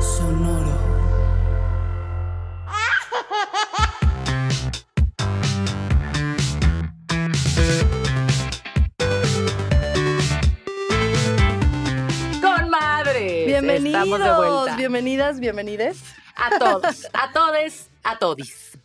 Sonoro. 0.00 0.76
Con 12.40 12.70
madre. 12.70 13.44
Bienvenidos, 13.46 14.02
Estamos 14.02 14.20
de 14.20 14.34
vuelta. 14.48 14.76
bienvenidas, 14.76 15.40
bienvenides. 15.40 16.02
A 16.36 16.58
todos, 16.58 17.08
a 17.12 17.32
todes, 17.32 17.90
a 18.04 18.18
todis. 18.18 18.78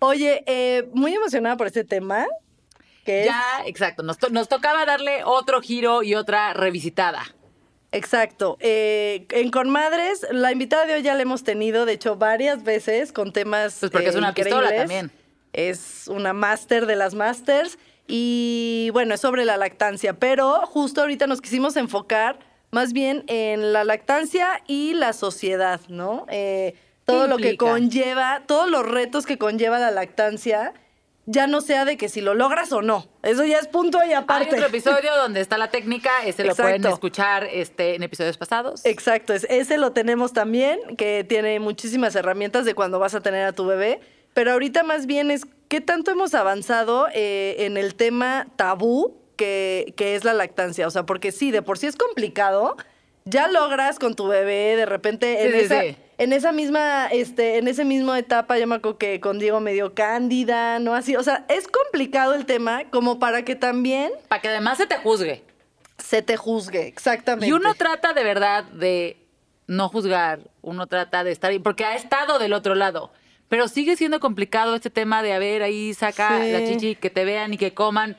Oye, 0.00 0.42
eh, 0.46 0.88
muy 0.92 1.14
emocionada 1.14 1.56
por 1.56 1.66
este 1.66 1.84
tema, 1.84 2.26
que 3.04 3.20
es 3.22 3.26
Ya, 3.26 3.42
exacto. 3.66 4.02
Nos, 4.02 4.18
to- 4.18 4.30
nos 4.30 4.48
tocaba 4.48 4.84
darle 4.86 5.22
otro 5.24 5.60
giro 5.60 6.02
y 6.02 6.14
otra 6.14 6.52
revisitada. 6.52 7.22
Exacto. 7.92 8.56
eh, 8.60 9.26
en 9.30 9.50
Conmadres, 9.50 10.26
la 10.30 10.52
invitada 10.52 10.86
de 10.86 10.94
hoy 10.94 11.02
ya 11.02 11.14
la 11.14 11.22
hemos 11.22 11.44
tenido, 11.44 11.86
de 11.86 11.94
hecho, 11.94 12.16
varias 12.16 12.62
veces 12.64 13.12
con 13.12 13.32
temas. 13.32 13.78
Pues 13.80 13.92
porque 13.92 14.06
eh, 14.06 14.10
es 14.10 14.16
una 14.16 14.34
pistola 14.34 14.62
increíbles. 14.62 14.80
también. 14.80 15.10
Es 15.52 16.08
una 16.08 16.32
máster 16.32 16.86
de 16.86 16.96
las 16.96 17.14
másters. 17.14 17.78
Y 18.06 18.90
bueno, 18.92 19.14
es 19.14 19.20
sobre 19.20 19.44
la 19.44 19.56
lactancia. 19.56 20.14
Pero 20.14 20.66
justo 20.66 21.00
ahorita 21.00 21.26
nos 21.26 21.40
quisimos 21.40 21.76
enfocar 21.76 22.38
más 22.70 22.92
bien 22.92 23.24
en 23.26 23.72
la 23.72 23.84
lactancia 23.84 24.62
y 24.66 24.94
la 24.94 25.12
sociedad, 25.12 25.80
¿no? 25.88 26.26
Eh, 26.28 26.74
todo 27.04 27.26
lo 27.26 27.38
que 27.38 27.56
conlleva, 27.56 28.42
todos 28.46 28.70
los 28.70 28.86
retos 28.86 29.26
que 29.26 29.36
conlleva 29.36 29.78
la 29.78 29.90
lactancia, 29.90 30.72
ya 31.26 31.46
no 31.46 31.60
sea 31.60 31.84
de 31.84 31.96
que 31.96 32.08
si 32.08 32.20
lo 32.20 32.34
logras 32.34 32.72
o 32.72 32.82
no. 32.82 33.06
Eso 33.22 33.44
ya 33.44 33.58
es 33.58 33.68
punto 33.68 33.98
y 33.98 34.08
Hay 34.08 34.12
aparte. 34.14 34.54
otro 34.54 34.66
episodio 34.66 35.14
donde 35.22 35.40
está 35.40 35.58
la 35.58 35.70
técnica, 35.70 36.10
ese 36.24 36.44
lo 36.44 36.54
pueden 36.54 36.84
escuchar 36.86 37.44
este, 37.44 37.94
en 37.94 38.02
episodios 38.02 38.36
pasados. 38.38 38.84
Exacto, 38.84 39.32
es- 39.32 39.46
ese 39.50 39.78
lo 39.78 39.92
tenemos 39.92 40.32
también, 40.32 40.78
que 40.96 41.24
tiene 41.28 41.60
muchísimas 41.60 42.14
herramientas 42.16 42.64
de 42.64 42.74
cuando 42.74 42.98
vas 42.98 43.14
a 43.14 43.20
tener 43.20 43.44
a 43.46 43.52
tu 43.52 43.66
bebé. 43.66 44.00
Pero 44.34 44.52
ahorita 44.52 44.82
más 44.84 45.06
bien 45.06 45.30
es 45.30 45.42
qué 45.68 45.80
tanto 45.80 46.10
hemos 46.12 46.34
avanzado 46.34 47.08
eh, 47.14 47.56
en 47.60 47.76
el 47.76 47.94
tema 47.96 48.46
tabú 48.56 49.16
que, 49.36 49.92
que 49.96 50.14
es 50.14 50.24
la 50.24 50.34
lactancia. 50.34 50.86
O 50.86 50.90
sea, 50.90 51.04
porque 51.04 51.32
sí, 51.32 51.50
de 51.50 51.62
por 51.62 51.78
sí 51.78 51.86
es 51.88 51.96
complicado. 51.96 52.76
Ya 53.24 53.48
logras 53.48 53.98
con 53.98 54.14
tu 54.14 54.28
bebé, 54.28 54.76
de 54.76 54.86
repente, 54.86 55.44
en, 55.44 55.52
Sí, 55.52 55.58
sí, 55.58 55.64
esa, 55.66 55.80
sí. 55.82 55.96
En 56.22 56.34
esa 56.34 56.52
misma, 56.52 57.06
este, 57.06 57.56
en 57.56 57.66
ese 57.66 57.84
mismo 57.86 58.14
etapa, 58.14 58.58
yo 58.58 58.66
me 58.66 58.74
acuerdo 58.74 58.98
que 58.98 59.20
con 59.20 59.38
Diego 59.38 59.58
me 59.60 59.72
dio 59.72 59.94
cándida, 59.94 60.78
¿no? 60.78 60.94
Así, 60.94 61.16
o 61.16 61.22
sea, 61.22 61.46
es 61.48 61.66
complicado 61.66 62.34
el 62.34 62.44
tema 62.44 62.84
como 62.90 63.18
para 63.18 63.42
que 63.42 63.56
también 63.56 64.12
Para 64.28 64.42
que 64.42 64.48
además 64.48 64.76
se 64.76 64.86
te 64.86 64.96
juzgue. 64.98 65.42
se 65.96 66.20
te 66.20 66.36
juzgue, 66.36 66.86
exactamente. 66.86 67.46
Y 67.46 67.52
uno 67.52 67.72
trata 67.74 68.12
de 68.12 68.22
verdad 68.22 68.64
de 68.64 69.16
no 69.66 69.88
juzgar, 69.88 70.40
uno 70.60 70.86
trata 70.86 71.24
de 71.24 71.32
estar 71.32 71.52
porque 71.62 71.86
ha 71.86 71.94
estado 71.96 72.38
del 72.38 72.52
otro 72.52 72.74
lado. 72.74 73.10
Pero 73.48 73.66
sigue 73.66 73.96
siendo 73.96 74.20
complicado 74.20 74.74
este 74.74 74.90
tema 74.90 75.22
de, 75.22 75.32
a 75.32 75.38
ver, 75.38 75.62
ahí 75.62 75.94
saca 75.94 76.38
Sí. 76.42 76.52
la 76.52 76.64
chichi, 76.66 76.96
que 76.96 77.08
te 77.08 77.24
vean 77.24 77.54
y 77.54 77.56
que 77.56 77.72
coman. 77.72 78.16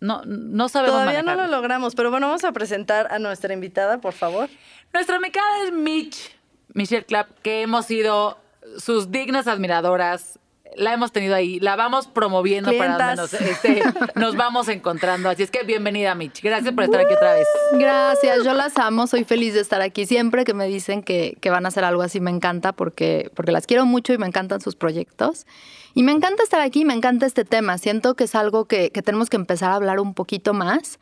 No, 0.00 0.22
no 0.26 0.68
sabemos 0.68 1.00
Todavía 1.00 1.22
no 1.22 1.36
lo 1.36 1.46
logramos, 1.46 1.94
pero 1.94 2.10
bueno, 2.10 2.26
vamos 2.26 2.42
a 2.44 2.50
presentar 2.52 3.06
a 3.12 3.18
nuestra 3.20 3.54
invitada, 3.54 3.98
por 4.00 4.12
favor. 4.12 4.48
Nuestra 4.92 5.18
mecada 5.20 5.64
es 5.64 5.72
Mitch, 5.72 6.36
Michelle 6.74 7.04
Clapp, 7.04 7.30
que 7.42 7.62
hemos 7.62 7.86
sido 7.86 8.36
sus 8.78 9.10
dignas 9.10 9.46
admiradoras. 9.46 10.38
La 10.76 10.92
hemos 10.92 11.12
tenido 11.12 11.36
ahí, 11.36 11.60
la 11.60 11.76
vamos 11.76 12.08
promoviendo 12.08 12.72
para 12.76 12.98
donde 12.98 13.14
nos, 13.14 13.32
este, 13.32 13.80
nos 14.16 14.34
vamos 14.34 14.68
encontrando. 14.68 15.28
Así 15.28 15.44
es 15.44 15.50
que 15.52 15.62
bienvenida, 15.62 16.16
Mitch. 16.16 16.42
Gracias 16.42 16.74
por 16.74 16.82
estar 16.82 17.00
aquí 17.00 17.14
otra 17.14 17.34
vez. 17.34 17.46
Gracias, 17.74 18.42
yo 18.42 18.54
las 18.54 18.76
amo, 18.76 19.06
soy 19.06 19.22
feliz 19.22 19.54
de 19.54 19.60
estar 19.60 19.80
aquí. 19.82 20.04
Siempre 20.04 20.44
que 20.44 20.52
me 20.52 20.66
dicen 20.66 21.04
que, 21.04 21.36
que 21.40 21.50
van 21.50 21.64
a 21.64 21.68
hacer 21.68 21.84
algo 21.84 22.02
así 22.02 22.18
me 22.18 22.32
encanta 22.32 22.72
porque, 22.72 23.30
porque 23.34 23.52
las 23.52 23.68
quiero 23.68 23.86
mucho 23.86 24.12
y 24.12 24.18
me 24.18 24.26
encantan 24.26 24.60
sus 24.60 24.74
proyectos. 24.74 25.46
Y 25.94 26.02
me 26.02 26.12
encanta 26.12 26.42
estar 26.42 26.60
aquí, 26.60 26.84
me 26.84 26.92
encanta 26.92 27.24
este 27.24 27.44
tema. 27.44 27.78
Siento 27.78 28.14
que 28.14 28.24
es 28.24 28.34
algo 28.34 28.64
que, 28.64 28.90
que 28.90 29.00
tenemos 29.00 29.30
que 29.30 29.36
empezar 29.36 29.70
a 29.70 29.76
hablar 29.76 30.00
un 30.00 30.12
poquito 30.12 30.52
más. 30.52 30.98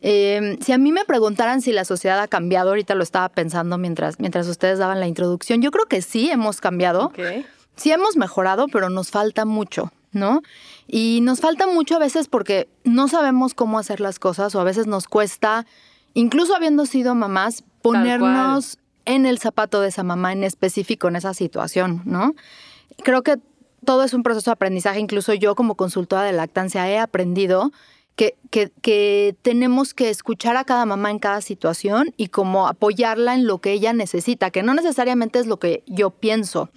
Eh, 0.00 0.58
si 0.62 0.72
a 0.72 0.78
mí 0.78 0.92
me 0.92 1.04
preguntaran 1.04 1.60
si 1.60 1.72
la 1.72 1.84
sociedad 1.84 2.18
ha 2.20 2.26
cambiado, 2.26 2.70
ahorita 2.70 2.94
lo 2.94 3.02
estaba 3.02 3.28
pensando 3.28 3.76
mientras, 3.76 4.18
mientras 4.18 4.48
ustedes 4.48 4.78
daban 4.78 4.98
la 4.98 5.06
introducción, 5.06 5.60
yo 5.60 5.70
creo 5.70 5.84
que 5.84 6.00
sí 6.00 6.30
hemos 6.30 6.60
cambiado. 6.60 7.06
Ok. 7.06 7.18
Sí 7.76 7.92
hemos 7.92 8.16
mejorado, 8.16 8.66
pero 8.68 8.88
nos 8.88 9.10
falta 9.10 9.44
mucho, 9.44 9.92
¿no? 10.12 10.42
Y 10.86 11.20
nos 11.22 11.40
falta 11.40 11.66
mucho 11.66 11.96
a 11.96 11.98
veces 11.98 12.28
porque 12.28 12.68
no 12.84 13.08
sabemos 13.08 13.54
cómo 13.54 13.78
hacer 13.78 14.00
las 14.00 14.18
cosas 14.18 14.54
o 14.54 14.60
a 14.60 14.64
veces 14.64 14.86
nos 14.86 15.06
cuesta, 15.06 15.66
incluso 16.14 16.54
habiendo 16.54 16.86
sido 16.86 17.14
mamás, 17.14 17.62
ponernos 17.82 18.78
en 19.04 19.26
el 19.26 19.38
zapato 19.38 19.80
de 19.80 19.88
esa 19.88 20.02
mamá 20.02 20.32
en 20.32 20.44
específico 20.44 21.08
en 21.08 21.16
esa 21.16 21.34
situación, 21.34 22.02
¿no? 22.04 22.34
Creo 23.02 23.22
que 23.22 23.38
todo 23.84 24.04
es 24.04 24.14
un 24.14 24.22
proceso 24.22 24.50
de 24.50 24.54
aprendizaje, 24.54 25.00
incluso 25.00 25.32
yo 25.34 25.54
como 25.54 25.74
consultora 25.74 26.22
de 26.24 26.32
lactancia 26.32 26.88
he 26.90 26.98
aprendido 26.98 27.72
que, 28.16 28.36
que- 28.50 28.70
que 28.82 29.34
tenemos 29.40 29.94
que 29.94 30.10
escuchar 30.10 30.56
a 30.56 30.64
cada 30.64 30.84
mamá 30.84 31.10
en 31.10 31.18
cada 31.18 31.40
situación 31.40 32.12
y 32.18 32.26
como 32.28 32.68
apoyarla 32.68 33.34
en 33.34 33.46
lo 33.46 33.58
que 33.58 33.72
ella 33.72 33.92
necesita, 33.94 34.50
que 34.50 34.62
no 34.62 34.74
necesariamente 34.74 35.38
es 35.38 35.46
lo 35.46 35.58
que 35.58 35.82
yo 35.86 36.10
pienso. 36.10 36.68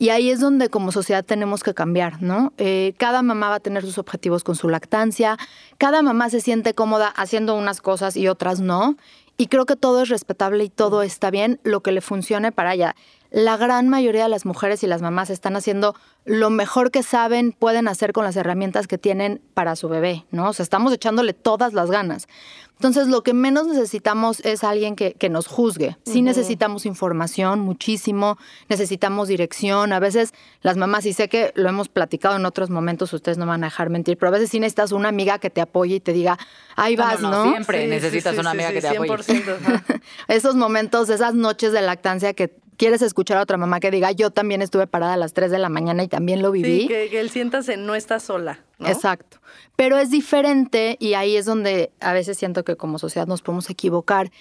Y 0.00 0.08
ahí 0.08 0.30
es 0.30 0.40
donde 0.40 0.70
como 0.70 0.90
sociedad 0.90 1.24
tenemos 1.24 1.62
que 1.62 1.72
cambiar, 1.74 2.20
¿no? 2.22 2.52
Eh, 2.58 2.94
cada 2.98 3.22
mamá 3.22 3.50
va 3.50 3.54
a 3.56 3.60
tener 3.60 3.82
sus 3.84 3.98
objetivos 3.98 4.42
con 4.42 4.56
su 4.56 4.68
lactancia, 4.68 5.36
cada 5.78 6.02
mamá 6.02 6.30
se 6.30 6.40
siente 6.40 6.74
cómoda 6.74 7.06
haciendo 7.08 7.54
unas 7.54 7.80
cosas 7.80 8.16
y 8.16 8.26
otras 8.26 8.58
no. 8.60 8.96
Y 9.38 9.46
creo 9.46 9.64
que 9.66 9.76
todo 9.76 10.02
es 10.02 10.08
respetable 10.08 10.64
y 10.64 10.68
todo 10.68 11.02
está 11.02 11.30
bien, 11.30 11.58
lo 11.62 11.80
que 11.80 11.92
le 11.92 12.00
funcione 12.00 12.50
para 12.52 12.74
ella. 12.74 12.94
La 13.30 13.56
gran 13.56 13.88
mayoría 13.88 14.24
de 14.24 14.28
las 14.28 14.44
mujeres 14.44 14.82
y 14.82 14.86
las 14.86 15.00
mamás 15.00 15.30
están 15.30 15.56
haciendo 15.56 15.94
lo 16.24 16.50
mejor 16.50 16.90
que 16.90 17.02
saben, 17.02 17.52
pueden 17.52 17.88
hacer 17.88 18.12
con 18.12 18.24
las 18.24 18.36
herramientas 18.36 18.86
que 18.86 18.98
tienen 18.98 19.40
para 19.54 19.74
su 19.74 19.88
bebé, 19.88 20.24
¿no? 20.30 20.50
O 20.50 20.52
sea, 20.52 20.62
estamos 20.62 20.92
echándole 20.92 21.32
todas 21.32 21.72
las 21.72 21.90
ganas. 21.90 22.28
Entonces, 22.76 23.06
lo 23.06 23.22
que 23.22 23.32
menos 23.32 23.68
necesitamos 23.68 24.40
es 24.40 24.64
alguien 24.64 24.96
que, 24.96 25.14
que 25.14 25.28
nos 25.28 25.46
juzgue. 25.46 25.96
Sí 26.04 26.20
necesitamos 26.20 26.84
información 26.84 27.60
muchísimo, 27.60 28.38
necesitamos 28.68 29.28
dirección. 29.28 29.92
A 29.92 30.00
veces 30.00 30.32
las 30.62 30.76
mamás, 30.76 31.06
y 31.06 31.12
sé 31.12 31.28
que 31.28 31.52
lo 31.54 31.68
hemos 31.68 31.88
platicado 31.88 32.36
en 32.36 32.44
otros 32.44 32.70
momentos, 32.70 33.12
ustedes 33.12 33.38
no 33.38 33.46
van 33.46 33.62
a 33.62 33.68
dejar 33.68 33.88
mentir, 33.88 34.18
pero 34.18 34.30
a 34.30 34.32
veces 34.32 34.50
sí 34.50 34.58
necesitas 34.58 34.90
una 34.90 35.10
amiga 35.10 35.38
que 35.38 35.48
te 35.48 35.60
apoye 35.60 35.96
y 35.96 36.00
te 36.00 36.12
diga, 36.12 36.38
ahí 36.74 36.96
¿Cómo 36.96 37.08
vas, 37.08 37.20
no? 37.20 37.30
¿no? 37.30 37.50
Siempre 37.52 37.86
necesitas 37.86 38.36
una 38.36 38.50
amiga 38.50 38.72
que 38.72 38.80
te 38.80 38.88
apoye. 38.88 39.12
100%, 39.12 39.56
ajá. 39.60 39.84
Esos 40.28 40.56
momentos, 40.56 41.08
esas 41.08 41.34
noches 41.34 41.72
de 41.72 41.82
lactancia 41.82 42.34
que 42.34 42.61
quieres 42.82 43.00
escuchar 43.02 43.38
a 43.38 43.42
otra 43.42 43.56
mamá 43.56 43.78
que 43.78 43.92
diga, 43.92 44.10
yo 44.10 44.30
también 44.32 44.60
estuve 44.60 44.88
parada 44.88 45.14
a 45.14 45.16
las 45.16 45.32
3 45.34 45.52
de 45.52 45.58
la 45.60 45.68
mañana 45.68 46.02
y 46.02 46.08
también 46.08 46.42
lo 46.42 46.50
viví. 46.50 46.80
Sí, 46.82 46.88
que, 46.88 47.08
que 47.10 47.20
él 47.20 47.30
siéntase 47.30 47.76
no 47.76 47.94
está 47.94 48.18
sola. 48.18 48.58
¿no? 48.80 48.88
Exacto. 48.88 49.38
Pero 49.76 49.98
es 49.98 50.10
diferente 50.10 50.96
y 50.98 51.14
ahí 51.14 51.36
es 51.36 51.44
donde 51.46 51.92
a 52.00 52.12
veces 52.12 52.36
siento 52.38 52.64
que 52.64 52.74
como 52.76 52.98
sociedad 52.98 53.28
nos 53.28 53.40
podemos 53.40 53.70
equivocar. 53.70 54.32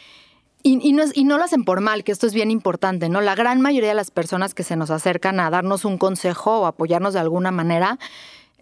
Y, 0.63 0.79
y 0.87 0.93
no 0.93 1.03
es- 1.03 1.11
y 1.15 1.23
no 1.23 1.37
lo 1.37 1.43
hacen 1.43 1.63
por 1.65 1.81
mal, 1.81 2.03
que 2.03 2.11
esto 2.11 2.25
es 2.25 2.33
bien 2.33 2.49
importante, 2.49 3.09
¿no? 3.09 3.21
La 3.21 3.35
gran 3.35 3.61
mayoría 3.61 3.89
de 3.89 3.95
las 3.95 4.09
personas 4.09 4.53
que 4.55 4.63
se 4.63 4.75
nos 4.75 4.89
acercan 4.89 5.39
a 5.39 5.49
darnos 5.51 5.85
un 5.85 5.99
consejo 5.99 6.61
o 6.61 6.65
apoyarnos 6.65 7.13
de 7.13 7.19
alguna 7.19 7.51
manera, 7.51 7.99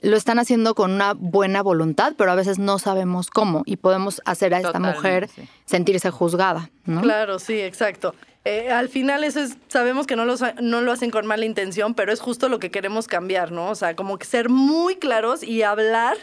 lo 0.01 0.15
están 0.17 0.39
haciendo 0.39 0.75
con 0.75 0.91
una 0.91 1.13
buena 1.13 1.61
voluntad, 1.61 2.13
pero 2.17 2.31
a 2.31 2.35
veces 2.35 2.57
no 2.57 2.79
sabemos 2.79 3.29
cómo 3.29 3.63
y 3.65 3.75
podemos 3.77 4.21
hacer 4.25 4.53
a 4.53 4.57
esta 4.57 4.69
Totalmente, 4.69 4.97
mujer 4.97 5.27
sí. 5.27 5.41
sentirse 5.65 6.09
juzgada, 6.09 6.69
¿no? 6.85 7.01
Claro, 7.01 7.37
sí, 7.39 7.59
exacto. 7.59 8.13
Eh, 8.49 8.71
al 8.71 8.89
final 8.89 9.23
eso 9.23 9.41
es, 9.41 9.57
sabemos 9.67 10.07
que 10.07 10.15
no 10.15 10.25
no 10.25 10.81
lo 10.81 10.91
hacen 10.91 11.11
con 11.11 11.27
mala 11.27 11.45
intención, 11.45 11.93
pero 11.93 12.11
es 12.11 12.19
justo 12.19 12.49
lo 12.49 12.57
que 12.59 12.71
queremos 12.71 13.07
cambiar, 13.07 13.51
¿no? 13.51 13.69
O 13.69 13.75
sea, 13.75 13.95
como 13.95 14.17
que 14.17 14.25
ser 14.25 14.49
muy 14.49 14.95
claros 14.95 15.43
y 15.43 15.61
hablar 15.61 16.17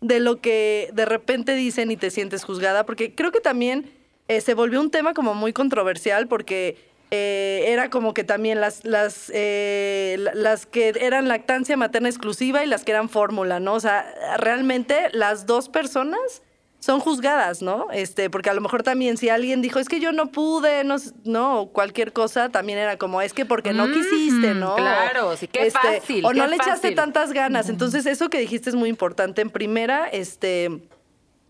de 0.00 0.20
lo 0.20 0.40
que 0.40 0.90
de 0.92 1.04
repente 1.04 1.54
dicen 1.56 1.90
y 1.90 1.96
te 1.96 2.10
sientes 2.12 2.44
juzgada, 2.44 2.86
porque 2.86 3.14
creo 3.16 3.32
que 3.32 3.40
también 3.40 3.90
eh, 4.28 4.40
se 4.40 4.54
volvió 4.54 4.80
un 4.80 4.92
tema 4.92 5.14
como 5.14 5.34
muy 5.34 5.52
controversial 5.52 6.28
porque 6.28 6.76
eh, 7.10 7.64
era 7.66 7.90
como 7.90 8.14
que 8.14 8.22
también 8.22 8.60
las, 8.60 8.84
las, 8.84 9.28
la- 9.30 10.34
las 10.34 10.66
que 10.66 10.92
eran 11.00 11.26
lactancia 11.26 11.76
materna 11.76 12.08
exclusiva 12.08 12.62
y 12.62 12.68
las 12.68 12.84
que 12.84 12.92
eran 12.92 13.08
fórmula, 13.08 13.58
¿no? 13.58 13.74
O 13.74 13.80
sea, 13.80 14.06
realmente 14.38 15.08
las 15.12 15.46
dos 15.46 15.68
personas 15.68 16.42
son 16.84 17.00
juzgadas, 17.00 17.62
¿no? 17.62 17.86
Este, 17.92 18.28
porque 18.28 18.50
a 18.50 18.52
lo 18.54 18.60
mejor 18.60 18.82
también 18.82 19.16
si 19.16 19.30
alguien 19.30 19.62
dijo, 19.62 19.78
es 19.78 19.88
que 19.88 20.00
yo 20.00 20.12
no 20.12 20.26
pude, 20.26 20.84
no, 20.84 20.96
no, 21.24 21.60
o 21.60 21.72
cualquier 21.72 22.12
cosa, 22.12 22.50
también 22.50 22.78
era 22.78 22.98
como, 22.98 23.22
es 23.22 23.32
que 23.32 23.46
porque 23.46 23.72
no 23.72 23.86
Mm, 23.86 23.92
quisiste, 23.94 24.54
¿no? 24.54 24.76
claro, 24.76 25.34
sí, 25.34 25.48
qué 25.48 25.70
fácil, 25.70 26.26
O 26.26 26.34
no 26.34 26.46
le 26.46 26.56
echaste 26.56 26.90
tantas 26.92 27.32
ganas. 27.32 27.70
Entonces, 27.70 28.04
eso 28.04 28.28
que 28.28 28.38
dijiste 28.38 28.68
es 28.68 28.76
muy 28.76 28.90
importante. 28.90 29.40
En 29.40 29.48
primera, 29.48 30.08
este, 30.08 30.82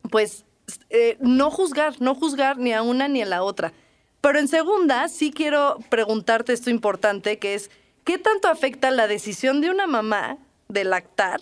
pues, 0.08 0.44
eh, 0.88 1.16
no 1.18 1.50
juzgar, 1.50 2.00
no 2.00 2.14
juzgar 2.14 2.58
ni 2.58 2.72
a 2.72 2.82
una 2.82 3.08
ni 3.08 3.20
a 3.20 3.26
la 3.26 3.42
otra. 3.42 3.72
Pero 4.20 4.38
en 4.38 4.46
segunda, 4.46 5.08
sí 5.08 5.32
quiero 5.32 5.78
preguntarte 5.88 6.52
esto 6.52 6.70
importante, 6.70 7.40
que 7.40 7.54
es, 7.54 7.72
¿qué 8.04 8.18
tanto 8.18 8.46
afecta 8.46 8.92
la 8.92 9.08
decisión 9.08 9.60
de 9.60 9.70
una 9.70 9.88
mamá 9.88 10.38
de 10.68 10.84
lactar 10.84 11.40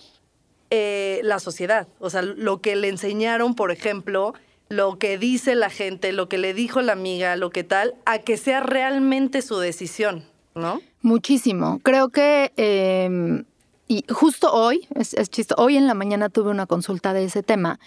eh, 0.75 1.19
la 1.23 1.37
sociedad? 1.37 1.87
O 1.99 2.09
sea, 2.09 2.23
lo 2.23 2.59
que 2.59 2.75
le 2.75 2.89
enseñaron, 2.89 3.53
por 3.53 3.71
ejemplo, 3.71 4.33
lo 4.69 4.97
que 4.97 5.19
dice 5.19 5.53
la 5.53 5.69
gente, 5.69 6.11
lo 6.11 6.27
que 6.27 6.39
le 6.39 6.55
dijo 6.55 6.81
la 6.81 6.93
amiga, 6.93 7.35
lo 7.35 7.51
que 7.51 7.63
tal, 7.63 7.93
a 8.05 8.17
que 8.17 8.37
sea 8.37 8.59
realmente 8.59 9.43
su 9.43 9.59
decisión, 9.59 10.23
¿no? 10.55 10.81
Muchísimo. 11.03 11.79
Creo 11.83 12.09
que, 12.09 12.53
eh, 12.57 13.43
y 13.87 14.03
justo 14.11 14.51
hoy, 14.51 14.87
es, 14.95 15.13
es 15.13 15.29
chisto, 15.29 15.53
hoy 15.59 15.77
en 15.77 15.85
la 15.85 15.93
mañana 15.93 16.29
tuve 16.29 16.49
una 16.49 16.65
consulta 16.65 17.13
de 17.13 17.25
ese 17.25 17.43
tema 17.43 17.79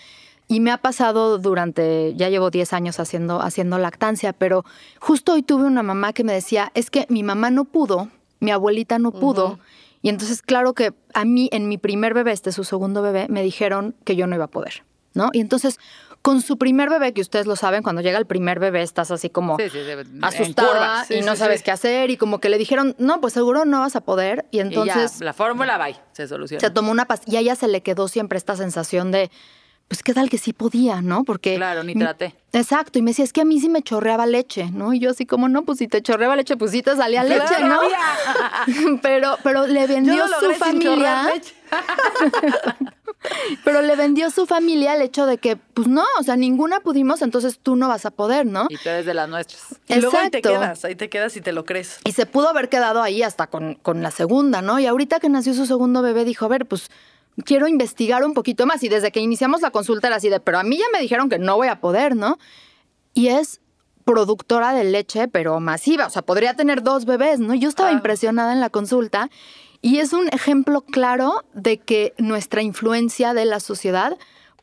y 0.46 0.60
me 0.60 0.70
ha 0.70 0.78
pasado 0.78 1.38
durante, 1.38 2.14
ya 2.14 2.28
llevo 2.28 2.50
10 2.50 2.72
años 2.72 3.00
haciendo, 3.00 3.42
haciendo 3.42 3.78
lactancia, 3.78 4.32
pero 4.32 4.64
justo 5.00 5.32
hoy 5.32 5.42
tuve 5.42 5.64
una 5.64 5.82
mamá 5.82 6.12
que 6.12 6.22
me 6.22 6.32
decía, 6.32 6.70
es 6.74 6.90
que 6.90 7.06
mi 7.08 7.24
mamá 7.24 7.50
no 7.50 7.64
pudo, 7.64 8.10
mi 8.38 8.52
abuelita 8.52 9.00
no 9.00 9.10
pudo. 9.10 9.58
Y 10.06 10.08
entonces, 10.08 10.40
claro 10.40 10.72
que 10.72 10.94
a 11.14 11.24
mí, 11.24 11.48
en 11.50 11.66
mi 11.66 11.78
primer 11.78 12.14
bebé, 12.14 12.30
este 12.30 12.50
es 12.50 12.54
su 12.54 12.62
segundo 12.62 13.02
bebé, 13.02 13.26
me 13.28 13.42
dijeron 13.42 13.96
que 14.04 14.14
yo 14.14 14.28
no 14.28 14.36
iba 14.36 14.44
a 14.44 14.48
poder, 14.48 14.84
¿no? 15.14 15.30
Y 15.32 15.40
entonces, 15.40 15.80
con 16.22 16.42
su 16.42 16.58
primer 16.58 16.90
bebé, 16.90 17.12
que 17.12 17.20
ustedes 17.20 17.46
lo 17.46 17.56
saben, 17.56 17.82
cuando 17.82 18.02
llega 18.02 18.16
el 18.16 18.24
primer 18.24 18.60
bebé 18.60 18.82
estás 18.82 19.10
así 19.10 19.30
como 19.30 19.56
Sí, 19.56 19.68
sí, 19.68 19.80
sí, 19.84 19.90
en 19.90 20.24
asustada 20.24 21.04
y 21.10 21.22
no 21.22 21.34
sabes 21.34 21.64
qué 21.64 21.72
hacer 21.72 22.10
y 22.10 22.16
como 22.16 22.38
que 22.38 22.50
le 22.50 22.56
dijeron, 22.56 22.94
no, 22.98 23.20
pues 23.20 23.32
seguro 23.32 23.64
no 23.64 23.80
vas 23.80 23.96
a 23.96 24.02
poder. 24.02 24.46
Y 24.52 24.60
entonces 24.60 25.16
y 25.16 25.18
ya, 25.18 25.24
la 25.24 25.32
fórmula 25.32 25.76
va 25.76 25.88
se 26.12 26.28
soluciona. 26.28 26.60
se 26.60 26.70
tomó 26.70 26.92
una 26.92 27.06
pastilla 27.06 27.40
y 27.40 27.48
a 27.48 27.52
ella 27.52 27.56
se 27.56 27.66
le 27.66 27.82
quedó 27.82 28.06
siempre 28.06 28.38
esta 28.38 28.54
sensación 28.54 29.10
de, 29.10 29.32
pues 29.88 30.02
qué 30.02 30.14
tal 30.14 30.28
que 30.28 30.38
sí 30.38 30.52
podía, 30.52 31.00
¿no? 31.00 31.22
Porque... 31.22 31.54
Claro, 31.54 31.84
ni 31.84 31.94
traté. 31.94 32.34
Exacto, 32.52 32.98
y 32.98 33.02
me 33.02 33.10
decía, 33.10 33.24
es 33.24 33.32
que 33.32 33.42
a 33.42 33.44
mí 33.44 33.60
sí 33.60 33.68
me 33.68 33.82
chorreaba 33.82 34.26
leche, 34.26 34.70
¿no? 34.72 34.92
Y 34.92 34.98
yo 34.98 35.10
así 35.10 35.26
como, 35.26 35.48
no, 35.48 35.64
pues 35.64 35.78
si 35.78 35.86
te 35.86 36.02
chorreaba 36.02 36.34
leche, 36.34 36.56
pues 36.56 36.72
sí 36.72 36.82
te 36.82 36.96
salía 36.96 37.22
leche, 37.22 37.60
¿no? 37.62 37.80
pero, 39.02 39.36
pero 39.44 39.66
le 39.66 39.86
vendió 39.86 40.26
su 40.40 40.52
familia, 40.54 41.32
pero 43.64 43.82
le 43.82 43.94
vendió 43.94 44.30
su 44.30 44.46
familia 44.46 44.94
el 44.94 45.02
hecho 45.02 45.26
de 45.26 45.38
que, 45.38 45.56
pues 45.56 45.86
no, 45.86 46.04
o 46.18 46.22
sea, 46.22 46.34
ninguna 46.36 46.80
pudimos, 46.80 47.22
entonces 47.22 47.60
tú 47.62 47.76
no 47.76 47.88
vas 47.88 48.06
a 48.06 48.10
poder, 48.10 48.46
¿no? 48.46 48.66
Y 48.68 48.78
tú 48.78 48.88
eres 48.88 49.06
de 49.06 49.14
las 49.14 49.28
nuestras. 49.28 49.62
Y 49.86 50.00
luego 50.00 50.16
ahí 50.16 50.30
te 50.30 50.38
Exacto. 50.38 50.58
quedas, 50.60 50.84
ahí 50.84 50.96
te 50.96 51.08
quedas 51.08 51.36
y 51.36 51.40
te 51.42 51.52
lo 51.52 51.64
crees. 51.64 52.00
Y 52.04 52.12
se 52.12 52.26
pudo 52.26 52.48
haber 52.48 52.68
quedado 52.68 53.02
ahí 53.02 53.22
hasta 53.22 53.46
con, 53.46 53.74
con 53.76 54.02
la 54.02 54.10
segunda, 54.10 54.62
¿no? 54.62 54.80
Y 54.80 54.86
ahorita 54.86 55.20
que 55.20 55.28
nació 55.28 55.54
su 55.54 55.66
segundo 55.66 56.02
bebé 56.02 56.24
dijo, 56.24 56.44
a 56.44 56.48
ver, 56.48 56.66
pues 56.66 56.90
quiero 57.44 57.68
investigar 57.68 58.24
un 58.24 58.34
poquito 58.34 58.66
más. 58.66 58.82
Y 58.82 58.88
desde 58.88 59.12
que 59.12 59.20
iniciamos 59.20 59.60
la 59.62 59.70
consulta 59.70 60.06
era 60.08 60.16
así 60.16 60.28
de, 60.28 60.40
pero 60.40 60.58
a 60.58 60.62
mí 60.62 60.78
ya 60.78 60.84
me 60.92 61.00
dijeron 61.00 61.28
que 61.28 61.38
no 61.38 61.56
voy 61.56 61.68
a 61.68 61.80
poder, 61.80 62.16
¿no? 62.16 62.38
Y 63.14 63.28
es 63.28 63.60
productora 64.04 64.72
de 64.72 64.84
leche, 64.84 65.28
pero 65.28 65.58
masiva. 65.60 66.06
O 66.06 66.10
sea, 66.10 66.22
podría 66.22 66.54
tener 66.54 66.82
dos 66.82 67.04
bebés, 67.06 67.40
¿no? 67.40 67.54
Yo 67.54 67.68
estaba 67.68 67.88
Ah. 67.88 67.92
impresionada 67.92 68.52
en 68.52 68.60
la 68.60 68.70
consulta. 68.70 69.30
Y 69.82 69.98
es 69.98 70.12
un 70.12 70.28
ejemplo 70.28 70.80
claro 70.80 71.44
de 71.54 71.78
que 71.78 72.14
nuestra 72.18 72.62
influencia 72.62 73.34
de 73.34 73.44
la 73.44 73.60
sociedad 73.60 74.16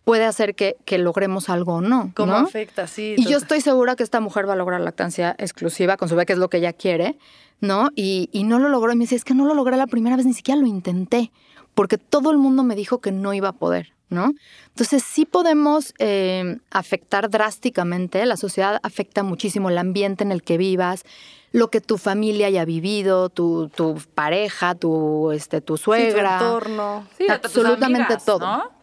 puede 0.04 0.26
hacer 0.26 0.54
que, 0.56 0.76
que 0.86 0.98
logremos 0.98 1.50
algo 1.50 1.76
o 1.76 1.82
no. 1.82 2.12
¿Cómo 2.16 2.34
¿no? 2.34 2.38
afecta? 2.40 2.88
Sí. 2.88 3.16
Y 3.18 3.26
yo 3.26 3.38
estoy 3.38 3.62
segura 3.62 3.96
que 3.96 4.04
esta 4.04 4.20
mujer 4.20 4.48
va 4.50 4.54
a 4.54 4.56
lograr 4.58 4.82
lactancia 4.82 5.36
exclusiva 5.38 5.96
con 5.98 6.10
su 6.10 6.16
bebé, 6.16 6.26
que 6.26 6.34
es 6.34 6.40
lo 6.40 6.50
que 6.50 6.58
ella 6.58 6.74
quiere, 6.74 7.18
¿no? 7.62 7.90
Y, 7.96 8.30
y 8.34 8.44
no 8.44 8.60
lo 8.60 8.68
logró. 8.70 8.92
Y 8.92 8.96
me 8.96 9.04
dice, 9.04 9.16
es 9.16 9.24
que 9.24 9.34
no 9.34 9.46
lo 9.46 9.54
logré 9.54 9.78
la 9.78 9.88
primera 9.88 10.18
vez, 10.18 10.26
ni 10.26 10.34
siquiera 10.34 10.60
lo 10.60 10.68
intenté, 10.68 11.32
porque 11.76 11.98
todo 11.98 12.32
el 12.32 12.38
mundo 12.38 12.64
me 12.64 12.76
dijo 12.76 13.00
que 13.00 13.12
no 13.12 13.34
iba 13.34 13.50
a 13.50 13.54
poder, 13.54 13.94
¿no? 14.10 14.32
Entonces 14.70 15.04
sí 15.04 15.26
podemos 15.26 15.94
eh, 16.00 16.58
afectar 16.72 17.30
drásticamente, 17.30 18.26
la 18.26 18.38
sociedad 18.38 18.80
afecta 18.84 19.24
muchísimo 19.24 19.70
el 19.70 19.78
ambiente 19.78 20.24
en 20.24 20.32
el 20.32 20.44
que 20.44 20.58
vivas, 20.58 21.04
lo 21.52 21.70
que 21.70 21.82
tu 21.82 21.98
familia 21.98 22.48
haya 22.48 22.66
vivido, 22.66 23.30
tu, 23.30 23.70
tu 23.70 23.96
pareja, 24.16 24.74
tu, 24.76 25.32
este, 25.32 25.62
tu 25.62 25.78
Sí, 25.78 25.82
tu 25.82 25.86
suegra. 25.86 26.34
entorno. 26.36 27.08
Sí, 27.18 27.28
Absolutamente 27.30 28.04
amigas, 28.14 28.26
todo 28.26 28.40
¿no? 28.40 28.83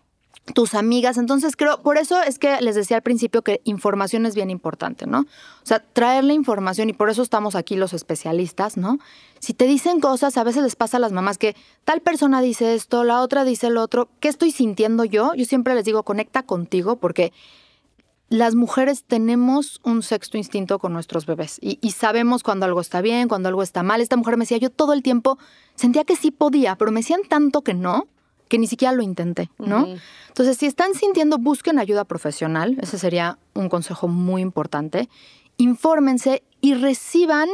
Tus 0.55 0.75
amigas. 0.75 1.17
Entonces 1.17 1.57
creo, 1.57 1.83
por 1.83 1.99
eso 1.99 2.21
es 2.23 2.39
que 2.39 2.61
les 2.61 2.75
decía 2.75 2.97
al 2.97 3.03
principio 3.03 3.43
que 3.43 3.61
información 3.65 4.27
es 4.27 4.35
bien 4.35 4.51
importante, 4.51 5.07
¿no? 5.07 5.21
O 5.21 5.67
sea, 5.67 5.81
traer 5.81 6.25
la 6.25 6.33
información 6.33 6.91
y 6.91 6.93
por 6.93 7.11
eso 7.11 7.23
estamos 7.23 7.55
aquí 7.55 7.77
los 7.77 7.93
especialistas, 7.93 8.77
¿no? 8.77 8.99
Si 9.39 9.55
te 9.55 9.67
dicen 9.67 10.01
cosas, 10.01 10.37
a 10.37 10.45
veces 10.45 10.63
les 10.63 10.77
pasa 10.77 10.97
a 10.97 11.01
las 11.01 11.13
mamás 11.13 11.39
que 11.39 11.57
tal 11.85 12.01
persona 12.01 12.41
dice 12.41 12.75
esto, 12.75 13.05
la 13.05 13.21
otra 13.21 13.45
dice 13.45 13.71
lo 13.71 13.83
otro, 13.83 14.09
¿qué 14.21 14.29
estoy 14.29 14.51
sintiendo 14.51 15.05
yo? 15.05 15.35
Yo 15.35 15.45
siempre 15.45 15.75
les 15.75 15.85
digo, 15.85 16.03
conecta 16.03 16.43
contigo 16.43 16.97
porque 16.97 17.33
las 18.29 18.55
mujeres 18.55 19.03
tenemos 19.05 19.81
un 19.83 20.03
sexto 20.03 20.37
instinto 20.37 20.79
con 20.79 20.93
nuestros 20.93 21.27
bebés 21.27 21.59
y, 21.61 21.79
y 21.81 21.93
sabemos 21.93 22.43
cuando 22.45 22.65
algo 22.65 22.81
está 22.81 23.01
bien, 23.01 23.29
cuando 23.29 23.49
algo 23.49 23.63
está 23.63 23.83
mal. 23.83 24.01
Esta 24.01 24.17
mujer 24.17 24.37
me 24.37 24.43
decía, 24.43 24.59
yo 24.59 24.71
todo 24.71 24.93
el 24.93 25.03
tiempo 25.03 25.39
sentía 25.75 26.05
que 26.05 26.17
sí 26.17 26.31
podía, 26.31 26.77
pero 26.77 26.93
me 26.93 27.01
decían 27.01 27.23
tanto 27.29 27.63
que 27.63 27.75
no, 27.75 28.07
que 28.51 28.59
ni 28.59 28.67
siquiera 28.67 28.93
lo 28.93 29.03
intenté, 29.03 29.49
¿no? 29.59 29.87
Entonces, 30.27 30.57
si 30.57 30.67
están 30.67 30.95
sintiendo, 30.95 31.39
busquen 31.39 31.79
ayuda 31.79 32.05
profesional. 32.05 32.77
Ese 32.83 32.99
sería 32.99 33.39
un 33.55 33.69
consejo 33.69 34.09
muy 34.09 34.43
importante. 34.43 35.09
Infórmense 35.57 36.43
y 36.61 36.75
reciban 36.75 37.49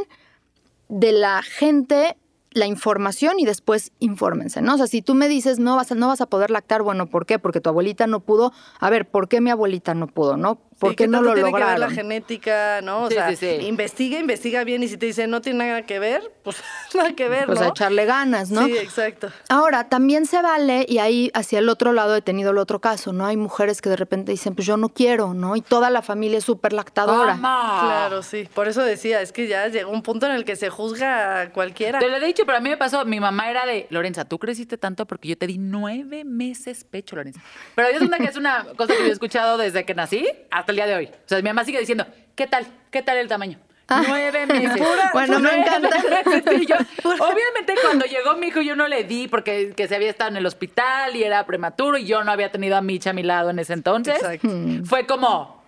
de 0.89 1.13
la 1.13 1.43
gente 1.43 2.17
la 2.53 2.67
información 2.67 3.39
y 3.39 3.45
después 3.45 3.93
infórmense, 3.99 4.63
¿no? 4.63 4.75
O 4.75 4.77
sea, 4.79 4.87
si 4.87 5.03
tú 5.03 5.15
me 5.15 5.29
dices 5.29 5.59
no 5.59 5.77
vas 5.77 5.93
a, 5.93 5.95
no 5.95 6.09
vas 6.09 6.23
a 6.23 6.27
poder 6.27 6.51
lactar, 6.51 6.83
bueno, 6.83 7.11
¿por 7.11 7.27
qué? 7.27 7.39
Porque 7.39 7.61
tu 7.61 7.69
abuelita 7.69 8.07
no 8.07 8.21
pudo. 8.21 8.55
A 8.81 8.89
ver, 8.89 9.07
¿por 9.07 9.29
qué 9.29 9.43
mi 9.43 9.51
abuelita 9.51 9.93
no 9.93 10.07
pudo, 10.07 10.39
no? 10.39 10.59
¿Por 10.79 10.91
Sí, 10.91 10.97
qué 10.97 11.05
¿qué 11.05 11.09
no 11.09 11.23
lo 11.23 11.33
tiene 11.35 11.49
que 11.51 11.55
ver 11.55 11.63
lograron? 11.63 11.81
la 11.81 11.91
genética, 11.91 12.81
¿no? 12.83 13.05
O 13.05 13.09
Sí, 13.09 13.15
sea, 13.15 13.31
sí, 13.31 13.37
sí. 13.37 13.47
investiga, 13.67 14.19
investiga 14.19 14.63
bien 14.65 14.83
y 14.83 14.89
si 14.89 14.97
te 14.99 15.07
dicen 15.07 15.31
no 15.31 15.41
tiene 15.41 15.67
nada 15.67 15.83
que 15.83 15.99
ver, 15.99 16.23
pues 16.43 16.57
nada 16.95 17.15
que 17.15 17.29
ver, 17.29 17.47
Pues 17.47 17.61
¿no? 17.61 17.67
a 17.67 17.69
echarle 17.69 18.05
ganas, 18.05 18.51
¿no? 18.51 18.67
Sí, 18.67 18.77
exacto. 18.77 19.31
Ahora, 19.49 19.89
también 19.89 20.27
se 20.27 20.43
vale, 20.43 20.85
y 20.89 20.99
ahí 20.99 21.31
hacia 21.35 21.61
el 21.61 21.69
otro 21.69 21.93
lado 21.93 22.15
he 22.17 22.21
tenido 22.23 22.51
el 22.51 22.59
otro 22.59 22.81
caso, 22.81 23.13
¿no? 23.13 23.25
Hay 23.27 23.37
mujeres 23.37 23.81
que 23.81 23.89
de 23.89 23.97
repente 23.97 24.33
dicen, 24.33 24.55
pues 24.55 24.67
yo 24.67 24.77
no 24.77 24.91
quiero, 24.91 25.33
¿no? 25.35 25.57
Y 25.57 25.63
toda 25.63 25.89
la 25.91 26.03
familia 26.03 26.39
es 26.39 26.45
súper 26.45 26.73
lactadora. 26.73 27.33
¿Cómo? 27.33 27.41
Claro, 27.87 28.23
sí. 28.23 28.49
Por 28.55 28.69
eso 28.69 28.83
decía, 28.83 29.21
es 29.23 29.33
que 29.33 29.47
ya 29.49 29.69
llegó 29.69 29.91
un 29.91 30.03
punto 30.03 30.27
en 30.27 30.33
el 30.33 30.45
que 30.45 30.57
se 30.57 30.69
juzga 30.69 31.41
a 31.41 31.53
cualquiera. 31.53 31.99
Te 31.99 32.09
lo 32.09 32.17
he 32.17 32.25
dicho, 32.27 32.45
pero 32.45 32.59
a 32.59 32.61
mí 32.61 32.69
me 32.69 32.77
pasó, 32.77 33.05
mi 33.05 33.19
mamá 33.21 33.51
era 33.51 33.65
de, 33.67 33.87
Lorenza, 33.91 34.25
tú 34.27 34.39
creciste 34.39 34.77
tanto 34.77 35.07
porque 35.07 35.29
yo 35.29 35.39
te 35.39 35.47
di 35.47 35.59
nueve 35.59 36.25
meses 36.25 36.85
pecho, 36.85 37.17
Lorenza. 37.17 37.41
Pero 37.75 37.91
yo 37.93 37.99
siento 37.99 38.17
que 38.19 38.25
es 38.25 38.37
una 38.37 38.65
cosa 38.77 38.95
que 38.95 39.01
yo 39.01 39.09
he 39.09 39.13
escuchado 39.13 39.57
desde 39.57 39.85
que 39.85 39.95
nací 39.95 40.27
hasta 40.51 40.66
el 40.73 40.77
día 40.77 40.87
de 40.87 40.95
hoy. 40.95 41.07
O 41.07 41.29
sea, 41.29 41.39
mi 41.39 41.45
mamá 41.49 41.65
sigue 41.65 41.81
diciendo, 41.81 42.07
¿qué 42.35 42.47
tal? 42.47 42.67
¿Qué 42.91 43.03
tal 43.03 43.17
el 43.19 43.29
tamaño? 43.29 43.59
Nueve 43.89 44.47
meses. 44.47 44.83
Bueno, 45.13 45.39
me 45.39 45.49
Nueve 45.49 45.61
encanta. 45.61 45.89
meses. 45.89 46.67
Yo, 46.69 46.75
obviamente 47.05 47.75
cuando 47.83 48.05
llegó 48.05 48.37
mi 48.37 48.49
hijo 48.49 48.61
yo 48.61 48.75
no 48.75 48.89
le 48.89 49.05
di 49.05 49.29
porque 49.29 49.73
que 49.77 49.87
se 49.87 49.95
había 49.95 50.11
estado 50.11 50.31
en 50.31 50.37
el 50.39 50.47
hospital 50.47 51.15
y 51.15 51.23
era 51.23 51.47
prematuro 51.47 51.97
y 51.97 52.05
yo 52.05 52.25
no 52.25 52.33
había 52.33 52.51
tenido 52.51 52.77
a 52.77 52.83
Micha 52.83 53.11
a 53.11 53.13
mi 53.13 53.23
lado 53.23 53.51
en 53.51 53.59
ese 53.61 53.73
entonces. 53.75 54.17
Exacto. 54.17 54.49
Fue 54.85 55.07
como, 55.07 55.63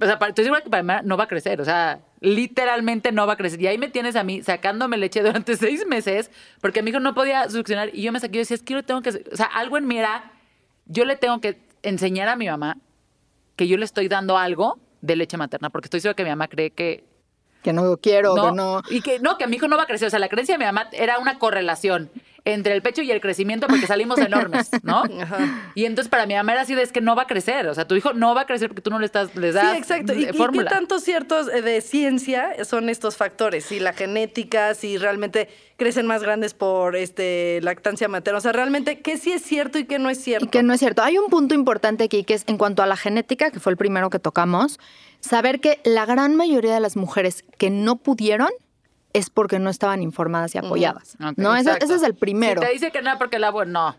o 0.00 0.04
sea, 0.06 0.18
para- 0.20 0.28
estoy 0.30 0.44
segura 0.44 0.60
que 0.62 0.70
para 0.70 0.82
mí 0.84 0.92
no 1.04 1.16
va 1.16 1.24
a 1.24 1.28
crecer, 1.28 1.60
o 1.60 1.64
sea, 1.64 1.98
literalmente 2.20 3.10
no 3.10 3.26
va 3.26 3.32
a 3.32 3.36
crecer. 3.36 3.60
Y 3.60 3.66
ahí 3.66 3.76
me 3.78 3.88
tienes 3.88 4.14
a 4.14 4.22
mí 4.22 4.42
sacándome 4.44 4.96
leche 4.96 5.20
durante 5.22 5.56
seis 5.56 5.84
meses 5.86 6.30
porque 6.60 6.82
mi 6.82 6.90
hijo 6.90 7.00
no 7.00 7.12
podía 7.14 7.48
succionar 7.50 7.90
y 7.92 8.02
yo 8.02 8.12
me 8.12 8.20
saqué 8.20 8.36
y 8.36 8.38
decía, 8.40 8.54
es 8.54 8.62
que 8.62 8.74
yo 8.74 8.78
le 8.78 8.82
tengo 8.84 9.02
que, 9.02 9.10
o 9.10 9.36
sea, 9.36 9.46
algo 9.46 9.76
en 9.78 9.86
mí 9.88 9.98
era, 9.98 10.30
yo 10.86 11.04
le 11.04 11.16
tengo 11.16 11.40
que 11.40 11.58
enseñar 11.82 12.28
a 12.28 12.36
mi 12.36 12.46
mamá 12.48 12.76
que 13.58 13.66
yo 13.66 13.76
le 13.76 13.84
estoy 13.84 14.06
dando 14.08 14.38
algo 14.38 14.78
de 15.02 15.16
leche 15.16 15.36
materna 15.36 15.68
porque 15.68 15.86
estoy 15.86 16.00
segura 16.00 16.14
que 16.14 16.22
mi 16.24 16.30
mamá 16.30 16.46
cree 16.48 16.70
que 16.70 17.04
Que 17.62 17.72
no 17.72 17.96
quiero, 17.98 18.36
no, 18.36 18.46
que 18.50 18.52
no. 18.52 18.82
y 18.88 19.00
que 19.02 19.18
no, 19.18 19.36
que 19.36 19.48
mi 19.48 19.56
hijo 19.56 19.66
no 19.66 19.76
va 19.76 19.82
a 19.82 19.86
crecer. 19.86 20.06
O 20.06 20.10
sea, 20.10 20.20
la 20.20 20.28
creencia 20.28 20.54
de 20.54 20.58
mi 20.60 20.64
mamá 20.64 20.88
era 20.92 21.18
una 21.18 21.38
correlación 21.40 22.08
entre 22.52 22.74
el 22.74 22.82
pecho 22.82 23.02
y 23.02 23.10
el 23.10 23.20
crecimiento 23.20 23.66
porque 23.66 23.86
salimos 23.86 24.18
enormes, 24.18 24.70
¿no? 24.82 25.02
Ajá. 25.20 25.70
Y 25.74 25.84
entonces 25.84 26.10
para 26.10 26.26
mi 26.26 26.34
mamá 26.34 26.52
era 26.52 26.62
así 26.62 26.74
de 26.74 26.82
es 26.82 26.92
que 26.92 27.00
no 27.00 27.14
va 27.14 27.22
a 27.22 27.26
crecer. 27.26 27.66
O 27.68 27.74
sea, 27.74 27.86
tu 27.86 27.94
hijo 27.94 28.12
no 28.12 28.34
va 28.34 28.42
a 28.42 28.46
crecer 28.46 28.68
porque 28.68 28.82
tú 28.82 28.90
no 28.90 28.98
le 28.98 29.06
estás, 29.06 29.34
le 29.36 29.52
das 29.52 29.72
Sí, 29.72 29.78
exacto. 29.78 30.14
¿Y, 30.14 30.24
y 30.24 30.32
qué 30.32 30.64
tanto 30.64 30.98
ciertos 31.00 31.48
eh, 31.48 31.62
de 31.62 31.80
ciencia 31.80 32.64
son 32.64 32.88
estos 32.88 33.16
factores? 33.16 33.64
Si 33.64 33.80
la 33.80 33.92
genética, 33.92 34.74
si 34.74 34.96
realmente 34.98 35.48
crecen 35.78 36.06
más 36.06 36.22
grandes 36.22 36.54
por 36.54 36.96
este 36.96 37.60
lactancia 37.62 38.08
materna. 38.08 38.38
O 38.38 38.40
sea, 38.40 38.52
realmente, 38.52 39.00
¿qué 39.00 39.16
sí 39.16 39.32
es 39.32 39.42
cierto 39.42 39.78
y 39.78 39.84
qué 39.84 39.98
no 39.98 40.10
es 40.10 40.20
cierto? 40.20 40.44
Y 40.44 40.48
que 40.48 40.62
no 40.62 40.74
es 40.74 40.80
cierto. 40.80 41.02
Hay 41.02 41.16
un 41.18 41.30
punto 41.30 41.54
importante 41.54 42.04
aquí 42.04 42.24
que 42.24 42.34
es 42.34 42.44
en 42.48 42.58
cuanto 42.58 42.82
a 42.82 42.86
la 42.86 42.96
genética, 42.96 43.50
que 43.50 43.60
fue 43.60 43.72
el 43.72 43.76
primero 43.76 44.10
que 44.10 44.18
tocamos, 44.18 44.80
saber 45.20 45.60
que 45.60 45.80
la 45.84 46.04
gran 46.04 46.34
mayoría 46.34 46.74
de 46.74 46.80
las 46.80 46.96
mujeres 46.96 47.44
que 47.58 47.70
no 47.70 47.96
pudieron 47.96 48.50
es 49.12 49.30
porque 49.30 49.58
no 49.58 49.70
estaban 49.70 50.02
informadas 50.02 50.54
y 50.54 50.58
apoyadas. 50.58 51.16
Ok, 51.16 51.36
¿No? 51.36 51.54
Ese, 51.56 51.72
ese 51.80 51.94
es 51.94 52.02
el 52.02 52.14
primero. 52.14 52.60
Si 52.60 52.66
te 52.66 52.72
dice 52.72 52.90
que 52.90 53.02
no 53.02 53.16
porque 53.18 53.36
el 53.36 53.44
abuelo, 53.44 53.70
no. 53.70 53.96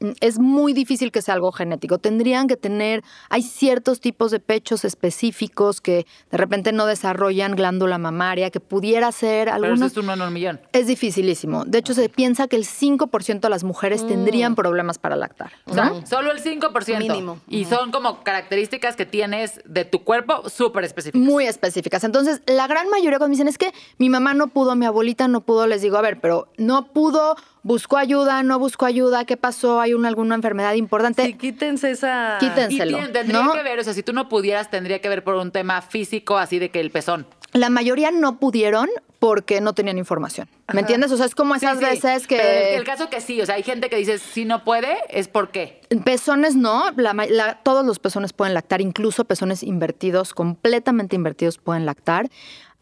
Mm, 0.00 0.10
es 0.20 0.38
muy 0.38 0.72
difícil 0.72 1.12
que 1.12 1.22
sea 1.22 1.34
algo 1.34 1.52
genético. 1.52 1.98
Tendrían 1.98 2.48
que 2.48 2.56
tener, 2.56 3.02
hay 3.28 3.42
ciertos 3.42 4.00
tipos 4.00 4.30
de 4.30 4.40
pechos 4.40 4.84
específicos 4.84 5.80
que 5.80 6.06
de 6.30 6.36
repente 6.36 6.72
no 6.72 6.86
desarrollan 6.86 7.54
glándula 7.54 7.98
mamaria, 7.98 8.50
que 8.50 8.60
pudiera 8.60 9.12
ser 9.12 9.46
Pero 9.46 9.56
eso 9.56 9.84
algunos... 9.84 9.92
es 9.92 9.96
un 9.96 10.32
millón. 10.32 10.60
Es 10.72 10.86
dificilísimo. 10.86 11.64
De 11.64 11.78
hecho, 11.78 11.94
se 11.94 12.08
piensa 12.08 12.48
que 12.48 12.56
el 12.56 12.64
5% 12.64 13.40
de 13.40 13.50
las 13.50 13.64
mujeres 13.64 14.06
tendrían 14.06 14.54
problemas 14.54 14.98
para 14.98 15.16
lactar. 15.16 15.52
O 15.66 15.74
sea, 15.74 16.06
solo 16.06 16.32
el 16.32 16.42
5%. 16.42 16.98
Mínimo. 16.98 17.40
Y 17.48 17.64
son 17.64 17.92
como 17.92 18.22
características 18.22 18.96
que 18.96 19.06
tienes 19.06 19.60
de 19.64 19.84
tu 19.84 20.04
cuerpo 20.04 20.48
súper 20.48 20.84
específicas. 20.84 21.20
Muy 21.20 21.46
específicas. 21.46 22.04
Entonces, 22.04 22.42
la 22.46 22.66
gran 22.66 22.88
mayoría 22.88 23.18
cuando 23.18 23.30
me 23.30 23.34
dicen 23.36 23.48
es 23.48 23.58
que 23.58 23.72
mi 23.98 24.08
mamá 24.08 24.34
no 24.34 24.48
pudo, 24.48 24.74
mi 24.76 24.86
abuelita 24.86 25.28
no 25.28 25.42
pudo, 25.42 25.66
les 25.66 25.82
digo, 25.82 25.96
a 25.96 26.02
ver, 26.02 26.20
pero 26.20 26.48
no 26.56 26.92
pudo, 26.92 27.36
buscó 27.62 27.96
ayuda, 27.96 28.42
no 28.42 28.58
buscó 28.58 28.86
ayuda, 28.86 29.24
¿qué 29.24 29.36
pasó? 29.36 29.80
¿Hay 29.80 29.94
una, 29.94 30.08
alguna 30.08 30.34
enfermedad 30.34 30.74
importante? 30.74 31.24
Sí, 31.24 31.34
quítense 31.34 31.90
esa... 31.90 32.36
Quítense. 32.40 32.74
Y 32.86 33.12
tendría 33.12 33.42
¿no? 33.42 33.52
que 33.52 33.62
ver, 33.62 33.78
o 33.78 33.84
sea, 33.84 33.94
si 33.94 34.02
tú 34.02 34.12
no 34.12 34.28
pudieras, 34.28 34.70
tendría 34.70 35.00
que 35.00 35.08
ver 35.08 35.24
por 35.24 35.34
un 35.34 35.50
tema 35.50 35.82
físico, 35.82 36.38
así 36.38 36.58
de 36.58 36.70
que 36.70 36.80
el 36.80 36.90
pezón. 36.90 37.26
La 37.52 37.68
mayoría 37.68 38.10
no 38.12 38.38
pudieron 38.38 38.88
porque 39.18 39.60
no 39.60 39.74
tenían 39.74 39.98
información. 39.98 40.48
¿Me 40.72 40.80
entiendes? 40.80 41.10
O 41.12 41.16
sea, 41.16 41.26
es 41.26 41.34
como 41.34 41.54
esas 41.56 41.78
sí. 41.78 41.84
veces 41.84 42.26
que... 42.28 42.36
Pero 42.36 42.78
el, 42.78 42.84
caso 42.84 43.10
que 43.10 43.20
sí, 43.20 43.40
o 43.40 43.46
sea, 43.46 43.56
hay 43.56 43.64
gente 43.64 43.90
que 43.90 43.96
dice, 43.96 44.18
si 44.18 44.44
no 44.44 44.64
puede, 44.64 44.96
es 45.08 45.26
por 45.28 45.50
qué. 45.50 45.80
Pezones 46.04 46.54
no, 46.54 46.84
la 46.96 47.12
ma- 47.12 47.26
la- 47.26 47.60
todos 47.62 47.84
los 47.84 47.98
pezones 47.98 48.32
pueden 48.32 48.54
lactar, 48.54 48.80
incluso 48.80 49.24
pezones 49.24 49.62
invertidos, 49.64 50.32
completamente 50.32 51.16
invertidos 51.16 51.58
pueden 51.58 51.86
lactar. 51.86 52.30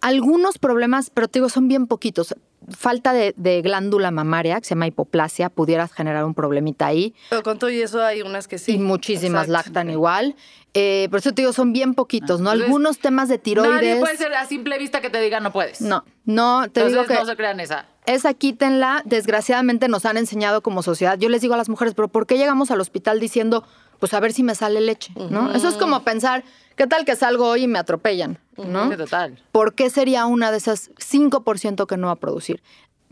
Algunos 0.01 0.59
problemas, 0.59 1.11
pero 1.11 1.27
te 1.29 1.39
digo, 1.41 1.49
son 1.49 1.67
bien 1.67 1.87
poquitos. 1.87 2.37
Falta 2.77 3.13
de, 3.13 3.35
de 3.37 3.63
glándula 3.63 4.11
mamaria, 4.11 4.59
que 4.61 4.65
se 4.67 4.71
llama 4.75 4.87
hipoplasia, 4.87 5.49
pudieras 5.49 5.93
generar 5.93 6.25
un 6.25 6.35
problemita 6.35 6.87
ahí. 6.87 7.15
Pero 7.31 7.43
con 7.43 7.59
todo 7.59 7.71
y 7.71 7.81
eso 7.81 8.03
hay 8.03 8.23
unas 8.23 8.49
que 8.49 8.59
sí. 8.59 8.73
y 8.73 8.79
muchísimas 8.79 9.49
Exacto. 9.49 9.69
lactan 9.71 9.91
igual. 9.91 10.37
Eh, 10.75 11.09
por 11.11 11.19
eso 11.21 11.33
te 11.33 11.43
digo, 11.43 11.53
son 11.53 11.73
bien 11.73 11.95
poquitos, 11.95 12.41
¿no? 12.41 12.51
Entonces, 12.51 12.67
Algunos 12.67 12.99
temas 12.99 13.29
de 13.29 13.39
tiroides. 13.39 13.75
Nadie 13.75 13.97
puede 14.01 14.17
ser 14.17 14.35
a 14.35 14.45
simple 14.47 14.79
vista 14.79 15.01
que 15.01 15.11
te 15.11 15.21
diga 15.21 15.41
no 15.41 15.51
puedes. 15.53 15.81
No, 15.81 16.05
no, 16.25 16.61
te 16.71 16.81
Entonces 16.81 16.93
digo 16.93 17.05
que 17.07 17.15
no 17.15 17.25
se 17.25 17.37
crean 17.37 17.59
esa. 17.61 17.87
esa 18.07 18.35
quítenla. 18.35 19.03
Desgraciadamente 19.07 19.89
nos 19.89 20.05
han 20.05 20.19
enseñado 20.19 20.63
como 20.63 20.83
sociedad. 20.83 21.19
Yo 21.19 21.29
les 21.31 21.41
digo 21.41 21.55
a 21.55 21.57
las 21.57 21.69
mujeres, 21.69 21.95
pero 21.95 22.09
¿por 22.09 22.27
qué 22.27 22.37
llegamos 22.37 22.71
al 22.71 22.81
hospital 22.81 23.19
diciendo, 23.19 23.65
pues 23.99 24.13
a 24.15 24.21
ver 24.21 24.33
si 24.33 24.43
me 24.43 24.55
sale 24.55 24.81
leche? 24.81 25.13
¿no? 25.31 25.53
Eso 25.55 25.69
es 25.69 25.75
como 25.77 26.03
pensar, 26.05 26.45
¿qué 26.79 26.87
tal 26.87 27.05
que 27.05 27.15
salgo 27.17 27.47
hoy 27.49 27.65
y 27.65 27.69
me 27.69 27.79
atropellan? 27.79 28.39
¿no? 28.57 28.91
Sí, 28.91 28.97
total. 28.97 29.39
¿Por 29.53 29.75
qué 29.75 29.91
sería 29.91 30.25
una 30.27 30.51
de 30.51 30.57
esas 30.57 30.91
5% 30.95 31.87
que 31.87 31.97
no 31.99 32.07
va 32.07 32.15
a 32.15 32.17
producir? 32.17 32.63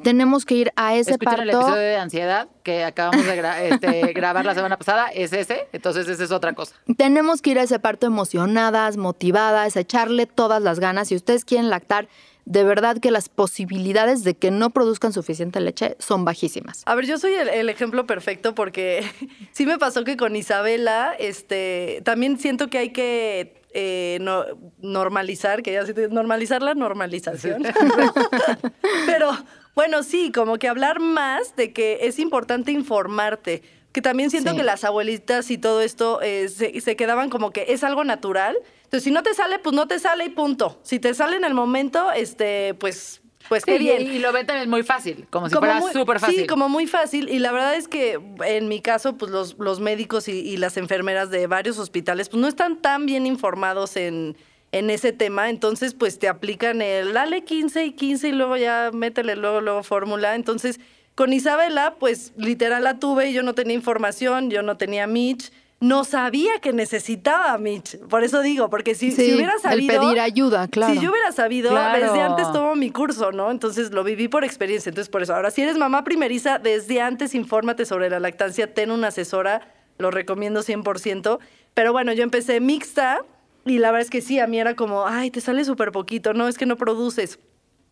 Tenemos 0.03 0.45
que 0.45 0.55
ir 0.57 0.73
a 0.77 0.95
ese 0.95 1.13
Escuchen 1.13 1.41
el 1.41 1.51
parto. 1.51 1.61
episodio 1.61 1.83
de 1.83 1.97
ansiedad 1.97 2.49
que 2.63 2.85
acabamos 2.85 3.25
de 3.25 3.43
gra- 3.43 3.61
este, 3.63 4.13
grabar 4.15 4.45
la 4.45 4.55
semana 4.55 4.77
pasada, 4.77 5.07
es 5.09 5.33
ese, 5.33 5.69
entonces 5.73 6.07
esa 6.09 6.23
es 6.25 6.31
otra 6.33 6.53
cosa. 6.55 6.75
Tenemos 6.99 7.41
que 7.41 7.51
ir 7.51 7.59
a 7.59 7.63
ese 7.63 7.79
parto 7.79 8.07
emocionadas, 8.07 8.99
motivadas, 8.99 9.75
echarle 9.77 10.27
todas 10.27 10.61
las 10.63 10.81
ganas. 10.81 11.09
Si 11.09 11.15
ustedes 11.17 11.45
quieren 11.47 11.71
lactar, 11.71 12.09
de 12.47 12.65
verdad 12.65 12.97
que 12.99 13.11
las 13.11 13.29
posibilidades 13.29 14.25
de 14.25 14.35
que 14.35 14.51
no 14.51 14.71
produzcan 14.71 15.13
suficiente 15.13 15.61
leche 15.61 15.97
son 15.99 16.25
bajísimas. 16.25 16.83
A 16.87 16.95
ver, 16.95 17.05
yo 17.05 17.19
soy 17.19 17.35
el, 17.35 17.49
el 17.49 17.69
ejemplo 17.69 18.07
perfecto 18.07 18.55
porque 18.55 19.05
sí 19.53 19.67
me 19.67 19.77
pasó 19.79 20.05
que 20.05 20.17
con 20.17 20.35
Isabela, 20.37 21.13
este, 21.19 22.01
también 22.05 22.39
siento 22.39 22.69
que 22.71 22.79
hay 22.79 22.91
que 22.91 23.63
eh, 23.75 24.19
no- 24.23 24.45
normalizar, 24.79 25.63
que 25.63 25.73
ya 25.73 25.85
se 25.85 26.09
normalizar 26.09 26.63
la 26.63 26.75
normalización. 26.75 27.63
Pero 29.07 29.31
bueno, 29.75 30.03
sí, 30.03 30.33
como 30.33 30.57
que 30.59 30.69
hablar 30.69 31.01
más 31.01 31.55
de 31.57 31.73
que 31.73 31.99
es 32.03 32.19
importante 32.19 32.73
informarte. 32.73 33.63
Que 33.93 34.03
también 34.03 34.31
siento 34.31 34.51
Sí. 34.51 34.59
que 34.59 34.63
las 34.63 34.85
abuelitas 34.85 35.51
y 35.51 35.59
todo 35.59 35.81
esto 35.81 36.21
eh, 36.23 36.49
se, 36.49 36.81
se 36.81 36.97
quedaban 36.97 37.31
como 37.31 37.51
que 37.51 37.67
es 37.69 37.83
algo 37.83 38.05
natural. 38.05 38.57
Entonces, 38.97 39.05
si 39.05 39.11
no 39.11 39.23
te 39.23 39.35
sale, 39.35 39.59
pues 39.59 39.77
no 39.77 39.87
te 39.87 39.99
sale 39.99 40.25
y 40.25 40.31
punto. 40.31 40.81
Si 40.83 40.99
te 40.99 41.13
sale 41.13 41.37
en 41.37 41.45
el 41.45 41.53
momento, 41.53 42.13
este, 42.13 42.73
pues, 42.75 43.21
pues 43.47 43.63
qué 43.63 43.73
Sí, 43.73 43.79
bien. 43.79 44.01
Y, 44.01 44.17
y 44.17 44.19
lo 44.21 44.33
ven 44.33 44.47
también 44.47 44.71
muy 44.71 44.83
fácil, 44.85 45.27
como 45.29 45.49
si 45.51 45.55
Como 45.55 45.67
fuera 45.67 45.93
súper 45.93 46.19
fácil. 46.19 46.41
Sí, 46.41 46.47
como 46.47 46.71
muy 46.71 46.87
fácil. 46.87 47.29
Y 47.29 47.39
la 47.39 47.53
verdad 47.53 47.75
es 47.75 47.89
que 47.89 48.19
en 48.47 48.69
mi 48.69 48.81
caso, 48.81 49.19
pues 49.19 49.31
los, 49.31 49.59
los 49.59 49.81
médicos 49.81 50.29
y, 50.29 50.33
y 50.41 50.57
las 50.57 50.79
enfermeras 50.79 51.29
de 51.29 51.47
varios 51.47 51.79
hospitales, 51.79 52.31
pues 52.31 52.41
no 52.41 52.49
están 52.49 52.81
tan 52.81 53.05
bien 53.05 53.27
informados 53.27 53.99
en, 53.99 54.35
en 54.73 54.89
ese 54.89 55.13
tema. 55.13 55.51
Entonces, 55.51 55.93
pues 55.93 56.19
te 56.19 56.29
aplican 56.29 56.81
el 56.81 57.13
dale 57.13 57.45
15 57.45 57.85
y 57.85 57.93
15 57.93 58.29
y 58.29 58.33
luego 58.33 58.57
ya 58.57 58.93
métele 58.95 59.37
luego, 59.37 59.61
luego 59.61 59.83
fórmula. 59.83 60.37
Entonces, 60.37 60.81
con 61.15 61.35
Isabela, 61.35 61.97
pues 62.01 62.33
literal 62.39 62.85
la 62.85 62.99
tuve 62.99 63.29
y 63.29 63.35
yo 63.35 63.43
no 63.43 63.55
tenía 63.55 63.75
información, 63.75 64.49
yo 64.49 64.63
no 64.63 64.79
tenía 64.79 65.07
Mitch. 65.07 65.53
No 65.79 66.05
sabía 66.05 66.59
que 66.61 66.73
necesitaba 66.73 67.53
a 67.53 67.59
Mitch. 67.59 67.99
Por 68.09 68.25
eso 68.25 68.41
digo, 68.41 68.71
porque 68.71 68.95
si, 68.95 69.11
si 69.13 69.27
Sí, 69.27 69.35
hubiera 69.35 69.53
el 69.55 69.61
sabido. 69.61 70.01
pedir 70.01 70.21
ayuda, 70.21 70.69
claro. 70.69 70.95
Si 70.95 71.01
yo 71.01 71.11
hubiera 71.11 71.33
sabido, 71.33 71.71
Claro. 71.71 72.01
desde 72.03 72.23
antes 72.23 72.51
tomo 72.51 72.75
mi 72.77 72.91
curso, 72.91 73.31
¿no? 73.31 73.51
Entonces 73.51 73.91
lo 73.91 74.03
viví 74.03 74.29
por 74.29 74.43
experiencia. 74.43 74.89
Entonces, 74.89 75.11
por 75.11 75.23
eso. 75.23 75.35
Ahora, 75.35 75.51
si 75.51 75.61
eres 75.63 75.77
mamá 75.77 76.03
primeriza, 76.03 76.59
desde 76.59 77.03
antes 77.03 77.35
infórmate 77.35 77.85
sobre 77.85 78.09
la 78.09 78.21
lactancia, 78.21 78.73
ten 78.73 78.91
una 78.91 79.09
asesora, 79.09 79.75
lo 79.99 80.11
recomiendo 80.11 80.63
100%. 80.63 81.41
Pero 81.75 81.93
bueno, 81.93 82.13
yo 82.15 82.23
empecé 82.23 82.59
mixta 82.61 83.21
y 83.67 83.79
la 83.79 83.91
verdad 83.91 84.03
es 84.07 84.11
que 84.11 84.23
sí, 84.23 84.39
a 84.41 84.47
mí 84.47 84.59
era 84.59 84.77
como, 84.77 85.07
ay, 85.07 85.31
te 85.31 85.43
sale 85.43 85.63
súper 85.67 85.93
poquito, 85.93 86.33
no, 86.33 86.49
es 86.49 86.57
que 86.57 86.65
no 86.65 86.77
produces. 86.77 87.39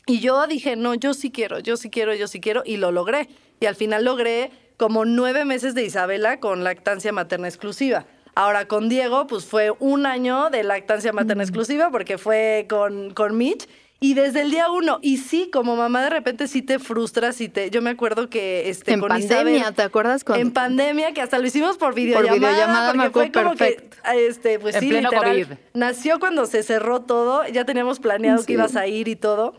Y 0.07 0.21
yo 0.21 0.47
dije, 0.47 0.75
no, 0.77 0.95
yo 0.95 1.13
sí 1.13 1.31
quiero, 1.31 1.59
yo 1.59 1.77
sí 1.77 1.91
quiero, 1.91 2.15
yo 2.15 2.29
sí 2.29 2.41
quiero, 2.41 2.63
y 2.65 2.79
lo 2.79 2.93
logré. 2.93 3.29
Y 3.61 3.67
al 3.67 3.75
final 3.75 4.05
logré 4.05 4.51
como 4.77 5.05
nueve 5.05 5.45
meses 5.45 5.75
de 5.75 5.85
Isabela 5.85 6.41
con 6.41 6.65
lactancia 6.65 7.13
materna 7.13 7.49
exclusiva. 7.49 8.07
Ahora 8.35 8.67
con 8.67 8.89
Diego, 8.89 9.27
pues 9.29 9.45
fue 9.45 9.71
un 9.79 10.07
año 10.07 10.51
de 10.51 10.65
lactancia 10.65 11.13
materna 11.13 11.45
exclusiva 11.45 11.91
porque 11.91 12.19
fue 12.19 12.67
con, 12.69 13.13
con 13.15 13.37
Mitch. 13.37 13.69
Y 14.01 14.13
desde 14.15 14.43
el 14.43 14.51
día 14.51 14.71
uno, 14.71 14.99
y 15.01 15.17
sí, 15.19 15.49
como 15.51 15.77
mamá 15.77 16.03
de 16.03 16.11
repente 16.11 16.47
sí 16.47 16.61
te 16.61 16.79
frustras 16.79 17.41
y 17.41 17.49
te... 17.49 17.71
Yo 17.71 17.81
me 17.81 17.89
acuerdo 17.91 18.29
que 18.29 18.69
este, 18.69 18.93
en 18.93 19.01
con 19.01 19.09
pandemia, 19.09 19.57
Isabel- 19.61 19.75
¿te 19.75 19.83
acuerdas? 19.83 20.25
Con, 20.25 20.39
En 20.39 20.51
pandemia, 20.53 21.13
que 21.15 21.23
hasta 21.23 21.39
lo 21.39 21.47
hicimos 21.47 21.79
por 21.79 21.95
videollamada. 21.95 22.35
videollamada, 22.35 22.93
me 22.95 23.11
fue 23.11 23.31
como 23.33 23.53
que, 23.53 23.57
perfecto. 23.57 23.97
este, 24.15 24.59
pues 24.59 24.75
En 24.75 24.81
sí, 24.83 24.89
pleno 24.89 25.11
literal, 25.11 25.45
COVID. 25.47 25.57
Nació 25.73 26.19
cuando 26.21 26.45
se 26.45 26.63
cerró 26.65 27.01
todo, 27.03 27.47
ya 27.49 27.65
teníamos 27.65 27.99
planeado 28.01 28.39
Sí. 28.41 28.47
que 28.47 28.53
ibas 28.55 28.77
a 28.77 28.87
ir 28.89 29.09
y 29.09 29.17
todo. 29.17 29.55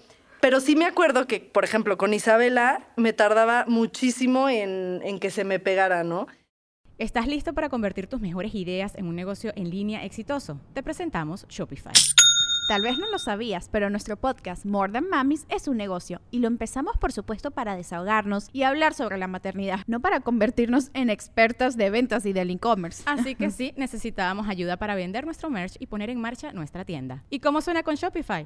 Pero 0.46 0.60
sí 0.60 0.75
me 0.75 0.86
acuerdo 0.86 1.25
que, 1.25 1.40
por 1.40 1.64
ejemplo, 1.64 1.98
con 1.98 2.14
Isabela 2.14 2.88
me 2.98 3.14
tardaba 3.14 3.66
muchísimo 3.68 4.48
en, 4.48 5.02
en 5.04 5.18
que 5.18 5.32
se 5.32 5.44
me 5.44 5.58
pegara, 5.58 6.04
¿no? 6.04 6.28
¿Estás 7.00 7.25
listo 7.25 7.54
para 7.54 7.68
convertir 7.68 8.06
tus 8.06 8.22
mejores 8.22 8.54
ideas 8.54 8.94
en 8.94 9.08
un 9.08 9.16
negocio 9.16 9.54
en 9.56 9.72
línea 9.72 10.06
exitoso? 10.06 10.62
Te 10.75 10.84
presentamos 10.84 11.48
Shopify. 11.50 11.94
Tal 12.68 12.84
vez 12.84 13.00
no 13.00 13.10
lo 13.10 13.18
sabías, 13.18 13.70
pero 13.72 13.90
nuestro 13.90 14.18
podcast 14.18 14.68
More 14.68 14.94
Than 14.94 15.10
Mamis 15.10 15.48
es 15.50 15.68
un 15.68 15.78
negocio 15.78 16.22
y 16.30 16.38
lo 16.38 16.48
empezamos 16.48 16.96
por 16.98 17.12
supuesto 17.12 17.50
para 17.50 17.75
desahogarnos 17.75 18.50
y 18.54 18.62
hablar 18.62 18.94
sobre 18.94 19.18
la 19.18 19.25
maternidad, 19.25 19.80
no 19.88 20.00
para 20.00 20.20
convertirnos 20.20 20.92
en 20.94 21.10
expertas 21.10 21.75
de 21.75 21.90
ventas 21.90 22.24
y 22.28 22.34
del 22.34 22.52
e-commerce. 22.52 23.02
Así 23.08 23.34
que 23.34 23.50
sí, 23.50 23.74
necesitábamos 23.78 24.48
ayuda 24.48 24.78
para 24.78 24.94
vender 24.94 25.25
nuestro 25.25 25.50
merch 25.50 25.78
y 25.80 25.88
poner 25.88 26.12
en 26.12 26.22
marcha 26.22 26.54
nuestra 26.54 26.86
tienda. 26.86 27.24
¿Y 27.32 27.40
cómo 27.40 27.62
suena 27.62 27.82
con 27.82 27.96
Shopify? 27.96 28.46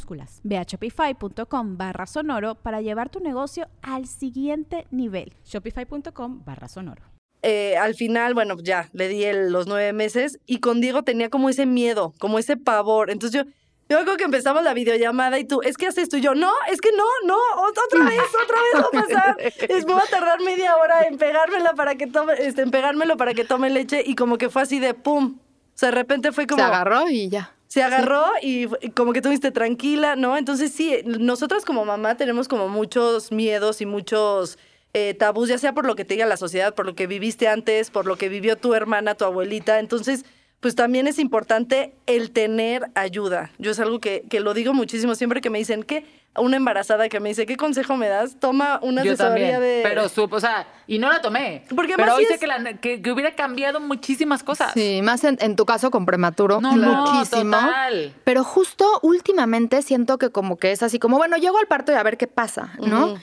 Ve 0.43 0.57
a 0.57 0.63
shopify.com 0.63 1.77
barra 1.77 2.05
sonoro 2.05 2.55
para 2.55 2.81
llevar 2.81 3.09
tu 3.09 3.19
negocio 3.19 3.67
al 3.81 4.07
siguiente 4.07 4.87
nivel. 4.91 5.33
Shopify.com 5.45 6.43
barra 6.45 6.67
sonoro. 6.67 7.03
Eh, 7.43 7.75
al 7.77 7.95
final, 7.95 8.33
bueno, 8.35 8.55
ya 8.61 8.87
le 8.93 9.07
di 9.07 9.23
el- 9.23 9.51
los 9.51 9.65
nueve 9.67 9.93
meses 9.93 10.39
y 10.45 10.59
con 10.59 10.79
Diego 10.79 11.03
tenía 11.03 11.29
como 11.29 11.49
ese 11.49 11.65
miedo, 11.65 12.13
como 12.19 12.37
ese 12.37 12.55
pavor. 12.55 13.09
Entonces 13.09 13.43
yo, 13.45 13.51
yo 13.89 14.03
creo 14.03 14.15
que 14.15 14.25
empezamos 14.25 14.63
la 14.63 14.75
videollamada 14.75 15.39
y 15.39 15.45
tú, 15.45 15.61
es 15.63 15.75
que 15.75 15.87
haces 15.87 16.07
tú 16.07 16.17
y 16.17 16.21
yo, 16.21 16.35
no, 16.35 16.51
es 16.69 16.79
que 16.81 16.91
no, 16.91 17.03
no, 17.25 17.35
ot- 17.35 17.79
otra 17.87 18.05
vez, 18.05 18.19
otra 18.43 18.57
vez 18.61 18.75
va 18.83 18.87
a 18.87 19.03
pasar. 19.07 19.37
Es, 19.69 19.85
me 19.87 19.93
va 19.93 20.01
a 20.03 20.07
tardar 20.07 20.39
media 20.41 20.75
hora 20.77 21.01
en 21.07 21.17
pegármela 21.17 21.73
para 21.73 21.95
que 21.95 22.05
tome, 22.05 22.33
este, 22.37 22.61
en 22.61 22.69
pegármelo 22.69 23.17
para 23.17 23.33
que 23.33 23.43
tome 23.43 23.69
leche 23.71 24.03
y 24.05 24.13
como 24.13 24.37
que 24.37 24.49
fue 24.51 24.61
así 24.61 24.79
de 24.79 24.93
pum. 24.93 25.39
O 25.39 25.77
sea, 25.81 25.89
de 25.89 25.95
repente 25.95 26.31
fue 26.31 26.45
como... 26.45 26.59
Se 26.61 26.67
agarró 26.67 27.09
y 27.09 27.27
ya. 27.29 27.55
Se 27.71 27.81
agarró 27.83 28.25
y, 28.41 28.67
como 28.95 29.13
que 29.13 29.21
tú 29.21 29.29
viste 29.29 29.49
tranquila, 29.49 30.17
¿no? 30.17 30.37
Entonces 30.37 30.73
sí, 30.73 30.97
nosotras 31.05 31.63
como 31.63 31.85
mamá 31.85 32.17
tenemos 32.17 32.49
como 32.49 32.67
muchos 32.67 33.31
miedos 33.31 33.79
y 33.79 33.85
muchos 33.85 34.59
eh, 34.93 35.13
tabús, 35.13 35.47
ya 35.47 35.57
sea 35.57 35.73
por 35.73 35.85
lo 35.85 35.95
que 35.95 36.03
te 36.03 36.15
diga 36.15 36.25
la 36.25 36.35
sociedad, 36.35 36.75
por 36.75 36.85
lo 36.85 36.95
que 36.95 37.07
viviste 37.07 37.47
antes, 37.47 37.89
por 37.89 38.05
lo 38.07 38.17
que 38.17 38.27
vivió 38.27 38.57
tu 38.57 38.73
hermana, 38.73 39.15
tu 39.15 39.23
abuelita. 39.23 39.79
Entonces, 39.79 40.25
pues 40.59 40.75
también 40.75 41.07
es 41.07 41.17
importante 41.17 41.93
el 42.07 42.31
tener 42.31 42.91
ayuda. 42.93 43.53
Yo 43.57 43.71
es 43.71 43.79
algo 43.79 44.01
que, 44.01 44.25
que 44.29 44.41
lo 44.41 44.53
digo 44.53 44.73
muchísimo 44.73 45.15
siempre 45.15 45.39
que 45.39 45.49
me 45.49 45.59
dicen 45.59 45.83
que 45.83 46.03
una 46.37 46.55
embarazada 46.55 47.09
que 47.09 47.19
me 47.19 47.27
dice, 47.29 47.45
¿qué 47.45 47.57
consejo 47.57 47.97
me 47.97 48.07
das? 48.07 48.37
Toma 48.39 48.79
una 48.81 49.03
Yo 49.03 49.11
asesoría 49.13 49.55
también. 49.55 49.59
de... 49.61 49.79
Pero 49.83 50.07
supo, 50.07 50.37
o 50.37 50.39
sea, 50.39 50.65
y 50.87 50.97
no 50.97 51.09
la 51.11 51.21
tomé. 51.21 51.65
Porque 51.75 51.95
pero 51.97 52.15
hoy 52.15 52.23
sí 52.25 52.33
sé 52.33 52.39
que, 52.39 52.47
la- 52.47 52.73
que, 52.79 53.01
que 53.01 53.11
hubiera 53.11 53.35
cambiado 53.35 53.81
muchísimas 53.81 54.41
cosas. 54.41 54.71
Sí, 54.73 55.01
más 55.03 55.25
en, 55.25 55.37
en 55.41 55.57
tu 55.57 55.65
caso 55.65 55.91
con 55.91 56.05
prematuro, 56.05 56.61
No, 56.61 56.75
no, 56.77 57.11
muchísimo. 57.11 57.57
total. 57.57 58.13
Pero 58.23 58.45
justo 58.45 58.85
últimamente 59.01 59.81
siento 59.81 60.17
que 60.17 60.29
como 60.29 60.55
que 60.57 60.71
es 60.71 60.81
así 60.83 60.99
como, 60.99 61.17
bueno, 61.17 61.35
llego 61.35 61.57
al 61.57 61.67
parto 61.67 61.91
y 61.91 61.95
a 61.95 62.03
ver 62.03 62.15
qué 62.17 62.27
pasa, 62.27 62.71
¿no? 62.79 63.15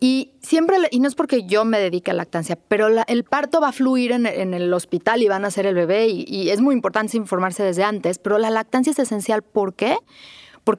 Y 0.00 0.32
siempre, 0.40 0.78
y 0.90 1.00
no 1.00 1.08
es 1.08 1.14
porque 1.14 1.44
yo 1.44 1.66
me 1.66 1.78
dedique 1.78 2.12
a 2.12 2.14
lactancia, 2.14 2.56
pero 2.68 2.88
la- 2.88 3.04
el 3.08 3.24
parto 3.24 3.60
va 3.60 3.68
a 3.68 3.72
fluir 3.72 4.12
en, 4.12 4.24
en 4.24 4.54
el 4.54 4.72
hospital 4.72 5.20
y 5.22 5.28
van 5.28 5.44
a 5.44 5.48
hacer 5.48 5.66
el 5.66 5.74
bebé 5.74 6.06
y, 6.08 6.24
y 6.26 6.48
es 6.48 6.62
muy 6.62 6.74
importante 6.74 7.16
informarse 7.18 7.62
desde 7.62 7.84
antes, 7.84 8.18
pero 8.18 8.38
la 8.38 8.48
lactancia 8.48 8.90
es 8.90 8.98
esencial. 8.98 9.42
¿Por 9.42 9.74
qué? 9.74 9.96
Porque 9.96 10.04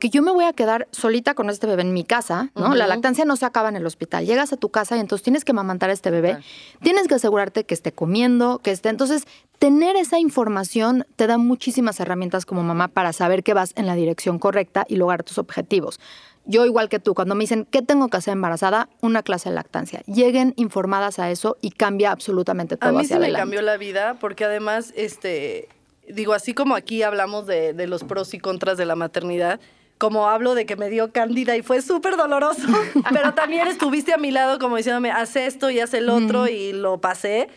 yo 0.09 0.21
me 0.21 0.31
voy 0.31 0.45
a 0.45 0.53
quedar 0.53 0.87
solita 0.91 1.33
con 1.35 1.49
este 1.49 1.67
bebé 1.67 1.83
en 1.83 1.93
mi 1.93 2.03
casa, 2.03 2.49
¿no? 2.55 2.73
La 2.75 2.87
lactancia 2.87 3.25
no 3.25 3.35
se 3.35 3.45
acaba 3.45 3.69
en 3.69 3.75
el 3.75 3.85
hospital. 3.85 4.25
Llegas 4.25 4.51
a 4.51 4.57
tu 4.57 4.69
casa 4.69 4.97
y 4.97 4.99
entonces 4.99 5.23
tienes 5.23 5.45
que 5.45 5.51
amamantar 5.51 5.89
a 5.89 5.93
este 5.93 6.11
bebé. 6.11 6.39
Tienes 6.81 7.07
que 7.07 7.15
asegurarte 7.15 7.65
que 7.65 7.73
esté 7.73 7.91
comiendo, 7.91 8.59
que 8.59 8.71
esté. 8.71 8.89
Entonces, 8.89 9.25
tener 9.59 9.95
esa 9.95 10.19
información 10.19 11.05
te 11.15 11.27
da 11.27 11.37
muchísimas 11.37 11.99
herramientas 11.99 12.45
como 12.45 12.63
mamá 12.63 12.87
para 12.87 13.13
saber 13.13 13.43
que 13.43 13.53
vas 13.53 13.73
en 13.75 13.85
la 13.85 13.95
dirección 13.95 14.39
correcta 14.39 14.85
y 14.89 14.95
lograr 14.95 15.23
tus 15.23 15.37
objetivos. 15.37 15.99
Yo, 16.47 16.65
igual 16.65 16.89
que 16.89 16.99
tú, 16.99 17.15
cuando 17.15 17.33
me 17.33 17.41
dicen, 17.41 17.65
¿qué 17.69 17.81
tengo 17.81 18.07
que 18.07 18.17
hacer 18.17 18.33
embarazada? 18.33 18.87
Una 19.01 19.23
clase 19.23 19.49
de 19.49 19.55
lactancia. 19.55 20.01
Lleguen 20.05 20.53
informadas 20.57 21.17
a 21.17 21.31
eso 21.31 21.57
y 21.59 21.71
cambia 21.71 22.11
absolutamente 22.11 22.77
todo 22.77 22.89
A 22.89 22.93
mí 22.93 22.99
hacia 23.01 23.17
me 23.17 23.25
adelante. 23.25 23.41
cambió 23.41 23.61
la 23.63 23.77
vida 23.77 24.17
porque 24.19 24.45
además, 24.45 24.93
este, 24.95 25.69
digo, 26.09 26.33
así 26.33 26.53
como 26.53 26.75
aquí 26.75 27.03
hablamos 27.03 27.45
de, 27.47 27.73
de 27.73 27.87
los 27.87 28.03
pros 28.03 28.33
y 28.33 28.39
contras 28.39 28.77
de 28.77 28.85
la 28.85 28.95
maternidad, 28.95 29.59
como 29.97 30.27
hablo 30.27 30.55
de 30.55 30.65
que 30.65 30.75
me 30.75 30.89
dio 30.89 31.11
cándida 31.11 31.55
y 31.55 31.61
fue 31.61 31.81
súper 31.81 32.17
doloroso, 32.17 32.67
pero 33.13 33.33
también 33.33 33.67
estuviste 33.67 34.13
a 34.13 34.17
mi 34.17 34.31
lado 34.31 34.59
como 34.59 34.75
diciéndome, 34.77 35.11
haz 35.11 35.35
esto 35.35 35.69
y 35.69 35.79
haz 35.79 35.93
el 35.93 36.09
otro 36.09 36.47
y 36.47 36.73
lo 36.73 36.99
pasé. 36.99 37.47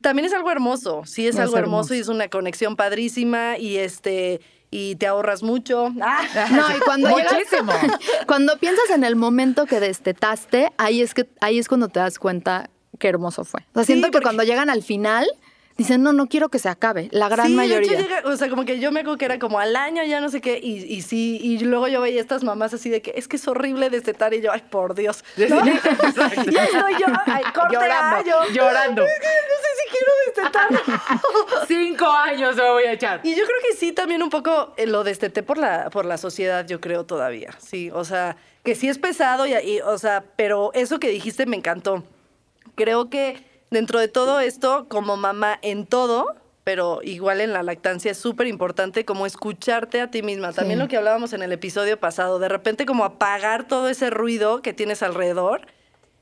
También 0.00 0.26
es 0.26 0.32
algo 0.32 0.50
hermoso, 0.50 1.02
sí 1.06 1.26
es, 1.26 1.34
Es 1.36 1.40
algo 1.40 1.56
hermoso. 1.56 1.92
hermoso. 1.92 1.94
y 1.94 1.98
es 1.98 2.08
una 2.08 2.28
conexión 2.28 2.76
padrísima 2.76 3.56
y 3.58 3.76
este 3.78 4.40
y 4.74 4.96
te 4.96 5.06
ahorras 5.06 5.42
mucho. 5.42 5.92
Ah, 6.00 6.22
No, 6.50 6.76
y 6.76 6.80
cuando 6.80 7.08
llegas- 7.16 7.34
Muchísimo. 7.34 7.72
Cuando 8.26 8.56
piensas 8.58 8.88
en 8.90 9.04
el 9.04 9.16
momento 9.16 9.66
que 9.66 9.80
destetaste, 9.80 10.72
ahí 10.78 11.02
es 11.02 11.12
que 11.14 11.28
ahí 11.42 11.58
es 11.58 11.68
cuando 11.68 11.88
te 11.88 12.00
das 12.00 12.18
cuenta 12.18 12.70
qué 12.98 13.08
hermoso 13.08 13.44
fue. 13.44 13.60
O 13.72 13.74
sea, 13.74 13.82
Sí, 13.84 13.92
siento 13.92 14.10
que 14.10 14.20
cuando 14.22 14.44
llegan 14.44 14.70
al 14.70 14.82
final 14.82 15.26
dicen, 15.76 16.02
"No, 16.02 16.12
no 16.12 16.26
quiero 16.26 16.48
que 16.48 16.58
se 16.58 16.68
acabe." 16.68 17.08
La 17.12 17.28
gran 17.28 17.46
sí, 17.48 17.54
mayoría. 17.54 17.90
De 17.90 17.96
hecho, 17.98 18.02
llega- 18.08 18.28
o 18.28 18.36
sea, 18.36 18.48
como 18.48 18.64
que 18.64 18.78
yo 18.80 18.92
me 18.92 19.00
acuerdo 19.00 19.18
que 19.18 19.24
era 19.24 19.38
como 19.38 19.58
al 19.58 19.74
año, 19.76 20.02
ya 20.04 20.20
no 20.20 20.28
sé 20.28 20.40
qué, 20.40 20.58
y, 20.62 20.84
y 20.84 21.02
sí, 21.02 21.38
y 21.42 21.58
luego 21.60 21.88
yo 21.88 22.00
veía 22.00 22.20
estas 22.20 22.44
mamás 22.44 22.74
así 22.74 22.90
de 22.90 23.02
que 23.02 23.12
es 23.16 23.28
que 23.28 23.36
es 23.36 23.46
horrible 23.48 23.90
destetar, 23.90 24.34
y 24.34 24.40
yo, 24.40 24.52
ay, 24.52 24.62
por 24.70 24.94
Dios. 24.94 25.24
¿no? 25.36 25.44
y 25.66 25.70
ahí 25.70 26.66
estoy 26.72 26.92
yo, 26.98 27.06
ay, 27.26 27.42
corte 27.54 27.74
Llorando, 27.74 28.16
A, 28.16 28.22
yo, 28.48 28.52
llorando. 28.54 29.02
No 29.02 29.08
sé 29.08 29.70
si 29.78 29.90
quiero 29.90 30.12
destetar. 30.26 31.18
Cinco 31.68 32.06
años 32.10 32.56
me 32.56 32.70
voy 32.70 32.84
a 32.84 32.92
echar. 32.92 33.20
y 33.22 33.30
yo 33.34 33.44
creo 33.44 33.58
que 33.68 33.76
sí, 33.76 33.92
también 33.92 34.22
un 34.22 34.30
poco 34.30 34.74
eh, 34.76 34.86
lo 34.86 35.04
desteté 35.04 35.42
por 35.42 35.58
la, 35.58 35.90
por 35.90 36.04
la 36.04 36.18
sociedad, 36.18 36.66
yo 36.66 36.80
creo 36.80 37.04
todavía. 37.04 37.50
Sí, 37.58 37.90
o 37.92 38.04
sea, 38.04 38.36
que 38.64 38.74
sí 38.74 38.88
es 38.88 38.98
pesado, 38.98 39.46
y, 39.46 39.54
y, 39.54 39.80
o 39.80 39.98
sea, 39.98 40.24
pero 40.36 40.70
eso 40.74 40.98
que 41.00 41.08
dijiste 41.08 41.46
me 41.46 41.56
encantó. 41.56 42.04
Creo 42.74 43.10
que 43.10 43.42
dentro 43.72 43.98
de 43.98 44.08
todo 44.08 44.38
esto, 44.40 44.86
como 44.88 45.16
mamá 45.16 45.58
en 45.62 45.86
todo, 45.86 46.26
pero 46.62 47.00
igual 47.02 47.40
en 47.40 47.52
la 47.52 47.62
lactancia 47.64 48.12
es 48.12 48.18
súper 48.18 48.46
importante 48.46 49.04
como 49.04 49.26
escucharte 49.26 50.00
a 50.00 50.10
ti 50.10 50.22
misma. 50.22 50.52
También 50.52 50.78
Sí. 50.78 50.82
lo 50.84 50.88
que 50.88 50.96
hablábamos 50.96 51.32
en 51.32 51.42
el 51.42 51.50
episodio 51.52 51.98
pasado, 51.98 52.38
de 52.38 52.48
repente 52.48 52.86
como 52.86 53.04
apagar 53.04 53.66
todo 53.66 53.88
ese 53.88 54.10
ruido 54.10 54.62
que 54.62 54.72
tienes 54.72 55.02
alrededor 55.02 55.62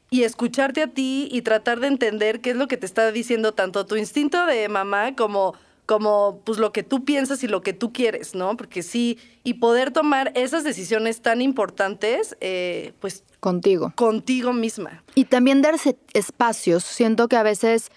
y 0.09 0.23
escucharte 0.23 0.83
a 0.83 0.87
ti 0.87 1.29
y 1.31 1.43
tratar 1.43 1.81
de 1.81 1.89
entender 1.89 2.41
qué 2.41 2.51
es 2.51 2.57
lo 2.57 2.69
que 2.69 2.77
te 2.79 2.87
está 2.87 3.13
diciendo 3.13 3.53
tanto 3.53 3.85
tu 3.85 3.97
instinto 3.97 4.47
de 4.47 4.69
mamá 4.69 5.15
como 5.15 5.55
como 5.87 6.41
pues 6.45 6.59
lo 6.59 6.71
que 6.73 6.85
tú 6.85 7.05
piensas 7.05 7.43
y 7.43 7.49
lo 7.49 7.63
que 7.63 7.73
tú 7.73 7.93
quieres, 7.93 8.37
¿no? 8.37 8.57
Porque 8.57 8.81
sí, 8.85 9.19
y 9.43 9.55
poder 9.55 9.91
tomar 9.91 10.31
esas 10.37 10.63
decisiones 10.63 11.21
tan 11.21 11.43
importantes, 11.43 12.37
eh, 12.41 12.93
pues 13.01 13.25
Contigo. 13.41 13.93
contigo 13.97 14.53
misma. 14.53 15.03
Y 15.15 15.25
también 15.25 15.63
darse 15.63 15.97
espacios. 16.13 16.85
Siento 16.85 17.27
que 17.27 17.37
a 17.37 17.43
veces, 17.43 17.91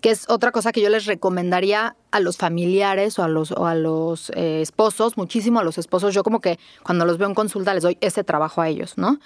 que 0.00 0.10
es 0.10 0.28
otra 0.28 0.52
cosa 0.52 0.72
que 0.72 0.80
yo 0.80 0.88
les 0.88 1.04
recomendaría 1.04 1.96
a 2.10 2.20
los 2.20 2.38
familiares 2.38 3.18
o 3.18 3.22
a 3.22 3.28
los, 3.28 3.52
o 3.52 3.66
a 3.66 3.74
los 3.74 4.30
eh, 4.30 4.62
esposos, 4.62 5.18
muchísimo 5.18 5.60
a 5.60 5.64
los 5.64 5.76
esposos. 5.76 6.14
Yo 6.14 6.22
como 6.22 6.40
que 6.40 6.58
cuando 6.82 7.04
los 7.04 7.18
veo 7.18 7.28
en 7.28 7.34
consulta 7.34 7.74
les 7.74 7.82
doy 7.82 7.98
ese 8.00 8.24
trabajo 8.24 8.62
a 8.62 8.68
ellos, 8.68 8.96
¿no? 8.96 9.18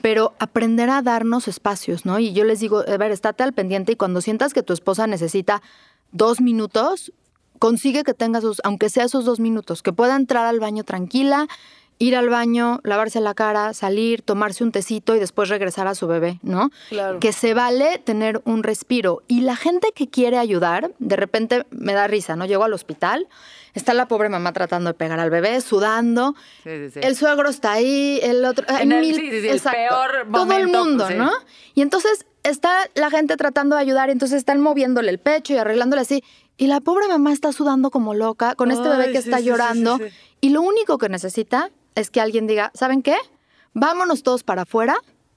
Pero 0.00 0.34
aprender 0.38 0.88
a 0.88 1.02
darnos 1.02 1.46
espacios, 1.46 2.06
¿no? 2.06 2.18
Y 2.18 2.32
yo 2.32 2.44
les 2.44 2.60
digo, 2.60 2.84
a 2.88 2.96
ver, 2.96 3.12
estate 3.12 3.42
al 3.42 3.52
pendiente 3.52 3.92
y 3.92 3.96
cuando 3.96 4.22
sientas 4.22 4.54
que 4.54 4.62
tu 4.62 4.72
esposa 4.72 5.06
necesita 5.06 5.60
dos 6.10 6.40
minutos, 6.40 7.12
consigue 7.58 8.04
que 8.04 8.14
tenga 8.14 8.40
sus, 8.40 8.60
aunque 8.64 8.88
sea 8.88 9.04
esos 9.04 9.24
dos 9.24 9.40
minutos, 9.40 9.82
que 9.82 9.92
pueda 9.92 10.16
entrar 10.16 10.46
al 10.46 10.60
baño 10.60 10.84
tranquila, 10.84 11.48
ir 12.00 12.14
al 12.16 12.28
baño, 12.28 12.80
lavarse 12.84 13.20
la 13.20 13.34
cara, 13.34 13.74
salir, 13.74 14.22
tomarse 14.22 14.62
un 14.62 14.70
tecito 14.72 15.16
y 15.16 15.18
después 15.18 15.48
regresar 15.48 15.86
a 15.88 15.94
su 15.94 16.06
bebé, 16.06 16.38
¿no? 16.42 16.70
Claro. 16.90 17.18
Que 17.18 17.32
se 17.32 17.54
vale 17.54 17.98
tener 17.98 18.40
un 18.44 18.62
respiro. 18.62 19.22
Y 19.26 19.40
la 19.40 19.56
gente 19.56 19.88
que 19.94 20.08
quiere 20.08 20.38
ayudar, 20.38 20.92
de 21.00 21.16
repente 21.16 21.66
me 21.70 21.94
da 21.94 22.06
risa, 22.06 22.36
¿no? 22.36 22.46
Llego 22.46 22.62
al 22.64 22.72
hospital, 22.72 23.26
está 23.74 23.94
la 23.94 24.06
pobre 24.06 24.28
mamá 24.28 24.52
tratando 24.52 24.90
de 24.90 24.94
pegar 24.94 25.18
al 25.18 25.30
bebé, 25.30 25.60
sudando. 25.60 26.34
Sí, 26.62 26.70
sí, 26.86 26.90
sí. 26.94 27.00
El 27.02 27.16
suegro 27.16 27.48
está 27.48 27.72
ahí, 27.72 28.20
el 28.22 28.44
otro. 28.44 28.64
En 28.78 28.92
el- 28.92 29.04
sí, 29.04 29.14
sí, 29.14 29.40
sí, 29.40 29.48
el 29.48 29.60
peor 29.60 30.10
Todo 30.32 30.42
el 30.44 30.66
momento, 30.68 30.84
mundo, 30.84 31.04
pues. 31.06 31.18
¿no? 31.18 31.32
Y 31.74 31.82
entonces 31.82 32.26
está 32.44 32.72
la 32.94 33.10
gente 33.10 33.36
tratando 33.36 33.74
de 33.74 33.82
ayudar, 33.82 34.08
y 34.08 34.12
entonces 34.12 34.38
están 34.38 34.60
moviéndole 34.60 35.10
el 35.10 35.18
pecho 35.18 35.52
y 35.52 35.56
arreglándole 35.56 36.02
así. 36.02 36.22
Y 36.56 36.66
la 36.68 36.80
pobre 36.80 37.06
mamá 37.08 37.32
está 37.32 37.52
sudando 37.52 37.90
como 37.90 38.14
loca 38.14 38.54
con 38.54 38.70
este 38.70 38.88
bebé 38.88 39.12
que 39.12 39.18
está 39.18 39.40
llorando. 39.40 39.98
Y 40.40 40.50
lo 40.50 40.62
único 40.62 40.98
que 40.98 41.08
necesita 41.08 41.70
es 41.98 42.10
que 42.10 42.20
alguien 42.20 42.46
diga, 42.46 42.70
¿saben 42.74 43.02
qué? 43.02 43.16
Vámonos 43.74 44.22
todos 44.22 44.42
para 44.44 44.62
afuera 44.62 44.96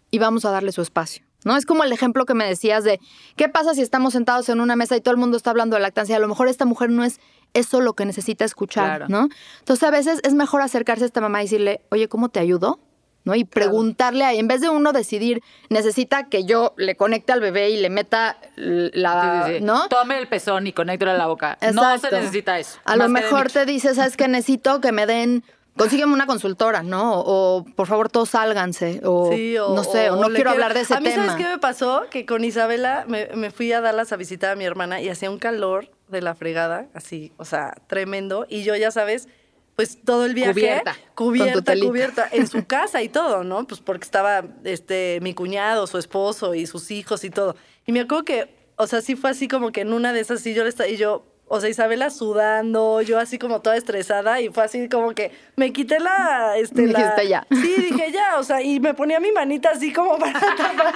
y 0.10 0.19
vamos 0.19 0.45
a 0.45 0.52
darle 0.52 0.71
su 0.71 0.82
espacio. 0.82 1.24
¿No? 1.43 1.58
Es 1.58 1.65
como 1.65 1.84
el 1.84 1.91
ejemplo 1.91 2.26
que 2.26 2.36
me 2.36 2.45
decías 2.45 2.84
de 2.84 3.00
qué 3.36 3.50
pasa 3.50 3.74
si 3.74 3.82
estamos 3.82 4.13
sentados 4.13 4.47
en 4.50 4.60
una 4.62 4.76
mesa 4.76 4.95
y 4.95 5.02
todo 5.02 5.12
el 5.13 5.19
mundo 5.19 5.38
está 5.38 5.50
hablando 5.50 5.76
de 5.76 5.82
lactancia. 5.82 6.15
A 6.15 6.19
lo 6.19 6.28
mejor 6.28 6.47
esta 6.47 6.65
mujer 6.65 6.91
no 6.91 7.04
es 7.04 7.19
eso 7.56 7.82
lo 7.82 7.93
que 7.93 8.06
necesita 8.06 8.45
escuchar, 8.45 8.86
Claro. 8.86 9.06
¿no? 9.10 9.28
Entonces 9.60 9.82
a 9.88 9.89
veces 9.89 10.19
es 10.24 10.36
mejor 10.36 10.62
acercarse 10.62 11.04
a 11.04 11.08
esta 11.08 11.19
mamá 11.19 11.41
y 11.41 11.45
decirle, 11.45 11.82
oye, 11.89 12.08
¿cómo 12.08 12.30
te 12.30 12.39
ayudo? 12.39 12.80
¿No? 13.24 13.34
Y 13.34 13.43
preguntarle 13.43 14.24
ahí, 14.24 14.38
en 14.38 14.47
vez 14.47 14.62
de 14.62 14.69
uno 14.69 14.93
decidir, 14.93 15.41
necesita 15.69 16.30
que 16.30 16.43
yo 16.43 16.74
le 16.78 16.95
conecte 16.95 17.32
al 17.34 17.39
bebé 17.41 17.71
y 17.71 17.78
le 17.78 17.89
meta 17.89 18.38
la, 18.56 19.45
Sí, 19.47 19.54
sí, 19.54 19.58
sí. 19.60 19.63
¿no? 19.65 19.88
Tome 19.89 20.19
el 20.19 20.28
pezón 20.28 20.67
y 20.67 20.74
conéctelo 20.74 21.10
a 21.12 21.15
la 21.15 21.26
boca. 21.26 21.58
No 21.74 21.97
se 21.97 22.12
necesita 22.12 22.60
eso. 22.60 22.78
A 22.86 22.95
lo 22.95 23.06
que 23.06 23.10
mejor 23.10 23.52
te 23.52 23.65
dice, 23.65 23.95
¿sabes 23.95 24.15
qué? 24.15 24.28
Necesito 24.28 24.80
que 24.80 24.91
me 24.91 25.08
den, 25.08 25.43
consígueme 25.77 26.13
una 26.13 26.25
consultora, 26.25 26.84
¿no? 26.84 27.19
O, 27.19 27.65
por 27.75 27.88
favor 27.88 28.10
todos 28.10 28.29
sálganse, 28.29 29.01
o, 29.03 29.31
Sí, 29.31 29.57
o, 29.57 29.73
no 29.75 29.84
sé, 29.84 30.10
o, 30.10 30.15
no 30.15 30.29
quiero 30.29 30.51
hablar 30.51 30.73
de 30.73 30.81
ese 30.81 30.95
a 30.95 30.99
mí, 30.99 31.10
tema. 31.10 31.27
¿sabes 31.27 31.43
qué 31.43 31.49
me 31.49 31.57
pasó? 31.60 32.03
Que 32.10 32.25
con 32.25 32.43
Isabela 32.43 33.05
me, 33.07 33.27
me 33.36 33.51
fui 33.51 33.71
a 33.71 33.81
Dallas 33.81 34.12
a 34.12 34.17
visitar 34.17 34.51
a 34.51 34.55
mi 34.55 34.65
hermana 34.65 35.01
y 35.01 35.10
hacía 35.10 35.29
un 35.29 35.39
calor 35.39 35.89
de 36.07 36.21
la 36.21 36.36
fregada, 36.36 36.88
así, 36.93 37.31
o 37.38 37.45
sea, 37.45 37.73
tremendo. 37.88 38.45
Y 38.49 38.63
yo, 38.63 38.75
ya 38.75 38.91
sabes, 38.91 39.27
pues 39.75 39.99
todo 40.03 40.25
el 40.25 40.34
viaje 40.34 40.53
Cubierta. 40.53 40.95
Cubierta, 41.15 41.73
cubierta, 41.79 42.29
en 42.31 42.47
su 42.47 42.65
casa 42.67 43.01
y 43.01 43.10
todo, 43.10 43.43
¿no? 43.43 43.65
Pues 43.65 43.79
porque 43.81 44.03
estaba 44.03 44.43
este 44.63 45.19
mi 45.21 45.34
cuñado, 45.34 45.88
su 45.88 45.97
esposo 45.97 46.53
y 46.53 46.67
sus 46.67 46.91
hijos 46.91 47.23
y 47.23 47.29
todo. 47.29 47.55
Y 47.86 47.91
me 47.91 48.01
acuerdo 48.01 48.25
que, 48.25 48.55
o 48.75 48.86
sea, 48.88 49.01
sí 49.01 49.15
fue 49.15 49.29
así 49.31 49.47
como 49.47 49.71
que 49.71 49.81
en 49.81 49.93
una 49.93 50.13
de 50.13 50.19
esas 50.19 50.41
sí 50.41 50.53
yo 50.53 50.63
le 50.63 50.69
estaba 50.69 50.89
y 50.89 50.97
yo 50.97 51.25
o 51.53 51.59
sea, 51.59 51.69
Isabela 51.69 52.09
sudando, 52.09 53.01
yo 53.01 53.19
así 53.19 53.37
como 53.37 53.61
toda 53.61 53.75
estresada 53.75 54.39
y 54.39 54.49
fue 54.49 54.63
así 54.63 54.87
como 54.87 55.13
que 55.13 55.31
me 55.57 55.73
quité 55.73 55.99
la 55.99 56.57
este 56.57 56.87
la- 56.87 56.99
Dijiste 56.99 57.27
ya. 57.27 57.45
Sí, 57.51 57.75
dije 57.81 58.11
ya, 58.11 58.39
o 58.39 58.43
sea, 58.43 58.61
y 58.61 58.79
me 58.79 58.93
ponía 58.93 59.19
mi 59.19 59.31
manita 59.31 59.71
así 59.71 59.91
como 59.91 60.17
para 60.17 60.39
tapar. 60.57 60.93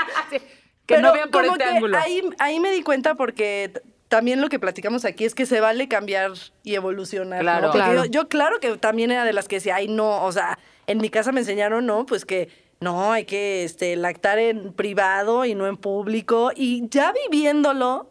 Que 0.86 1.00
no 1.00 1.12
vean 1.14 1.30
por 1.30 1.42
como 1.44 1.54
este 1.56 1.64
que 1.66 1.70
ángulo. 1.72 1.98
Ahí, 1.98 2.22
ahí 2.40 2.60
me 2.60 2.72
di 2.72 2.82
cuenta 2.84 3.16
porque 3.16 3.72
también 4.08 4.40
lo 4.40 4.50
que 4.50 4.60
platicamos 4.60 5.04
aquí 5.04 5.26
es 5.26 5.36
que 5.36 5.46
se 5.46 5.60
vale 5.60 5.88
cambiar 5.88 6.32
y 6.64 6.76
evolucionar. 6.76 7.40
¿no? 7.40 7.44
Claro. 7.44 7.68
Porque 7.72 7.78
Claro. 7.80 8.06
Yo, 8.06 8.12
yo 8.12 8.28
claro 8.30 8.60
que 8.60 8.78
también 8.78 9.12
era 9.12 9.26
de 9.26 9.34
las 9.34 9.48
que 9.48 9.56
decía, 9.58 9.76
ay, 9.76 9.88
no, 9.88 10.24
o 10.24 10.32
sea, 10.32 10.58
en 10.88 11.00
mi 11.00 11.10
casa 11.10 11.32
me 11.32 11.42
enseñaron, 11.42 11.86
no, 11.86 12.06
pues 12.06 12.24
que 12.24 12.48
no, 12.80 13.12
hay 13.12 13.26
que 13.26 13.64
este, 13.64 13.96
lactar 13.96 14.38
en 14.40 14.74
privado 14.74 15.44
y 15.46 15.56
no 15.56 15.68
en 15.68 15.76
público. 15.76 16.52
Y 16.56 16.88
ya 16.90 17.12
viviéndolo, 17.30 18.10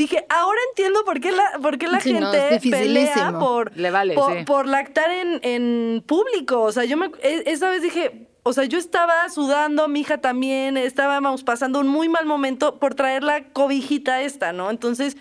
dije, 0.00 0.24
ahora 0.28 0.58
entiendo 0.70 1.04
por 1.04 1.20
qué 1.20 1.30
la, 1.32 1.58
por 1.62 1.78
qué 1.78 1.86
la 1.88 2.00
Sí, 2.00 2.12
no, 2.12 2.30
gente 2.32 2.54
dificilísimo. 2.54 3.14
pelea 3.14 3.38
por, 3.38 3.76
Le 3.76 3.90
vale, 3.90 4.14
por, 4.14 4.32
sí. 4.38 4.44
por 4.44 4.66
lactar 4.66 5.10
en, 5.10 5.40
en 5.42 6.02
público. 6.06 6.60
O 6.62 6.72
sea, 6.72 6.84
yo 6.84 6.96
me, 6.96 7.06
e- 7.22 7.44
esa 7.46 7.70
vez 7.70 7.82
dije, 7.82 8.26
o 8.42 8.52
sea, 8.52 8.64
yo 8.64 8.78
estaba 8.78 9.28
sudando, 9.28 9.86
mi 9.88 10.00
hija 10.00 10.18
también, 10.18 10.76
estábamos 10.76 11.44
pasando 11.44 11.80
un 11.80 11.88
muy 11.88 12.08
mal 12.08 12.24
momento 12.26 12.78
por 12.78 12.94
traer 12.94 13.22
la 13.22 13.44
cobijita 13.52 14.22
esta, 14.22 14.52
¿no? 14.52 14.70
Entonces, 14.70 15.16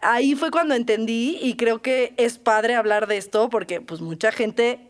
ahí 0.00 0.34
fue 0.34 0.50
cuando 0.50 0.74
entendí 0.74 1.38
y 1.40 1.54
creo 1.54 1.80
que 1.82 2.14
es 2.16 2.38
padre 2.38 2.74
hablar 2.74 3.06
de 3.06 3.16
esto 3.16 3.48
porque 3.48 3.80
pues 3.80 4.00
mucha 4.00 4.32
gente, 4.32 4.80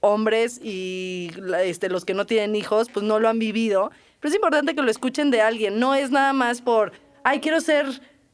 hombres 0.00 0.60
y 0.62 1.30
este, 1.62 1.88
los 1.88 2.04
que 2.04 2.12
no 2.14 2.26
tienen 2.26 2.54
hijos, 2.56 2.88
pues 2.90 3.04
no 3.04 3.18
lo 3.18 3.28
han 3.28 3.38
vivido. 3.38 3.90
Pero 4.20 4.28
es 4.30 4.34
importante 4.34 4.74
que 4.74 4.82
lo 4.82 4.90
escuchen 4.90 5.30
de 5.30 5.40
alguien, 5.42 5.78
no 5.80 5.94
es 5.94 6.10
nada 6.10 6.32
más 6.32 6.60
por, 6.62 6.92
ay, 7.24 7.40
quiero 7.40 7.60
ser 7.60 7.86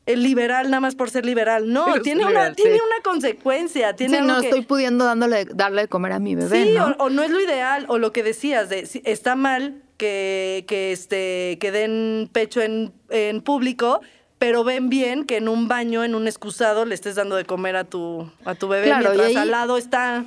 liberal 0.07 0.71
nada 0.71 0.81
más 0.81 0.95
por 0.95 1.11
ser 1.11 1.25
liberal. 1.25 1.73
No, 1.73 2.01
tiene, 2.03 2.25
una, 2.27 2.53
tiene 2.55 2.75
una 2.77 3.03
consecuencia. 3.05 3.95
Tiene 3.95 4.19
Sí, 4.21 4.25
no 4.27 4.41
que- 4.41 4.49
estoy 4.49 4.63
pudiendo 4.63 5.05
dándole, 5.05 5.45
darle 5.45 5.83
de 5.83 5.89
comer 5.89 6.13
a 6.13 6.19
mi 6.19 6.35
bebé, 6.35 6.65
Sí, 6.65 6.71
¿no? 6.73 6.95
o, 6.99 7.05
o 7.05 7.11
no 7.11 7.23
es 7.23 7.31
lo 7.31 7.41
ideal, 7.41 7.85
o 7.89 7.99
lo 7.99 8.13
que 8.13 8.23
decías, 8.23 8.69
de 8.69 8.87
si- 8.87 9.03
está 9.05 9.37
mal 9.37 9.83
que, 9.97 10.65
que, 10.67 10.93
este, 10.93 11.59
que 11.61 11.71
den 11.71 12.29
pecho 12.33 12.61
en, 12.63 12.93
en 13.11 13.41
público, 13.43 14.01
pero 14.39 14.65
ven 14.65 14.89
bien 14.89 15.25
que 15.27 15.37
en 15.37 15.49
un 15.49 15.69
baño, 15.69 16.03
en 16.03 16.15
un 16.15 16.27
excusado, 16.27 16.87
le 16.87 16.95
estés 16.95 17.15
dando 17.15 17.37
de 17.37 17.45
comer 17.45 17.77
a 17.77 17.85
tu, 17.85 18.31
a 18.47 18.55
tu 18.55 18.69
bebé 18.69 18.87
Claro, 18.87 19.03
y 19.03 19.05
mientras 19.09 19.29
ahí- 19.29 19.37
al 19.37 19.51
lado 19.51 19.77
está 19.77 20.25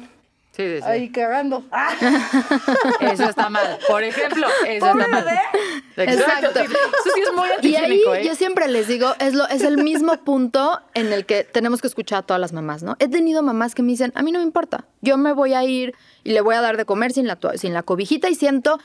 Sí, 0.55 0.63
sí, 0.67 0.77
sí. 0.77 0.83
ahí 0.85 1.09
cagando. 1.09 1.63
¡Ah! 1.71 1.89
Eso 3.01 3.23
está 3.23 3.49
mal. 3.49 3.79
Por 3.87 4.03
ejemplo, 4.03 4.45
eso 4.67 4.85
Pobre 4.85 5.03
está 5.03 5.07
mal. 5.07 5.25
bebé. 5.25 6.11
Exacto. 6.11 6.59
Eso 6.59 6.73
sí 7.15 7.21
es 7.21 7.33
muy 7.33 7.47
Y 7.71 7.75
ahí 7.75 8.01
¿eh? 8.15 8.23
yo 8.23 8.35
siempre 8.35 8.67
les 8.67 8.87
digo, 8.87 9.15
es, 9.19 9.33
lo, 9.33 9.47
es 9.47 9.63
el 9.63 9.77
mismo 9.83 10.15
punto 10.17 10.79
en 10.93 11.11
el 11.11 11.25
que 11.25 11.43
tenemos 11.43 11.81
que 11.81 11.87
escuchar 11.87 12.19
a 12.19 12.21
todas 12.21 12.39
las 12.39 12.53
mamás, 12.53 12.83
¿no? 12.83 12.95
He 12.99 13.07
tenido 13.07 13.41
mamás 13.41 13.73
que 13.73 13.81
me 13.81 13.89
dicen, 13.89 14.11
a 14.13 14.21
mí 14.21 14.31
no 14.31 14.37
me 14.37 14.45
importa, 14.45 14.85
yo 15.01 15.17
me 15.17 15.33
voy 15.33 15.55
a 15.55 15.63
ir 15.63 15.95
y 16.23 16.33
le 16.33 16.41
voy 16.41 16.53
a 16.53 16.61
dar 16.61 16.77
de 16.77 16.85
comer 16.85 17.13
sin 17.13 17.25
la, 17.25 17.39
sin 17.55 17.73
la 17.73 17.81
cobijita 17.81 18.29
y 18.29 18.35
siento 18.35 18.79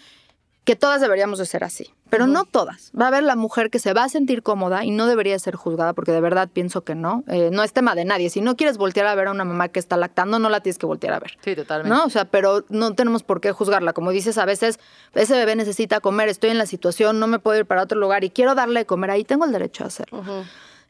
que 0.69 0.77
todas 0.77 1.01
deberíamos 1.01 1.39
de 1.39 1.47
ser 1.47 1.65
así, 1.65 1.95
pero 2.11 2.27
no 2.27 2.45
todas. 2.45 2.93
Va 2.93 3.07
a 3.07 3.09
haber 3.09 3.23
la 3.23 3.37
mujer 3.37 3.71
que 3.71 3.79
se 3.79 3.95
va 3.95 4.05
a 4.05 4.09
sentir 4.11 4.43
cómoda 4.43 4.85
y 4.85 4.91
no 4.91 5.07
debería 5.07 5.39
ser 5.39 5.57
juzgada 5.57 5.95
porque 5.95 6.13
de 6.13 6.21
verdad 6.21 6.51
pienso 6.53 6.85
que 6.85 6.95
no. 6.95 7.25
Eh, 7.27 7.49
no 7.51 7.63
es 7.63 7.73
tema 7.73 7.95
de 7.95 8.05
nadie. 8.05 8.29
Si 8.29 8.43
no 8.43 8.55
quieres 8.55 8.77
voltear 8.77 9.07
a 9.07 9.15
ver 9.15 9.29
a 9.29 9.31
una 9.31 9.47
mamá 9.47 9.69
que 9.69 9.81
está 9.81 9.97
lactando, 9.97 10.39
no 10.39 10.51
la 10.51 10.61
tienes 10.61 10.77
que 10.77 10.85
voltear 10.85 11.15
a 11.15 11.21
ver. 11.21 11.39
Sí, 11.43 11.57
totalmente. 11.57 11.89
¿No? 11.97 12.05
O 12.05 12.11
sea, 12.11 12.27
pero 12.27 12.67
no 12.69 12.93
tenemos 12.95 13.23
por 13.23 13.41
qué 13.41 13.51
juzgarla. 13.53 13.95
Como 13.95 14.11
dices, 14.11 14.37
a 14.37 14.45
veces 14.45 14.79
ese 15.15 15.33
bebé 15.33 15.57
necesita 15.57 16.01
comer, 16.01 16.29
estoy 16.29 16.51
en 16.51 16.59
la 16.59 16.67
situación, 16.67 17.19
no 17.19 17.29
me 17.29 17.39
puedo 17.39 17.59
ir 17.59 17.65
para 17.65 17.83
otro 17.83 17.99
lugar 17.99 18.23
y 18.25 18.29
quiero 18.29 18.55
darle 18.55 18.81
de 18.81 18.85
comer 18.85 19.11
ahí, 19.11 19.25
tengo 19.25 19.47
el 19.47 19.53
derecho 19.53 19.85
a 19.85 19.87
hacerlo. 19.87 20.23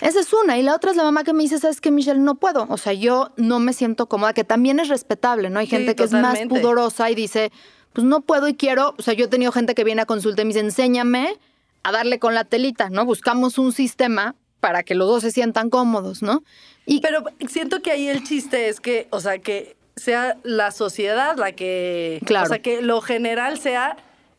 Esa 0.01 0.21
es 0.21 0.33
una. 0.33 0.59
Y 0.59 0.63
la 0.63 0.75
otra 0.75 0.91
es 0.91 0.97
la 0.97 1.03
mamá 1.05 1.23
que 1.25 1.33
me 1.33 1.43
dice, 1.45 1.59
¿sabes 1.59 1.81
qué, 1.81 1.91
Michelle? 1.93 2.21
No 2.21 2.35
puedo. 2.37 2.67
O 2.69 2.77
sea, 2.77 2.93
yo 2.93 3.31
no 3.37 3.59
me 3.61 3.73
siento 3.73 4.07
cómoda, 4.09 4.33
que 4.33 4.45
también 4.45 4.81
es 4.81 4.89
respetable, 4.89 5.51
¿no? 5.51 5.61
Hay 5.61 5.67
Sí, 5.67 5.77
gente 5.77 5.95
que 5.97 6.05
es 6.05 6.13
más 6.13 6.39
pudorosa 6.49 7.11
y 7.11 7.15
dice, 7.15 7.53
pues 7.93 8.07
no 8.07 8.21
puedo 8.21 8.49
y 8.49 8.55
quiero. 8.55 8.95
O 8.99 9.03
sea, 9.03 9.15
yo 9.15 9.27
he 9.27 9.29
tenido 9.29 9.53
gente 9.53 9.75
que 9.75 9.85
viene 9.85 10.03
a 10.03 10.07
consulta 10.07 10.43
y 10.43 10.45
me 10.45 10.49
dice, 10.49 10.61
enséñame 10.61 11.37
a 11.83 11.93
darle 11.93 12.19
con 12.19 12.35
la 12.35 12.45
telita, 12.45 12.91
¿no? 12.91 13.05
Buscamos 13.05 13.59
un 13.59 13.73
sistema 13.73 14.35
para 14.61 14.83
que 14.83 14.95
los 14.95 15.09
dos 15.09 15.23
se 15.23 15.31
sientan 15.31 15.71
cómodos, 15.71 16.23
¿no? 16.23 16.43
Y 16.87 17.01
Pero 17.01 17.25
siento 17.49 17.83
que 17.83 17.91
ahí 17.91 18.09
el 18.09 18.25
chiste 18.25 18.69
es 18.69 18.81
que, 18.81 19.07
o 19.11 19.21
sea, 19.21 19.39
que 19.39 19.77
sea 19.97 20.37
la 20.43 20.71
sociedad 20.71 21.37
la 21.37 21.53
que. 21.53 22.21
Claro. 22.25 22.47
O 22.47 22.49
sea, 22.49 22.61
que 22.61 22.83
lo 22.83 23.01
general 23.01 23.59
sea 23.59 23.97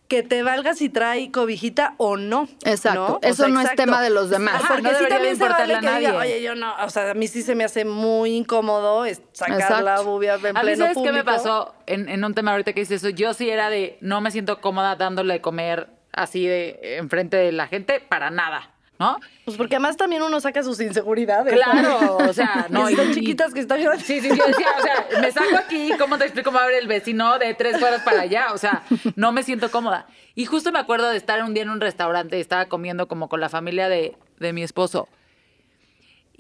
que 0.10 0.24
te 0.24 0.44
valga 0.44 0.74
si 0.74 0.90
trae 0.90 1.32
cobijita 1.32 1.94
o 1.98 2.18
no. 2.18 2.50
Exacto. 2.66 3.08
¿no? 3.08 3.14
O 3.16 3.20
Eso 3.22 3.44
sea, 3.44 3.48
no 3.48 3.62
es 3.62 3.74
tema 3.76 4.02
de 4.02 4.10
los 4.10 4.30
demás. 4.30 4.56
Ajá, 4.56 4.74
Porque 4.74 4.92
no 4.92 4.98
sí 4.98 5.06
también 5.08 5.38
se 5.38 5.48
vale 5.48 5.74
que 5.76 5.80
diga, 5.80 5.92
nadie. 5.92 6.12
oye, 6.12 6.42
yo 6.42 6.56
no, 6.56 6.74
o 6.84 6.90
sea, 6.90 7.12
a 7.12 7.14
mí 7.14 7.28
sí 7.28 7.44
se 7.44 7.54
me 7.56 7.64
hace 7.64 7.86
muy 7.86 8.36
incómodo 8.36 9.06
es 9.06 9.22
sacar 9.32 9.62
Exacto. 9.62 9.84
la 9.86 10.02
bubia 10.02 10.36
en 10.44 10.58
A 10.58 10.64
mí, 10.64 10.76
¿sabes 10.76 10.98
qué 11.02 11.12
me 11.12 11.24
pasó 11.24 11.76
en, 11.86 12.10
en 12.10 12.26
un 12.26 12.34
tema 12.34 12.52
ahorita 12.52 12.74
que 12.74 12.80
dices 12.82 13.04
eso? 13.04 13.10
Yo 13.10 13.34
sí 13.36 13.50
era 13.50 13.70
de, 13.70 13.98
no 14.02 14.20
me 14.20 14.32
siento 14.32 14.60
cómoda 14.60 14.96
dándole 14.96 15.36
de 15.36 15.42
comer 15.42 15.88
así 16.12 16.46
de 16.48 16.98
enfrente 16.98 17.38
de 17.38 17.52
la 17.52 17.68
gente 17.68 18.00
para 18.02 18.32
nada, 18.32 18.72
¿no? 19.00 19.18
Pues 19.46 19.56
porque 19.58 19.76
además 19.76 19.96
también 19.96 20.22
uno 20.22 20.40
saca 20.42 20.62
sus 20.62 20.80
inseguridades. 20.82 21.54
Claro, 21.54 22.18
o 22.30 22.34
sea, 22.34 22.68
no. 22.70 22.86
Que 22.86 22.92
están 22.94 23.12
y- 23.12 23.14
chiquitas, 23.14 23.54
que 23.54 23.62
están 23.62 23.82
grandes. 23.82 24.06
Sí, 24.06 24.20
sí, 24.20 24.28
decía, 24.30 24.68
o 24.78 24.82
sea, 24.82 25.22
me 25.22 25.32
saco 25.32 25.56
aquí, 25.58 25.92
¿cómo 25.98 26.18
te 26.18 26.26
explico 26.26 26.50
cómo 26.52 26.60
abre 26.60 26.78
el 26.78 26.88
vecino 26.88 27.40
de 27.40 27.54
tres 27.54 27.78
cuadras 27.78 28.02
para 28.04 28.22
allá? 28.22 28.48
O 28.54 28.58
sea, 28.58 28.84
no 29.16 29.32
me 29.32 29.44
siento 29.44 29.72
cómoda. 29.72 30.06
Y 30.36 30.46
justo 30.46 30.72
me 30.72 30.80
acuerdo 30.80 31.10
de 31.10 31.18
estar 31.18 31.42
un 31.44 31.54
día 31.54 31.64
en 31.64 31.70
un 31.70 31.80
restaurante 31.82 32.38
y 32.38 32.42
estaba 32.42 32.66
comiendo 32.66 33.08
como 33.08 33.30
con 33.30 33.40
la 33.40 33.48
familia 33.50 33.88
de, 33.90 34.16
de 34.40 34.54
mi 34.54 34.64
esposo. 34.64 35.08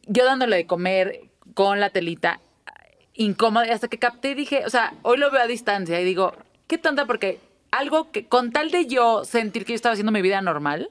Yo 0.05 0.25
dándole 0.25 0.57
de 0.57 0.65
comer 0.67 1.21
con 1.53 1.79
la 1.79 1.89
telita, 1.91 2.39
incómoda, 3.13 3.67
y 3.67 3.71
hasta 3.71 3.87
que 3.87 3.97
capté 3.99 4.31
y 4.31 4.33
dije, 4.33 4.65
o 4.65 4.69
sea, 4.69 4.93
hoy 5.03 5.17
lo 5.17 5.29
veo 5.31 5.41
a 5.41 5.47
distancia 5.47 5.99
y 6.01 6.03
digo, 6.03 6.33
qué 6.67 6.77
tonta, 6.77 7.05
porque 7.05 7.39
algo 7.71 8.11
que, 8.11 8.25
con 8.27 8.51
tal 8.51 8.71
de 8.71 8.85
yo 8.87 9.23
sentir 9.25 9.65
que 9.65 9.73
yo 9.73 9.75
estaba 9.75 9.93
haciendo 9.93 10.11
mi 10.11 10.21
vida 10.21 10.41
normal, 10.41 10.89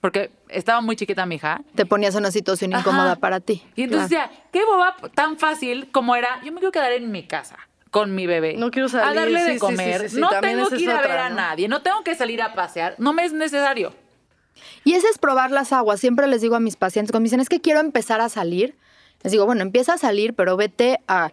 porque 0.00 0.30
estaba 0.52 0.80
muy 0.80 0.96
chiquita 0.96 1.26
mi 1.26 1.36
hija, 1.36 1.62
te 1.74 1.86
ponías 1.86 2.14
en 2.14 2.20
una 2.20 2.30
situación 2.30 2.72
incómoda 2.72 3.12
Ajá. 3.12 3.20
para 3.20 3.40
ti. 3.40 3.62
y 3.76 3.82
entonces 3.84 4.08
Claro. 4.08 4.28
decía, 4.30 4.44
qué 4.52 4.64
boba 4.64 4.96
tan 5.14 5.38
fácil 5.38 5.90
como 5.90 6.16
era, 6.16 6.40
yo 6.44 6.52
me 6.52 6.58
quiero 6.58 6.72
quedar 6.72 6.92
en 6.92 7.10
mi 7.10 7.24
casa 7.26 7.56
con 7.90 8.14
mi 8.14 8.26
bebé. 8.26 8.54
No 8.56 8.70
quiero 8.70 8.88
salir, 8.88 9.08
A 9.08 9.14
darle 9.14 9.44
sí, 9.44 9.52
de 9.54 9.58
comer. 9.58 10.00
sí, 10.02 10.08
sí, 10.10 10.14
sí, 10.16 10.20
no 10.20 10.28
también 10.28 10.56
tengo 10.58 10.70
que 10.70 10.76
ir 10.82 10.90
a 10.90 11.00
ver 11.00 11.10
otra, 11.10 11.26
a 11.26 11.28
¿no? 11.30 11.36
nadie. 11.36 11.66
No 11.68 11.82
tengo 11.82 12.02
que 12.04 12.14
salir 12.14 12.40
a 12.40 12.54
pasear. 12.54 12.94
No 12.98 13.12
me 13.12 13.24
es 13.24 13.32
necesario. 13.32 13.92
Y 14.84 14.92
ese 14.94 15.08
es 15.08 15.18
probar 15.18 15.50
las 15.50 15.72
aguas. 15.72 15.98
Siempre 16.00 16.26
les 16.28 16.40
digo 16.40 16.54
a 16.54 16.60
mis 16.60 16.76
pacientes, 16.76 17.10
cuando 17.10 17.22
me 17.22 17.26
dicen, 17.26 17.40
es 17.40 17.48
que 17.48 17.60
quiero 17.60 17.80
empezar 17.80 18.20
a 18.20 18.28
salir, 18.28 18.76
les 19.22 19.32
digo, 19.32 19.44
bueno, 19.46 19.62
empieza 19.62 19.94
a 19.94 19.98
salir, 19.98 20.34
pero 20.34 20.56
vete 20.56 20.98
a 21.08 21.30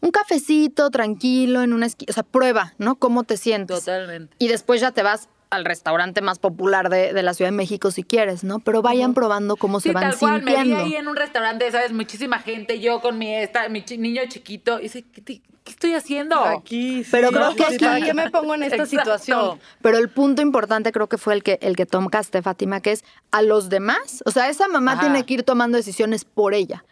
un 0.00 0.10
cafecito 0.10 0.90
tranquilo 0.90 1.62
en 1.62 1.72
una 1.72 1.86
esquina, 1.86 2.10
o 2.10 2.12
sea, 2.14 2.22
prueba, 2.22 2.72
¿no? 2.78 2.96
¿Cómo 2.96 3.22
te 3.24 3.36
sientes? 3.36 3.80
Totalmente. 3.80 4.34
Y 4.38 4.48
después 4.48 4.80
ya 4.80 4.90
te 4.92 5.02
vas 5.02 5.28
al 5.50 5.64
restaurante 5.64 6.20
más 6.22 6.38
popular 6.38 6.88
de, 6.90 7.12
de 7.12 7.22
la 7.22 7.34
Ciudad 7.34 7.50
de 7.50 7.56
México 7.56 7.90
si 7.90 8.04
quieres, 8.04 8.44
¿no? 8.44 8.60
Pero 8.60 8.82
vayan 8.82 9.14
probando 9.14 9.56
cómo 9.56 9.80
Sí, 9.80 9.88
se 9.88 9.92
van 9.94 10.10
tal 10.10 10.18
cual. 10.18 10.42
Me 10.42 10.62
vi 10.62 10.72
ahí 10.72 10.94
en 10.94 11.08
un 11.08 11.16
restaurante, 11.16 11.70
¿sabes? 11.72 11.92
Muchísima 11.92 12.38
gente. 12.38 12.78
Yo 12.80 13.00
con 13.00 13.18
mi, 13.18 13.34
esta, 13.34 13.68
mi 13.68 13.82
chi- 13.84 13.98
niño 13.98 14.22
chiquito. 14.28 14.78
Y 14.78 14.84
dice, 14.84 15.02
¿qué, 15.12 15.20
te- 15.20 15.40
qué 15.64 15.70
estoy 15.72 15.94
haciendo? 15.94 16.36
Aquí, 16.40 17.02
sí, 17.02 17.08
Pero 17.10 17.30
creo 17.30 17.50
no, 17.50 17.56
que 17.56 17.64
aquí- 17.64 17.78
¿Para 17.78 18.00
qué 18.00 18.14
me 18.14 18.30
pongo 18.30 18.54
en 18.54 18.62
esta 18.62 18.76
Exacto. 18.84 19.18
situación? 19.18 19.60
Pero 19.82 19.98
el 19.98 20.08
punto 20.08 20.40
importante 20.40 20.92
creo 20.92 21.08
que 21.08 21.18
fue 21.18 21.34
el 21.34 21.42
que, 21.42 21.58
el 21.62 21.74
que 21.74 21.84
tocaste, 21.86 22.42
Fátima, 22.42 22.80
que 22.80 22.92
es 22.92 23.04
a 23.32 23.42
los 23.42 23.68
demás. 23.68 24.22
O 24.26 24.30
sea, 24.30 24.48
esa 24.48 24.68
mamá 24.68 24.92
Ajá. 24.92 25.00
tiene 25.00 25.26
que 25.26 25.34
ir 25.34 25.42
tomando 25.42 25.76
decisiones 25.76 26.24
por 26.24 26.54
ella. 26.54 26.84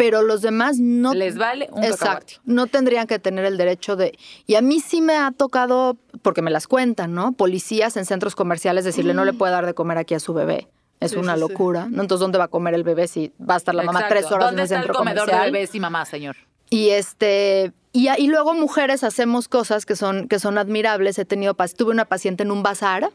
Pero 0.00 0.22
los 0.22 0.40
demás 0.40 0.78
no. 0.78 1.12
Les 1.12 1.36
vale 1.36 1.68
un 1.72 1.84
Exacto. 1.84 2.04
cacahuate. 2.06 2.34
No 2.44 2.66
tendrían 2.68 3.06
que 3.06 3.18
tener 3.18 3.44
el 3.44 3.58
derecho 3.58 3.96
de. 3.96 4.18
Y 4.46 4.54
a 4.54 4.62
mí 4.62 4.80
sí 4.80 5.02
me 5.02 5.14
ha 5.18 5.30
tocado, 5.30 5.98
porque 6.22 6.40
me 6.40 6.50
las 6.50 6.66
cuentan, 6.66 7.12
¿no? 7.12 7.32
Policías 7.32 7.98
en 7.98 8.06
centros 8.06 8.34
comerciales 8.34 8.86
decirle 8.86 9.12
no 9.12 9.26
le 9.26 9.34
puede 9.34 9.52
dar 9.52 9.66
de 9.66 9.74
comer 9.74 9.98
aquí 9.98 10.14
a 10.14 10.20
su 10.20 10.32
bebé. 10.32 10.68
Es 11.00 11.10
Sí, 11.10 11.18
una 11.18 11.34
sí, 11.34 11.42
sí. 11.42 11.48
locura. 11.48 11.86
¿no? 11.90 12.00
Entonces, 12.00 12.20
¿dónde 12.20 12.38
va 12.38 12.44
a 12.44 12.48
comer 12.48 12.72
el 12.72 12.82
bebé 12.82 13.08
si 13.08 13.30
va 13.38 13.54
a 13.54 13.56
estar 13.58 13.74
la 13.74 13.82
mamá 13.82 14.00
Exacto. 14.00 14.14
tres 14.20 14.32
horas 14.32 14.46
¿Dónde 14.48 14.54
en 14.54 14.58
el 14.60 14.64
está 14.64 14.76
el 14.76 14.82
centro 14.84 14.94
comedor 14.98 15.20
comercial? 15.26 15.44
de 15.46 15.52
bebés 15.52 15.74
y 15.74 15.80
mamá, 15.80 16.04
señor? 16.06 16.36
Y 16.70 16.88
este 16.90 17.72
y, 17.92 18.08
y 18.16 18.26
luego 18.28 18.54
mujeres 18.54 19.04
hacemos 19.04 19.48
cosas 19.48 19.84
que 19.84 19.96
son 19.96 20.28
que 20.28 20.38
son 20.38 20.56
admirables. 20.56 21.18
He 21.18 21.26
tenido 21.26 21.54
tuve 21.76 21.90
una 21.90 22.06
paciente 22.06 22.42
en 22.42 22.52
un 22.52 22.62
bazar 22.62 23.10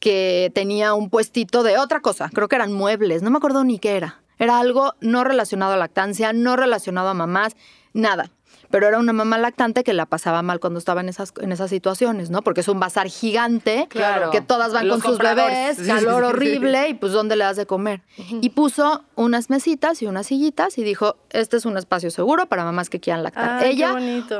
que 0.00 0.50
tenía 0.56 0.94
un 0.94 1.08
puestito 1.08 1.62
de 1.62 1.78
otra 1.78 2.00
cosa, 2.00 2.30
creo 2.34 2.48
que 2.48 2.56
eran 2.56 2.72
muebles, 2.72 3.22
no 3.22 3.30
me 3.30 3.36
acuerdo 3.36 3.62
ni 3.62 3.78
qué 3.78 3.96
era. 3.96 4.20
Era 4.40 4.58
algo 4.58 4.94
no 5.00 5.22
relacionado 5.22 5.74
a 5.74 5.76
lactancia, 5.76 6.32
no 6.32 6.56
relacionado 6.56 7.08
a 7.10 7.14
mamás, 7.14 7.54
nada. 7.92 8.30
Pero 8.70 8.86
era 8.86 8.98
una 8.98 9.12
mamá 9.12 9.36
lactante 9.36 9.82
que 9.82 9.92
la 9.92 10.06
pasaba 10.06 10.42
mal 10.42 10.60
cuando 10.60 10.78
estaba 10.78 11.00
en 11.00 11.08
esas, 11.08 11.32
en 11.40 11.50
esas 11.50 11.70
situaciones, 11.70 12.30
¿no? 12.30 12.42
Porque 12.42 12.60
es 12.60 12.68
un 12.68 12.78
bazar 12.78 13.08
gigante, 13.08 13.86
Claro. 13.90 14.30
que 14.30 14.40
todas 14.40 14.72
van 14.72 14.86
Los 14.88 15.02
con 15.02 15.10
sus 15.12 15.18
bebés, 15.18 15.76
Sí, 15.76 15.82
sí, 15.84 15.88
calor 15.88 16.22
sí, 16.22 16.28
sí. 16.30 16.34
horrible, 16.36 16.88
y 16.88 16.94
pues 16.94 17.12
¿dónde 17.12 17.34
le 17.36 17.44
das 17.44 17.56
de 17.56 17.66
comer? 17.66 18.02
Y 18.40 18.50
puso 18.50 19.04
unas 19.16 19.50
mesitas 19.50 20.00
y 20.02 20.06
unas 20.06 20.26
sillitas 20.28 20.78
y 20.78 20.84
dijo, 20.84 21.16
este 21.30 21.56
es 21.56 21.64
un 21.66 21.76
espacio 21.76 22.10
seguro 22.12 22.46
para 22.46 22.64
mamás 22.64 22.88
que 22.90 23.00
quieran 23.00 23.24
lactar. 23.24 23.62
Ay, 23.64 23.72
Ella, 23.72 23.96